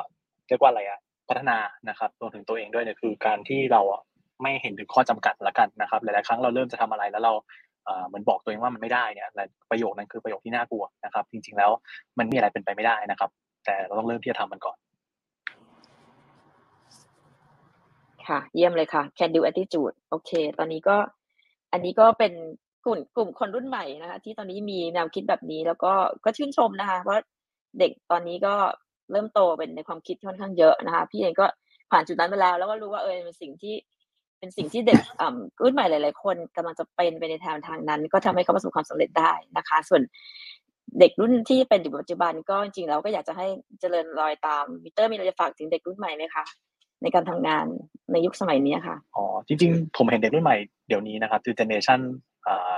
[0.47, 0.99] เรียกว่าอะไรอะ
[1.29, 1.57] พัฒนา
[1.89, 4.01] นะครับรวมถึงตัวเองด้วยเนี่ยคือการที่เราอะ
[4.41, 7.33] ไม่เห็นถึงข้อจำกัดละกันนะครับ หลาย ๆ ครั้งเราเริ่มจะทำอะไรแล้วเรา
[7.85, 11.71] เอ่อเหมือนบอกตัวเองว่ามันไม่ได้เนี่ยและประโยคนั้นคือประโยคที่น่ากลัวนะครับ จริง ๆ แล้ว
[12.19, 13.29] มันมีอะไรเป็นไปไม่ได้นะครับ
[13.65, 14.77] แต่เราต้องเริ่มที่จะทำมันก่อน
[18.31, 20.97] ค่ะ เยี่ยมเลยค่ะ can do attitude โอเค ตอนนี้ก็
[21.71, 22.33] อันนี้ก็เป็น
[22.85, 25.93] กลุ่มกลุ่มคนรุ่นใหม่นะคะ ที่ตอนนี้มีแนวคิดแบบนี้ แล้วก็
[26.25, 27.23] ก็ชื่นชมนะคะ เพราะ
[27.79, 28.53] เด็กตอนนี้ก็
[29.11, 31.45] เริ่มโตเป็นในความคิดที่ค่อนข้างเยอะนะคะ พี่เองก็
[31.91, 33.75] ผ่านจุดนั้นมาแล้ว แล้วก็รู้ว่าเออเป็นสิ่งที่
[34.39, 40.01] เป็นสิ่งที่เด็กอ่ารุ่นใหม่หลาย ๆ คนกำลังจะเป็นไปในทางทางนั้น ก็ทำให้เขาประสบความสำเร็จได้นะคะ ส่วน
[40.99, 43.47] เด็กรุ่นที่เป็นอยู่ปัจจุบันก็จริงๆแล้วก็อยากจะให้
[43.81, 46.43] เจริญรอยตามปีเตอร์มีอะไรจะฝากถึงเด็กรุ่นใหม่ไหมคะ
[47.01, 47.65] ในการทำงาน
[48.11, 51.99] ในยุคสมัยนี้ค่ะอ๋อจริง ๆ ผมเห็นเด็กรุ่นใหม่เดี๋ยวนี้นะครับคือ generation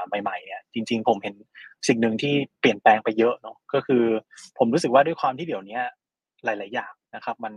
[0.07, 1.35] ใหม่ๆเนี่ยจริง ๆ ผมเห็น
[1.87, 4.03] สิ่งหนึ่งที่เปลี่ยนแปลงไปเยอะเนาะก็คือ
[4.57, 5.79] ผมรู้สึกว่าด้วยความที่เดี๋ยวนี้
[6.45, 7.53] หลาย ๆ อย่างนะครับ มัน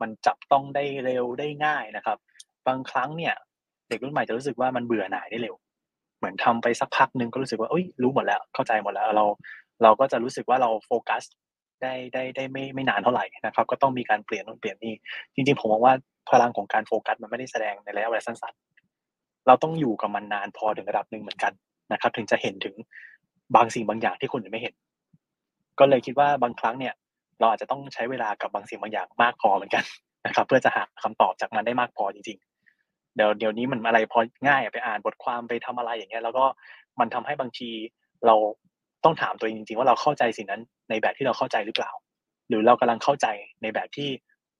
[0.00, 2.18] มันจับต้องได้เร็วได้ง่ายนะครับ
[2.66, 3.34] บางครั้งเนี่ย
[3.88, 5.54] เด็กรุ่นใหม่จะรู้สึกว่ามันเบื่อหน่ายได้เร็ว
[6.18, 9.24] เหมือนทำไปสักพักหนึ่งก็รู้สึกว่าเอ้ยรู้หมดแล้วเข้าใจหมดแล้วเรา
[9.82, 11.22] เราก็จะรู้สึกว่าเราโฟกัส
[11.82, 14.94] ได้ได้ได้ไม่ไม่นานเท่าไหร่นะครับ ก็ต้องมีการเปลี่ยนนู่นเปลี่ยนนี่
[15.34, 15.94] จริง ๆ ผมมองว่า
[16.30, 21.52] พลังของการโฟกัสมันไม่ได้แสดงในระยะเวลาสั้นๆ เราต้องอยู่กับมันนานพอถึงระดับหนึ่งเหมือนกัน
[21.92, 22.74] นะครับ ถึงจะเห็นถึง
[23.56, 24.74] บางสิ่งบางอย่างที่คนอื่นไม่เห็น
[25.78, 26.94] ก็เลยคิดว่าบางครั้งเนี่ย
[27.40, 29.84] เราอาจจะต้องใช้เวลากับบางสิ่งบางอย่างมากพอเหมือนกัน
[30.26, 32.38] นะครับ เพื่อจะหาคำตอบจากมันได้มากพอจริง
[32.76, 34.18] ๆ เดี๋ยวเดี๋ยวนี้มันอะไรพอ
[34.48, 36.44] ง่ายไปอ่านบทความไปทำอะไรอย่างเงี้ย แล้วก็
[37.00, 37.70] มันทำให้บางที
[38.26, 38.34] เรา
[39.04, 41.90] ต้องถามตัวเองจริงๆว่าเราเข้าใจสิ่งนั้น ในแบบที่เราเข้าใจหรือเปล่า
[42.48, 43.26] หรือเรากำลังเข้าใจ
[43.62, 44.08] ในแบบที่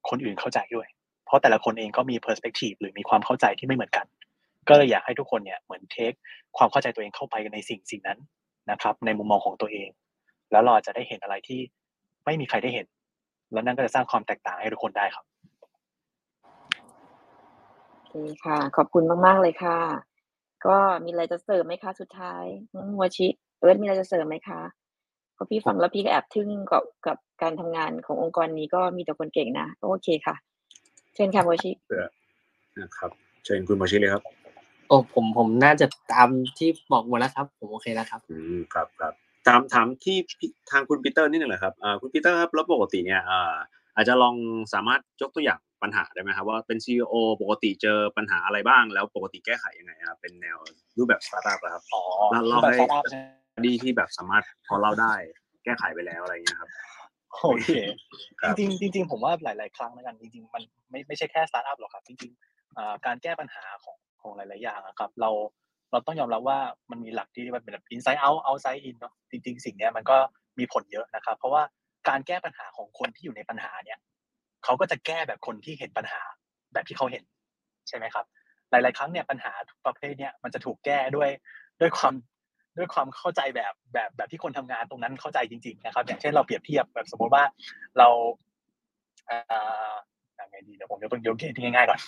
[0.08, 0.88] คนอื่นเข้าใจด้วย
[1.26, 4.06] เพราะแต่ละคนเองก็มีเพอร์สเปกทีฟหรือมีความเข้าใจที่ไม่เหมือนกัน
[4.68, 6.12] ก็เลยอยากให้ทุกคนเนี่ยเหมือนเทค
[6.56, 8.18] ความเข้าใจตัวเองเข้าไปในสิ่งสิ่งนั้น
[8.70, 9.88] นะครับ ในมุมมองของตัวเอง
[10.50, 11.60] แล้วเราอจะได้เห็นอะไรที่
[12.24, 12.86] ไม่มีใครได้เห็น
[13.52, 15.24] แล้วนั่นก็จะสร้างความแตกต่างให้ทุกคนได้ครับ
[17.92, 18.12] โอเค
[18.44, 19.78] ค่ะ ขอบคุณมาก ๆ เลยค่ะ
[20.66, 22.44] ก็มีอะไรจะเสริมไหมคะ สุดท้าย
[22.92, 23.26] มัวชิ
[23.60, 24.60] เอิร์ธมีอะไรจะเสริมไหมคะ
[25.42, 30.34] พราะพี่ฟังแล้วพี่ก็แอบทึ่งกับกับการทำงานขององค์กรนี้ก็มีแต่คนเก่งนะก็โอเคค่ะ
[31.14, 31.70] เชิญค่ะมัวชิ
[32.78, 33.10] นะครับ
[33.44, 34.22] เชิญคุณโมชิเลยครับ
[34.88, 36.28] โอ้ผมผมน่าจะตาม
[36.58, 39.12] ที่บอกหมดแล้วครับ ผมโอเคแล้วครับ อืมครับครับ
[39.46, 43.54] ถามถามที่พี่ทางคุณปีเตอร์นิดหนึ่งเลยครับอ่าคุณปีเตอร์ครับแล้วปกติเนี่ยอ่า
[43.94, 44.34] อาจจะลอง
[44.74, 50.58] สามารถยกตัวอย่างปัญหาได้ไหมครับว่าเป็น CEO ปกติเจอปัญหาอะไรบ้างแล้วปกติแก้ไขยังไงครับเป็นแนว
[50.98, 52.86] รูปแบบสตาร์ทอัพครับอ๋อแล้วเราแบบให้
[53.60, 55.14] สตาร์ทอัพใช่ไหมดีที่แบบสามารถพอเล่าได้
[55.64, 56.70] แก้ไขไปแล้วอะไรอย่างเงี้ยครับ
[57.42, 57.68] โอเค
[58.40, 65.30] ครับจริงๆจริงๆผมว่าหลาย ๆ ครั้งแล้วกันจริง ๆ มันไม่ไม่ใช่แค่สตาร์ทอัพหรอกครับ จริงๆอ่าการแก้ปัญหาของของหลาย ๆ อย่างอะครับ เรา
[65.92, 66.58] เราต้องยอมรับว่า
[66.90, 70.16] มันมีหลักที่เรียกว่าเป็นแบบ inside out outside in เนาะจริง ๆ สิ่งเนี้ยมันก็
[70.58, 71.62] มีผลเยอะนะครับ เพราะว่า
[72.08, 73.98] การแก้ปัญหาของคนที่อยู่ในปัญหาเนี่ย
[74.64, 76.20] เขาก็จะแก้แบบคนที่เห็นปัญหา
[76.72, 77.24] แบบที่เขาเห็น
[77.88, 78.26] ใช่ไหมครับ
[78.70, 81.30] หลาย ๆ ครั้งเนี่ยปัญหาทุกประเภทเนี่ยมันจะถูกแก้ด้วย
[81.80, 82.14] ด้วยความ
[82.76, 87.44] ด้วยความเข้าใจแบบแบบแบบที่คนทำงานตรงนั้นเข้าใจจริง ๆ นะครับ อย่างเช่นเราเปรียบเทียบแบบสมมติว่า
[87.98, 88.08] เรา
[89.26, 89.58] เอ่
[89.90, 89.92] อ
[90.40, 92.00] ยังไงดีเดี๋ยวผมยกตัวอยกเคสที่ง่ายๆก่อน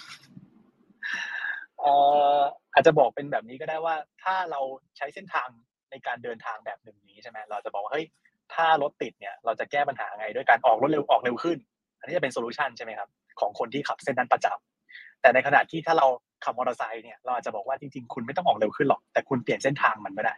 [1.81, 1.93] เอ่
[2.39, 2.41] อ
[2.73, 4.61] อาจจะบอกเป็นแบบนี้ก็ได้ว่า ถ้าเรา
[4.97, 5.49] ใช้เส้นทาง
[5.91, 8.07] ในการเดินทางแบบหนึ่งนี้ใช่ไหมเราจะบอกว่าเฮ้ย
[8.55, 11.59] ถ้ารถติดเนี่ยเราจะแก้ปัญหาไงด้วยการออกรถเร็วออกเร็วขึ้น
[11.99, 13.09] อันนี้จะเป็น solution ใช่ไหมครับ
[13.41, 16.07] ของคนที่ขับเส้นนั้นประจำแต่ในขณะที่ถ้าเรา
[16.45, 20.35] ขับมอเตอร์ไซค์เนี่ยเราอาจจะบอกว่าจริงๆ คุณไม่ต้องออกเร็วขึ้นหรอกแต่คุณเปลี่ยนเส้นทางมันก็ได้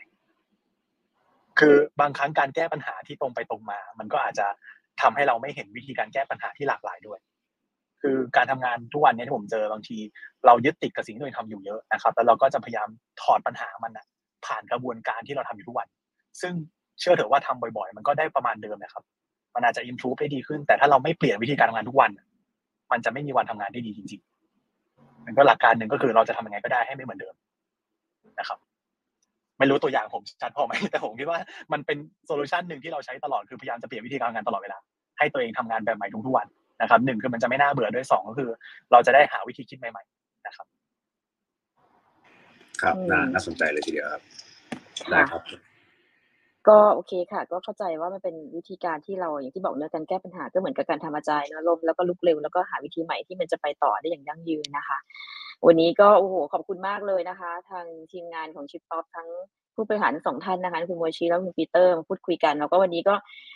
[1.58, 4.46] คือบางครั้งการแก้ปัญหาที่ตรงไปตรงมา มันก็อาจจะ
[5.02, 7.18] ทำให้เราไม่เห็นวิธีการแก้ปัญหาที่หลากหลายด้วย
[8.02, 9.98] คือการทำงานทุกวันเนี้ที่ผมเจอบางที
[10.46, 12.88] เรายึดติดกับสิ่งที่ตัวเองทำอยู่เยอะนะครับ แล้วเราก็จะพยายาม
[13.22, 14.06] ถอดปัญหามันนะ
[14.46, 15.88] ผ่านกระบวนการที่เราทำอยู่ทุกวัน
[16.40, 16.52] ซึ่ง
[17.00, 19.04] เชื่อเถอะว่าทำบ่อยๆ มันก็ได้ประมาณเดิมนะครับ
[19.54, 22.10] มันอาจจะ improve ได้ดีขึ้น แต่ถ้าเราไม่เปลี่ยนวิธีการทำงานทุกวัน
[22.92, 27.34] มันจะไม่มีวันทำงานได้ดีจริงๆมันก็หลักการหนึ่งก็คือเราจะทำยังไงก็ได้ให้ไม่เหมือนเดิม
[28.38, 28.58] นะครับ
[29.58, 31.38] ไม่รู้ตัวอย่างผมชัดพอไหมแต่ผมคิดว่า
[31.72, 34.78] มันเป็นโซลูชันหนึ่งที่เราใช้ตลอดคือพยายามจะเปลี่ยนวิธีการทำงานตลอดเวลา
[35.18, 36.46] ให้ตัวเองทำงานแบบใหม่ทุกๆวัน
[36.82, 38.50] นะครับหนึ่งคือมันจะไม่น่าเบื่อด้วยสองก็คือ
[38.92, 40.66] เราจะได้หาวิธีคิดใหม่ ๆ นะครับ
[42.82, 44.22] ครับอืมน่าน่าสนใจเลยทีเดียวครับ
[45.10, 45.42] ได้ครับ
[46.68, 54.98] ก็โอเคค่ะ ก็เข้าใจว่ามันเป็นวิธีการที่เราอย่างที่บอกเนื้อะการแก้ปัญหาก็เหมือนกับการทำอาจารย์นะลมแล้วก็ลุกเร็วแล้วก็หาวิธีใหม่ที่มันจะไปต่อได้อย่างยั่งยืนนะคะ
[55.66, 59.28] วันนี้ก็โอ้โหขอบคุณมากเลยนะคะ ทางทีมงานของชิปป๊อปทั้ง
[59.74, 63.14] ผู้บริหารทั้งสองท่านนะคะคุณโมชิแล้วคุณปีเตอร์มาพูดคุยกันแล้วก็วันนี้ก็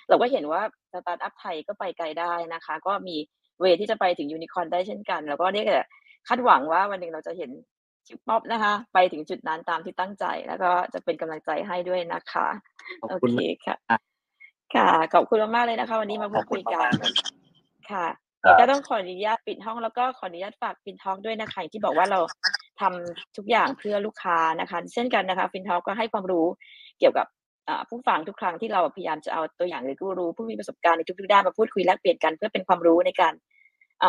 [0.09, 0.62] เราก็เห็นว่า
[0.93, 3.16] สตาร์ทอัพไทยก็ไปไกลได้นะคะ ก็มี
[3.60, 5.78] เวที่จะไปถึงยูนิคอร์นได้เช่นกัน แล้วก็เนี่ยแต่
[6.28, 7.51] คาดหวังว่าวันหนึ่งเราจะเห็น
[8.06, 12.48] ชิปป๊อปนะคะ ไปถึงจุดนั้นตามที่ตั้งใจ แล้วก็จะเป็นกำลังใจให้ด้วยนะคะ
[13.00, 14.01] โอเคขอบคุณมากค่ะครับ
[14.74, 17.28] ค่ะขอบคุณมากๆเลยนะคะ วันนี้มาพูดคุยกันขอบคุณมากค่ะ
[17.90, 18.27] ครับ
[18.60, 22.20] ก็ต้องขออนุญาตปิดห้องแล้วก็ขออนุญาตฝากปินทอกด้วยนะคะอย่างที่บอกว่าเรา
[22.80, 26.46] ทำทุกอย่างเพื่อลูกค้านะคะ เช่นกันนะคะฟินทอกก็ให้ความรู้
[26.98, 27.26] เกี่ยวกับ
[27.88, 33.32] ผู้ฟังทุกครั้งที่เราพยายามจะเอาตัวอย่างหรือกูรูผู้มีประสบการณ์ในทุกๆด้านมาพูดคุยแลกเปลี่ยนกันเพื่อเป็นความรู้ในการ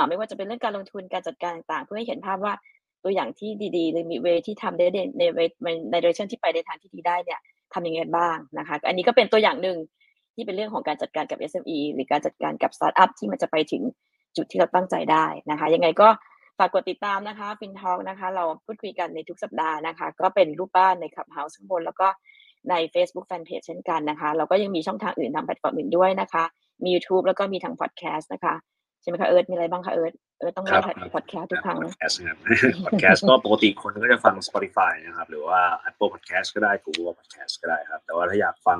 [0.08, 2.54] ไม่ว่าจะเป็นเรื่องการลงทุนการจัดการต่างๆ เพื่อให้เห็นภาพว่า
[3.04, 4.86] ตัวอย่างที่ดีๆหรือมีเวที่ทำได้
[5.20, 5.40] ในเว
[5.92, 7.40] ในเดเรชั่นที่ไปในทางที่ดีได้เนี่ย
[7.74, 9.78] ทำยังไงบ้างนะคะ อันนี้ก็เป็นตัวอย่างหนึ่ง
[10.36, 13.84] ที่เป็นเรื่องของการจัดการกับ SME หรือการจัดการกับสตาร์ทอัพที่มันจะไปถึง
[14.38, 16.08] จุดที่เราตั้งใจได้นะคะ ยังไงก็
[16.58, 22.08] ฝากกดติดตามนะคะฟินทอ l k นะคะ เราพูดคุยกันในทุกสัปดาห์นะคะ ก็เป็นรูปบ้านใน Clubhouse ข้างบน แล้วก็
[22.70, 26.44] ใน Facebook Fanpage เช่นกันนะคะ เราก็ยังมีช่องทางอื่นทางแพลตฟอร์มอื่นด้วยนะคะ
[26.84, 28.56] มี YouTube แล้วก็มีทางพอดแคสต์นะคะ
[29.02, 32.38] ใช่ไหมคะเอิร์ธมีอะไรบ้างคะเอิร์ธเอิร์ธต้องครัเล่าบพอดแคสต์ทุกครั้งพอดแคสต์นะครับ
[32.86, 38.80] พอดแคสต์ก็ปกติคนก็จะฟัง Spotify นะครับ หรือว่า Apple Podcast ก็ได้ Google Podcast ก็ได้ครับ แต่ว่าถ้าอยากฟัง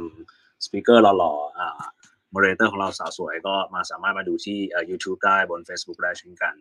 [0.66, 6.54] สปีกเกอร์หล่อๆ อ่า moderator ของเราสาวสวยก็มาสามารถมาดูที่เอ่อ YouTube ได้บน Facebook ได้เช่นกัน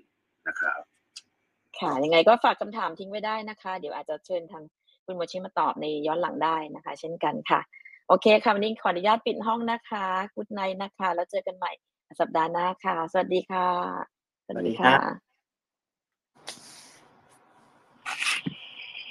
[0.48, 0.80] นะครับ
[1.78, 4.64] ค่ะยังไงก็ฝากคำถามทิ้งไว้ได้นะคะ เดี๋ยวอาจจะเชิญทาง
[5.04, 7.60] คุณโมชิมาตอบในย้อนหลังได้นะคะ เช่นกันค่ะ
[8.08, 11.72] โอเคค่ะวันนี้ขออนุญาตปิดห้องนะคะกุดไนนะคะ แล้วเจอกันใหม่
[12.20, 13.66] สัปดาห์หน้าค่ะ สวัสดีค่ะ
[14.44, 15.27] สวัสดีสวัสดีครัค่ะบ